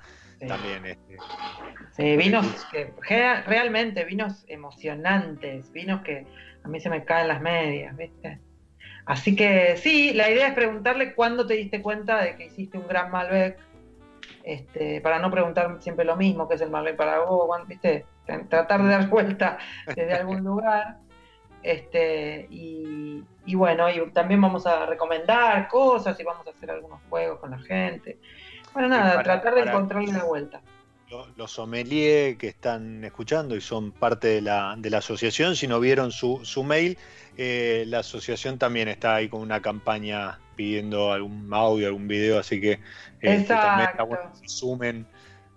También. 0.46 0.86
Este, 0.86 1.16
sí, 1.96 2.16
vinos 2.16 2.46
que 2.70 2.92
realmente, 3.46 4.04
vinos 4.04 4.44
emocionantes, 4.46 5.72
vinos 5.72 6.02
que 6.02 6.26
A 6.62 6.68
mí 6.68 6.80
se 6.80 6.90
me 6.90 7.04
caen 7.04 7.28
las 7.28 7.40
medias, 7.40 7.96
¿viste? 7.96 8.40
Así 9.08 9.34
que 9.34 9.78
sí, 9.78 10.12
la 10.12 10.30
idea 10.30 10.48
es 10.48 10.54
preguntarle 10.54 11.14
cuándo 11.14 11.46
te 11.46 11.54
diste 11.54 11.80
cuenta 11.80 12.22
de 12.22 12.36
que 12.36 12.44
hiciste 12.44 12.76
un 12.76 12.86
gran 12.86 13.10
Malbec, 13.10 13.58
este, 14.44 15.00
para 15.00 15.18
no 15.18 15.30
preguntar 15.30 15.78
siempre 15.80 16.04
lo 16.04 16.14
mismo, 16.14 16.46
que 16.46 16.56
es 16.56 16.60
el 16.60 16.68
Malbec 16.68 16.94
para 16.94 17.20
vos, 17.20 17.48
¿viste? 17.66 18.04
Tratar 18.50 18.82
de 18.82 18.88
dar 18.90 19.08
vuelta 19.08 19.56
desde 19.86 20.12
algún 20.12 20.44
lugar. 20.44 20.98
Este, 21.62 22.48
y, 22.50 23.24
bueno, 23.54 23.88
y 23.88 24.10
también 24.10 24.42
vamos 24.42 24.66
a 24.66 24.84
recomendar 24.84 25.68
cosas 25.68 26.20
y 26.20 26.22
vamos 26.22 26.46
a 26.46 26.50
hacer 26.50 26.70
algunos 26.70 27.00
juegos 27.08 27.38
con 27.38 27.52
la 27.52 27.58
gente. 27.60 28.18
Bueno, 28.74 28.90
nada, 28.90 29.22
tratar 29.22 29.54
de 29.54 29.62
encontrarle 29.62 30.12
la 30.12 30.24
vuelta 30.24 30.60
los 31.36 31.52
sommeliers 31.52 32.36
que 32.36 32.48
están 32.48 33.02
escuchando 33.04 33.56
y 33.56 33.60
son 33.60 33.92
parte 33.92 34.28
de 34.28 34.40
la, 34.42 34.74
de 34.76 34.90
la 34.90 34.98
asociación, 34.98 35.56
si 35.56 35.66
no 35.66 35.80
vieron 35.80 36.12
su, 36.12 36.40
su 36.44 36.62
mail, 36.62 36.98
eh, 37.40 37.84
la 37.86 38.00
asociación 38.00 38.58
también 38.58 38.88
está 38.88 39.14
ahí 39.14 39.28
con 39.28 39.40
una 39.42 39.62
campaña 39.62 40.40
pidiendo 40.56 41.12
algún 41.12 41.48
audio, 41.54 41.86
algún 41.86 42.08
video, 42.08 42.36
así 42.36 42.60
que 42.60 42.80
eh, 43.20 43.44
también 43.46 43.90
está 43.90 44.02
bueno 44.02 44.32
que 44.32 44.48
se 44.48 44.48
sumen 44.48 45.06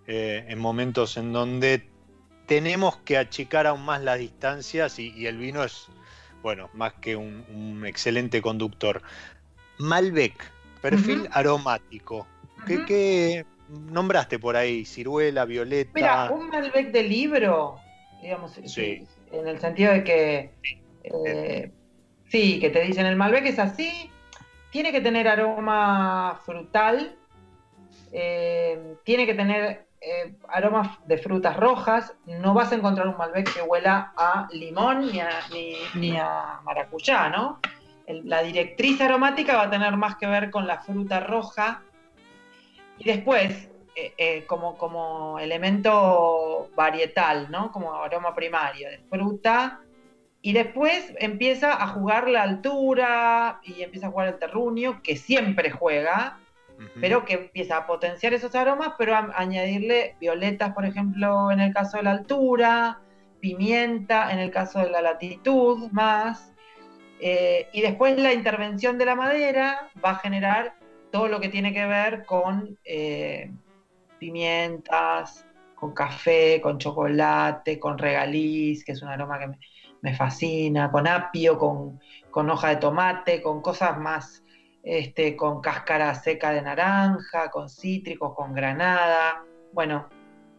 eh, 0.06 0.46
en 0.48 0.60
momentos 0.60 1.18
en 1.18 1.34
donde 1.34 1.90
tenemos 2.46 2.98
que 2.98 3.18
achicar 3.18 3.66
aún 3.66 3.84
más 3.84 4.00
las 4.04 4.20
distancias 4.20 5.00
y, 5.00 5.26
el 5.26 5.40
vino 5.40 5.64
es, 5.64 5.88
bueno, 6.44 6.70
más 6.74 6.94
que 6.94 7.16
un, 7.16 7.84
excelente 7.88 8.44
conductor. 8.44 9.02
Malbec, 9.80 10.36
perfil 10.84 11.28
aromático. 11.32 12.28
¿Qué, 12.68 13.44
nombraste 13.90 14.38
por 14.38 14.56
ahí? 14.56 14.86
Ciruela, 14.86 15.46
violeta. 15.46 15.92
Mira, 15.96 16.30
un 16.30 16.48
Malbec 16.48 16.92
de 16.92 17.02
libro, 17.02 17.80
digamos, 18.22 18.56
en 18.56 19.48
el 19.48 19.60
sentido 19.60 19.94
de 19.94 20.04
que 20.04 20.52
eh, 21.04 21.72
sí, 22.30 22.60
que 22.60 22.70
te 22.70 22.82
dicen 22.82 23.06
el 23.06 23.16
Malbec 23.16 23.46
es 23.46 23.60
así, 23.60 24.12
tiene 24.72 24.92
que 24.92 25.02
tener 25.02 25.28
aroma 25.28 26.40
frutal, 26.46 27.16
eh, 28.12 28.96
tiene 29.04 29.26
que 29.26 29.34
tener 29.34 29.86
eh, 30.02 30.36
aromas 30.50 31.00
de 31.08 31.18
frutas 31.18 31.58
rojas, 31.58 32.14
no 32.26 32.54
vas 32.54 32.72
a 32.72 32.76
encontrar 32.76 33.08
un 33.08 33.18
Malbec 33.18 33.54
que 33.54 33.62
huela 33.62 34.14
a 34.16 34.48
limón 34.52 35.10
ni 35.96 36.18
a, 36.18 36.62
maracuyá, 36.64 37.30
¿no? 37.30 37.60
la 38.26 38.44
directriz 38.44 39.00
aromática 39.00 39.56
va 39.56 39.64
a 39.64 39.70
tener 39.70 39.96
más 39.96 40.18
que 40.18 40.28
ver 40.28 40.52
con 40.52 40.68
la 40.68 40.82
fruta 40.82 41.22
roja 41.22 41.82
y 42.98 43.06
después, 43.06 43.70
como, 44.48 44.78
como 44.78 45.40
elemento 45.40 46.70
varietal, 46.76 47.50
¿no? 47.50 47.72
Como 47.72 47.94
aroma 47.94 48.36
primario 48.36 48.90
de 48.90 48.98
fruta, 49.10 49.80
y 50.42 50.54
después 50.54 51.14
empieza 51.20 51.72
a 51.82 51.88
jugar 51.88 52.28
la 52.28 52.44
altura 52.44 53.62
y 53.64 53.84
empieza 53.84 54.08
a 54.08 54.12
jugar 54.12 54.30
el 54.30 54.40
terruño, 54.40 55.02
que 55.04 55.16
siempre 55.16 55.70
juega, 55.70 56.40
pero 57.00 57.26
que 57.26 57.34
empieza 57.34 57.78
a 57.78 57.86
potenciar 57.86 58.34
esos 58.34 58.56
aromas, 58.56 58.94
pero 58.98 59.16
a 59.16 59.32
añadirle 59.36 60.16
violetas, 60.20 60.74
por 60.74 60.86
ejemplo, 60.86 61.52
en 61.52 61.60
el 61.60 61.72
caso 61.72 61.98
de 61.98 62.04
la 62.04 62.12
altura, 62.12 63.02
pimienta 63.40 64.32
en 64.32 64.40
el 64.40 64.50
caso 64.50 64.80
de 64.80 64.90
la 64.90 65.04
latitud 65.04 65.92
más. 65.92 66.52
Eh, 67.20 67.68
y 67.72 67.82
después 67.82 68.18
la 68.18 68.34
intervención 68.34 68.98
de 68.98 69.06
la 69.06 69.14
madera 69.14 69.90
va 70.04 70.12
a 70.12 70.16
generar 70.16 70.74
todo 71.12 71.28
lo 71.28 71.40
que 71.40 71.50
tiene 71.50 71.72
que 71.72 71.86
ver 71.86 72.26
con 72.26 72.80
eh, 72.84 73.52
pimientas, 74.18 75.46
con 75.76 75.94
café, 75.94 76.60
con 76.62 76.80
chocolate, 76.80 77.80
con 77.80 78.00
regaliz, 78.00 78.84
que 78.84 78.94
es 78.94 79.02
un 79.04 79.10
aroma 79.10 79.38
que 79.38 79.48
me, 79.48 79.60
me 80.02 80.16
fascina, 80.16 80.92
con 80.92 81.08
apio, 81.08 81.58
con, 81.58 82.50
hoja 82.50 82.70
de 82.70 82.76
tomate, 82.78 83.42
con 83.42 83.62
cosas 83.62 83.98
más, 83.98 84.44
este, 84.84 85.36
con 85.36 85.62
cáscara 85.62 86.14
seca 86.16 86.52
de 86.52 86.62
naranja, 86.62 87.50
con 87.52 87.70
cítricos, 87.70 88.34
con 88.36 88.54
granada, 88.54 89.44
bueno, 89.74 90.10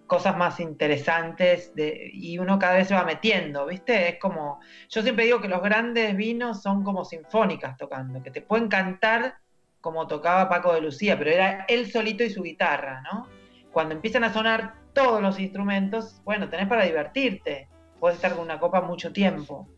cosas 0.07 0.37
más 0.37 0.61
interesantes 0.61 1.75
de, 1.75 2.11
y 2.13 2.39
uno 2.39 2.59
cada 2.59 2.75
vez 2.75 2.89
se 2.89 2.95
va 2.95 3.05
metiendo, 3.05 3.67
¿viste? 3.67 4.11
Es 4.11 4.19
como, 4.21 4.61
yo 4.89 5.03
siempre 5.03 5.25
digo 5.25 5.41
que 5.41 5.49
los 5.49 5.63
grandes 5.63 6.17
vinos 6.17 6.63
son 6.63 6.85
como 6.85 7.05
sinfónicas 7.05 7.77
tocando, 7.77 8.23
que 8.23 8.31
te 8.31 8.43
pueden 8.43 8.69
cantar 8.69 9.37
como 9.81 10.07
tocaba 10.07 10.49
Paco 10.49 10.75
de 10.75 10.81
Lucía, 10.81 11.19
pero 11.19 11.31
era 11.31 11.65
él 11.67 11.91
solito 11.91 12.23
y 12.23 12.31
su 12.31 12.43
guitarra, 12.43 13.03
¿no? 13.03 13.27
Cuando 13.73 13.95
empiezan 13.95 14.23
a 14.23 14.33
sonar 14.33 14.75
todos 14.93 15.21
los 15.21 15.41
instrumentos, 15.41 16.21
bueno, 16.25 16.49
tenés 16.49 16.69
para 16.69 16.85
divertirte 16.85 17.69
puedes 18.03 18.17
estar 18.17 18.33
con 18.33 18.41
una 18.41 18.59
copa 18.59 18.81
mucho 18.81 19.13
tiempo. 19.13 19.69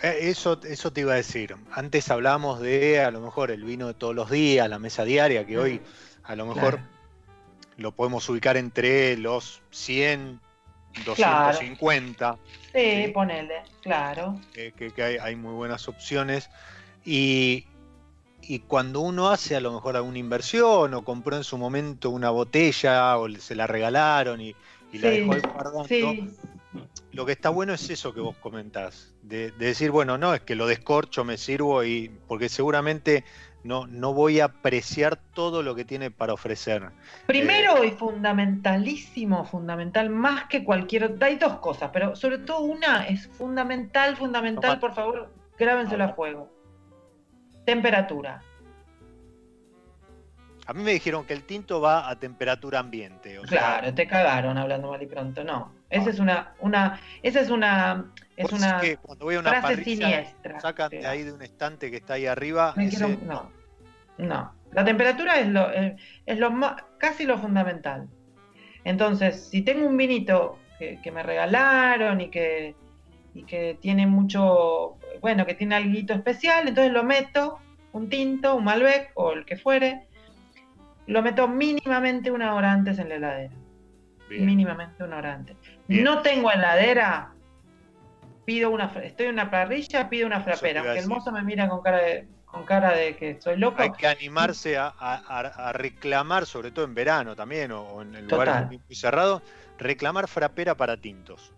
Eh, 0.00 0.16
eso, 0.22 0.58
eso 0.64 0.94
te 0.94 1.02
iba 1.02 1.12
a 1.12 1.16
decir. 1.16 1.54
Antes 1.72 2.10
hablábamos 2.10 2.58
de 2.58 3.00
a 3.00 3.10
lo 3.10 3.20
mejor 3.20 3.50
el 3.50 3.64
vino 3.64 3.86
de 3.86 3.92
todos 3.92 4.14
los 4.14 4.30
días, 4.30 4.66
la 4.66 4.78
mesa 4.78 5.04
diaria, 5.04 5.46
que 5.46 5.58
hoy 5.58 5.82
a 6.22 6.36
lo 6.36 6.46
mejor 6.46 6.80
lo 7.76 7.92
podemos 7.92 8.26
ubicar 8.30 8.56
entre 8.56 9.18
los 9.18 9.60
100, 9.72 10.40
250. 11.04 12.38
Sí, 12.72 13.10
ponele, 13.12 13.62
claro. 13.82 14.40
que, 14.54 14.92
hay, 15.02 15.18
hay, 15.18 15.36
muy 15.36 15.52
buenas 15.52 15.86
opciones. 15.86 16.48
Y, 17.04 17.66
y, 18.40 18.60
cuando 18.60 19.00
uno 19.00 19.28
hace 19.28 19.54
a 19.54 19.60
lo 19.60 19.70
mejor 19.70 19.96
alguna 19.96 20.16
inversión 20.16 20.94
o 20.94 21.04
compró 21.04 21.36
en 21.36 21.44
su 21.44 21.58
momento 21.58 22.08
una 22.08 22.30
botella 22.30 23.18
o 23.18 23.28
se 23.28 23.54
la 23.54 23.66
regalaron 23.66 24.40
y, 24.40 24.56
la 24.94 25.10
dejó 25.10 25.34
ahí 25.34 25.42
guardando, 25.42 25.84
sí 25.84 26.34
lo 27.14 27.24
que 27.24 27.32
está 27.32 27.48
bueno 27.48 27.72
es 27.72 27.88
eso 27.90 28.12
que 28.12 28.20
vos 28.20 28.36
comentás, 28.36 29.14
de, 29.22 29.52
decir, 29.52 29.92
bueno, 29.92 30.18
no, 30.18 30.34
es 30.34 30.40
que 30.40 30.56
lo 30.56 30.66
descorcho, 30.66 31.24
me 31.24 31.36
sirvo, 31.36 31.84
y 31.84 32.10
porque 32.26 32.48
seguramente 32.48 33.24
no, 33.62 33.86
no 33.86 34.12
voy 34.12 34.40
a 34.40 34.46
apreciar 34.46 35.16
todo 35.32 35.62
lo 35.62 35.76
que 35.76 35.84
tiene 35.84 36.10
para 36.10 36.32
ofrecer. 36.32 36.90
Primero 37.26 37.82
eh, 37.82 37.88
y 37.88 37.90
fundamentalísimo, 37.92 39.44
fundamental, 39.44 40.10
más 40.10 40.46
que 40.46 40.64
cualquier 40.64 41.16
hay 41.20 41.36
dos 41.36 41.58
cosas, 41.58 41.90
pero 41.92 42.16
sobre 42.16 42.38
todo 42.38 42.60
una 42.60 43.06
es 43.06 43.28
fundamental, 43.28 44.16
fundamental, 44.16 44.80
por 44.80 44.92
favor, 44.92 45.32
grábenselo 45.56 46.04
a 46.04 46.08
fuego. 46.14 46.50
Temperatura. 47.64 48.42
A 50.66 50.72
mí 50.72 50.82
me 50.82 50.92
dijeron 50.92 51.24
que 51.26 51.34
el 51.34 51.44
tinto 51.44 51.80
va 51.80 52.10
a 52.10 52.18
temperatura 52.18 52.80
ambiente. 52.80 53.38
claro, 53.46 53.94
te 53.94 54.06
cagaron 54.08 54.58
hablando 54.58 54.90
mal 54.90 55.02
y 55.02 55.06
pronto. 55.06 55.44
No, 55.44 55.73
esa 55.90 56.10
es 56.10 56.18
una, 56.18 56.54
una, 56.60 57.00
esa 57.22 57.40
es 57.40 57.50
una, 57.50 58.12
es 58.36 58.50
una, 58.52 58.80
cuando 59.00 59.26
voy 59.26 59.36
a 59.36 59.40
una 59.40 59.60
frase 59.60 59.84
siniestra. 59.84 60.60
Sacan 60.60 60.90
de 60.90 61.06
ahí 61.06 61.22
de 61.22 61.32
un 61.32 61.42
estante 61.42 61.90
que 61.90 61.98
está 61.98 62.14
ahí 62.14 62.26
arriba. 62.26 62.74
no, 63.26 63.50
no. 64.18 64.52
La 64.72 64.84
temperatura 64.84 65.38
es 65.38 65.48
lo, 65.48 65.70
eh, 65.72 65.96
es 66.26 66.38
lo 66.38 66.50
más, 66.50 66.82
casi 66.98 67.24
lo 67.24 67.38
fundamental. 67.38 68.08
Entonces, 68.82 69.48
si 69.48 69.62
tengo 69.62 69.86
un 69.86 69.96
vinito 69.96 70.58
que, 70.78 71.12
me 71.12 71.22
regalaron 71.22 72.20
y 72.20 72.28
que, 72.28 72.74
y 73.32 73.44
que 73.44 73.78
tiene 73.80 74.06
mucho, 74.06 74.98
bueno, 75.20 75.46
que 75.46 75.54
tiene 75.54 75.76
algo 75.76 76.12
especial, 76.12 76.68
entonces 76.68 76.92
lo 76.92 77.04
meto, 77.04 77.60
un 77.92 78.08
tinto, 78.08 78.56
un 78.56 78.64
Malbec 78.64 79.12
o 79.14 79.32
el 79.32 79.44
que 79.44 79.56
fuere, 79.56 80.08
lo 81.06 81.22
meto 81.22 81.46
mínimamente 81.48 82.30
una 82.30 82.54
hora 82.54 82.72
antes 82.72 82.98
en 82.98 83.08
la 83.08 83.14
heladera. 83.14 83.54
Mínimamente 84.28 85.04
una 85.04 85.18
hora 85.18 85.34
antes. 85.34 85.56
No 85.88 86.22
tengo 86.22 86.50
heladera, 86.50 87.34
pido 88.44 88.70
una, 88.70 88.92
estoy 89.02 89.26
en 89.26 89.32
una 89.32 89.50
parrilla, 89.50 90.08
pido 90.08 90.26
una 90.26 90.40
frapera. 90.40 90.80
Aunque 90.80 90.98
el 90.98 91.08
mozo 91.08 91.32
me 91.32 91.42
mira 91.42 91.68
con 91.68 91.82
cara 91.82 91.98
de, 91.98 92.28
con 92.46 92.64
cara 92.64 92.92
de 92.94 93.16
que 93.16 93.40
soy 93.40 93.56
loco. 93.56 93.82
Hay 93.82 93.92
que 93.92 94.06
animarse 94.06 94.76
a, 94.78 95.72
reclamar, 95.74 96.46
sobre 96.46 96.70
todo 96.70 96.84
en 96.84 96.94
verano 96.94 97.34
también, 97.36 97.72
o, 97.72 98.02
en 98.02 98.14
el 98.14 98.28
lugar 98.28 98.66
muy 98.66 98.80
cerrado, 98.94 99.42
reclamar 99.78 100.28
frapera 100.28 100.76
para 100.76 100.96
tintos. 100.96 101.52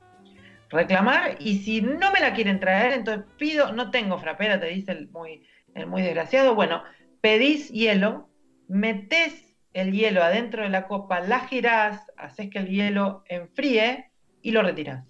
Reclamar, 0.69 1.37
y 1.39 1.59
si 1.59 1.81
no 1.81 2.11
me 2.11 2.19
la 2.19 2.35
quieren 2.35 2.59
traer, 2.59 2.93
entonces 2.95 3.25
pido, 3.39 3.73
no 3.73 3.91
tengo 3.93 4.19
frapera, 4.19 4.59
te 4.59 4.67
dice 4.67 4.93
el 4.93 5.09
muy, 5.09 5.47
el 5.75 5.87
muy 5.87 6.03
desgraciado. 6.03 6.57
Bueno, 6.57 6.83
pedís 7.21 7.71
hielo, 7.71 8.29
metés 8.67 9.55
el 9.75 9.93
hielo 9.93 10.25
adentro 10.25 10.63
de 10.63 10.71
la 10.71 10.89
copa, 10.89 11.21
la 11.21 11.41
girás, 11.41 12.01
haces 12.17 12.51
que 12.51 12.59
el 12.59 12.69
hielo 12.69 13.23
enfríe 13.29 14.06
y 14.47 14.53
lo 14.53 14.63
retirás. 14.63 15.05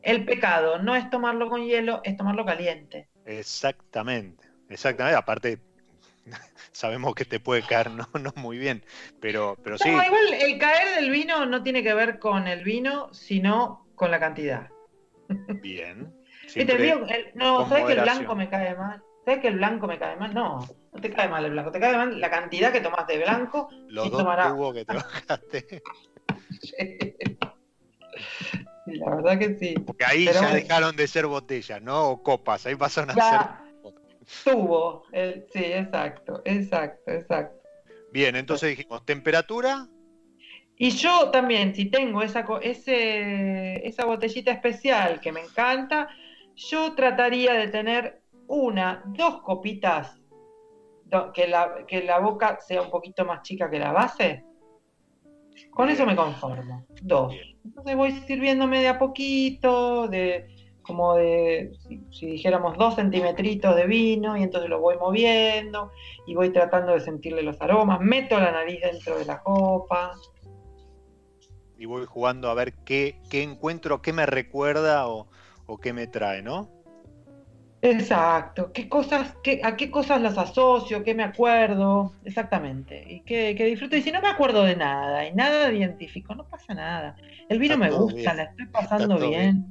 El 0.00 0.24
pecado 0.24 0.78
no 0.78 0.96
es 0.96 1.10
tomarlo 1.10 1.50
con 1.50 1.66
hielo, 1.66 2.00
es 2.02 2.16
tomarlo 2.16 2.46
caliente. 2.46 3.08
Exactamente, 3.26 4.48
exactamente. 4.70 5.18
Aparte, 5.18 5.58
sabemos 6.72 7.14
que 7.14 7.26
te 7.26 7.40
puede 7.40 7.60
caer 7.60 7.90
no, 7.90 8.08
no 8.18 8.32
muy 8.36 8.56
bien, 8.56 8.82
pero, 9.20 9.58
pero 9.62 9.76
sí. 9.76 9.90
igual 9.90 10.32
el 10.40 10.58
caer 10.58 10.96
del 10.96 11.10
vino 11.10 11.44
no 11.44 11.62
tiene 11.62 11.82
que 11.82 11.92
ver 11.92 12.18
con 12.18 12.48
el 12.48 12.64
vino, 12.64 13.12
sino 13.12 13.86
con 13.94 14.10
la 14.10 14.18
cantidad. 14.18 14.70
Bien. 15.60 16.14
no, 17.34 17.68
¿sabes 17.68 17.84
que 17.84 17.92
el 17.92 18.00
blanco 18.00 18.34
me 18.34 18.48
cae 18.48 18.74
mal? 18.74 19.02
¿Sabes 19.26 19.40
que 19.40 19.48
el 19.48 19.56
blanco 19.56 19.86
me 19.86 19.98
cae 19.98 20.16
mal? 20.16 20.32
No, 20.32 20.66
no 20.90 21.00
te 21.02 21.10
cae 21.10 21.28
mal 21.28 21.44
el 21.44 21.50
blanco, 21.50 21.70
te 21.70 21.80
cae 21.80 21.94
mal 21.98 22.18
la 22.18 22.30
cantidad 22.30 22.72
que 22.72 22.80
tomas 22.80 23.06
de 23.06 23.18
blanco. 23.18 23.68
Los 23.88 24.10
dos 24.10 24.72
que 24.72 24.84
te 24.86 24.94
bajaste. 24.94 25.82
la 28.86 29.16
verdad 29.16 29.38
que 29.38 29.56
sí. 29.58 29.74
Porque 29.74 30.04
ahí 30.04 30.24
ya 30.26 30.52
dejaron 30.52 30.96
de 30.96 31.06
ser 31.06 31.26
botellas, 31.26 31.80
¿no? 31.82 32.10
O 32.10 32.22
copas, 32.22 32.66
ahí 32.66 32.74
pasaron 32.74 33.10
a 33.10 33.14
ser. 33.14 33.94
Tubo, 34.44 35.04
sí, 35.12 35.64
exacto, 35.64 36.40
exacto, 36.44 37.10
exacto. 37.10 37.62
Bien, 38.12 38.36
entonces 38.36 38.70
dijimos, 38.70 39.04
temperatura. 39.04 39.88
Y 40.76 40.90
yo 40.90 41.30
también, 41.30 41.74
si 41.74 41.86
tengo 41.86 42.22
esa, 42.22 42.46
ese, 42.62 43.86
esa 43.86 44.04
botellita 44.06 44.50
especial 44.50 45.20
que 45.20 45.30
me 45.30 45.40
encanta, 45.40 46.08
yo 46.54 46.94
trataría 46.94 47.54
de 47.54 47.68
tener 47.68 48.22
una, 48.46 49.02
dos 49.06 49.42
copitas, 49.42 50.18
que, 51.32 51.46
la, 51.46 51.84
que 51.86 52.02
la 52.02 52.18
boca 52.18 52.58
sea 52.60 52.82
un 52.82 52.90
poquito 52.90 53.24
más 53.24 53.42
chica 53.42 53.70
que 53.70 53.78
la 53.78 53.92
base. 53.92 54.44
Con 55.70 55.88
eso 55.88 56.06
me 56.06 56.16
conformo. 56.16 56.86
Dos. 57.02 57.34
Entonces 57.64 57.96
voy 57.96 58.12
sirviéndome 58.26 58.80
de 58.80 58.88
a 58.88 58.98
poquito, 58.98 60.08
de 60.08 60.46
como 60.84 61.14
de, 61.14 61.72
si, 62.10 62.26
dijéramos, 62.26 62.76
dos 62.76 62.94
centimetritos 62.94 63.74
de 63.74 63.86
vino, 63.86 64.36
y 64.36 64.42
entonces 64.42 64.70
lo 64.70 64.80
voy 64.80 64.96
moviendo, 64.98 65.90
y 66.26 66.34
voy 66.34 66.50
tratando 66.50 66.92
de 66.92 67.00
sentirle 67.00 67.42
los 67.42 67.60
aromas, 67.60 68.00
meto 68.00 68.38
la 68.38 68.52
nariz 68.52 68.80
dentro 68.82 69.18
de 69.18 69.24
la 69.24 69.42
copa. 69.42 70.12
Y 71.78 71.86
voy 71.86 72.04
jugando 72.04 72.50
a 72.50 72.54
ver 72.54 72.74
qué, 72.84 73.20
qué 73.30 73.42
encuentro, 73.42 74.02
qué 74.02 74.12
me 74.12 74.26
recuerda 74.26 75.08
o, 75.08 75.28
o 75.66 75.78
qué 75.78 75.92
me 75.92 76.06
trae, 76.06 76.42
¿no? 76.42 76.73
Exacto, 77.84 78.72
¿Qué 78.72 78.88
cosas, 78.88 79.34
qué, 79.42 79.60
a 79.62 79.76
qué 79.76 79.90
cosas 79.90 80.22
las 80.22 80.38
asocio, 80.38 81.04
qué 81.04 81.14
me 81.14 81.22
acuerdo, 81.22 82.14
exactamente, 82.24 83.04
y 83.06 83.20
qué, 83.20 83.52
disfruto. 83.54 83.94
Y 83.96 84.02
si 84.02 84.10
no 84.10 84.22
me 84.22 84.28
acuerdo 84.28 84.64
de 84.64 84.74
nada 84.74 85.28
y 85.28 85.34
nada 85.34 85.70
identifico, 85.70 86.34
no 86.34 86.48
pasa 86.48 86.72
nada. 86.72 87.14
El 87.48 87.58
vino 87.58 87.76
me 87.76 87.90
gusta, 87.90 88.32
la 88.32 88.44
estoy 88.44 88.66
pasando 88.68 89.18
bien. 89.28 89.66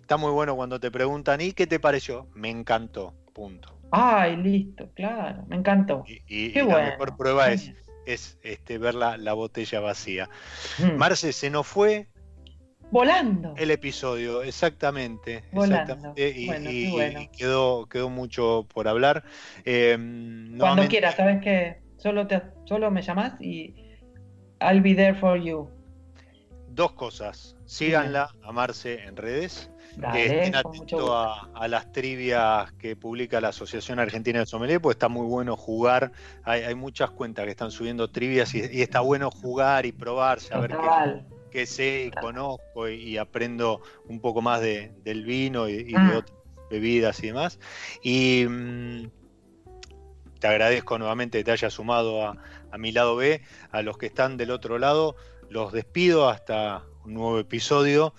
Está 0.00 0.16
muy 0.16 0.30
bueno 0.30 0.54
cuando 0.54 0.78
te 0.78 0.92
preguntan, 0.92 1.40
¿y 1.40 1.52
qué 1.52 1.66
te 1.66 1.80
pareció? 1.80 2.28
Me 2.34 2.48
encantó, 2.48 3.12
punto. 3.32 3.76
Ay, 3.90 4.36
listo, 4.36 4.88
claro, 4.94 5.44
me 5.48 5.56
encantó. 5.56 6.04
Y, 6.06 6.52
la 6.52 6.90
mejor 6.90 7.16
prueba 7.16 7.50
es, 7.50 7.72
es 8.06 8.38
este, 8.42 8.78
ver 8.78 8.94
la, 8.94 9.32
botella 9.32 9.80
vacía. 9.80 10.30
Mm. 10.78 10.96
Marce, 10.96 11.32
se 11.32 11.50
nos 11.50 11.66
fue 11.66 12.06
Volando. 12.90 13.54
El 13.56 13.70
episodio, 13.70 14.42
exactamente. 14.42 15.44
Y, 16.16 17.28
quedó, 17.28 17.86
quedó 17.86 18.08
mucho 18.08 18.66
por 18.72 18.88
hablar. 18.88 19.24
Em, 19.64 20.56
Cuando 20.58 20.86
quieras, 20.88 21.16
sabes 21.16 21.42
que 21.42 21.80
solo, 21.98 22.26
te, 22.26 22.42
solo 22.64 22.90
me 22.90 23.02
llamas 23.02 23.40
y 23.40 23.74
I'll 24.60 24.80
be 24.80 24.94
there 24.94 25.14
for 25.14 25.38
you. 25.38 25.68
Dos 26.68 26.92
cosas. 26.92 27.56
Síganla, 27.66 28.30
amarse 28.42 29.02
en 29.04 29.16
redes. 29.16 29.70
estén 30.14 30.54
atentos 30.54 31.10
a, 31.10 31.68
las 31.68 31.92
trivias 31.92 32.72
que 32.72 32.96
publica 32.96 33.40
la 33.40 33.48
Asociación 33.48 33.98
Argentina 33.98 34.38
de 34.38 34.46
Sommelier, 34.46 34.80
pues 34.80 34.94
está 34.94 35.08
muy 35.08 35.26
bueno 35.26 35.56
jugar. 35.56 36.12
Hay, 36.44 36.74
muchas 36.74 37.10
cuentas 37.10 37.44
que 37.44 37.50
están 37.50 37.70
subiendo 37.70 38.08
trivias 38.10 38.54
y, 38.54 38.80
está 38.80 39.00
bueno 39.00 39.30
jugar 39.30 39.84
y 39.84 39.92
probar, 39.92 40.40
saber 40.40 40.70
qué 40.70 41.37
que 41.48 41.66
sé 41.66 42.06
y 42.06 42.10
conozco 42.10 42.88
y, 42.88 43.16
aprendo 43.18 43.82
un 44.08 44.20
poco 44.20 44.42
más 44.42 44.60
de, 44.60 44.92
del 45.04 45.24
vino 45.24 45.68
y, 45.68 45.84
de 45.84 45.98
mm. 45.98 46.16
otras 46.16 46.38
bebidas 46.70 47.22
y 47.22 47.28
demás. 47.28 47.58
Y 48.02 48.46
mm, 48.48 49.10
te 50.38 50.46
agradezco 50.46 50.98
nuevamente 50.98 51.38
que 51.38 51.44
te 51.44 51.52
hayas 51.52 51.72
sumado 51.72 52.24
a, 52.24 52.36
a, 52.70 52.78
mi 52.78 52.92
lado 52.92 53.16
B, 53.16 53.42
a 53.70 53.82
los 53.82 53.98
que 53.98 54.06
están 54.06 54.36
del 54.36 54.50
otro 54.50 54.78
lado, 54.78 55.16
los 55.48 55.72
despido 55.72 56.28
hasta 56.28 56.84
un 57.04 57.14
nuevo 57.14 57.38
episodio. 57.38 58.14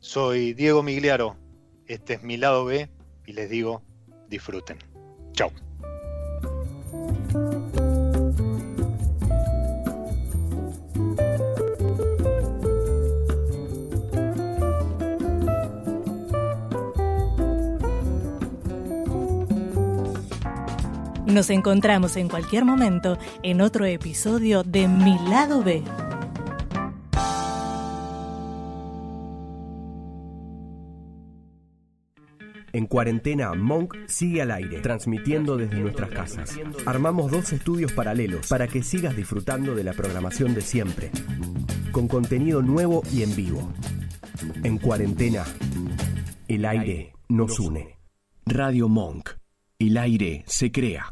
Soy 0.00 0.52
Diego 0.54 0.82
Migliaro, 0.82 1.36
este 1.86 2.14
es 2.14 2.22
mi 2.22 2.36
lado 2.36 2.64
B 2.64 2.88
y 3.26 3.32
les 3.32 3.50
digo, 3.50 3.82
disfruten. 4.28 4.78
Chao. 5.32 5.50
Nos 21.32 21.48
encontramos 21.48 22.18
en 22.18 22.28
cualquier 22.28 22.66
momento 22.66 23.16
en 23.42 23.62
otro 23.62 23.86
episodio 23.86 24.64
de 24.64 24.86
Mi 24.86 25.18
lado 25.30 25.62
B. 25.62 25.82
En 32.74 32.86
cuarentena, 32.86 33.54
Monk 33.54 33.96
sigue 34.08 34.42
al 34.42 34.50
aire, 34.50 34.80
transmitiendo 34.80 35.56
desde 35.56 35.80
nuestras 35.80 36.10
casas. 36.10 36.58
Armamos 36.84 37.30
dos 37.30 37.50
estudios 37.54 37.92
paralelos 37.92 38.46
para 38.48 38.68
que 38.68 38.82
sigas 38.82 39.16
disfrutando 39.16 39.74
de 39.74 39.84
la 39.84 39.94
programación 39.94 40.52
de 40.52 40.60
siempre, 40.60 41.10
con 41.92 42.08
contenido 42.08 42.60
nuevo 42.60 43.02
y 43.10 43.22
en 43.22 43.34
vivo. 43.34 43.72
En 44.64 44.76
cuarentena, 44.76 45.44
el 46.46 46.66
aire 46.66 47.14
nos 47.30 47.58
une. 47.58 47.96
Radio 48.44 48.90
Monk. 48.90 49.30
El 49.78 49.96
aire 49.96 50.44
se 50.46 50.70
crea. 50.70 51.06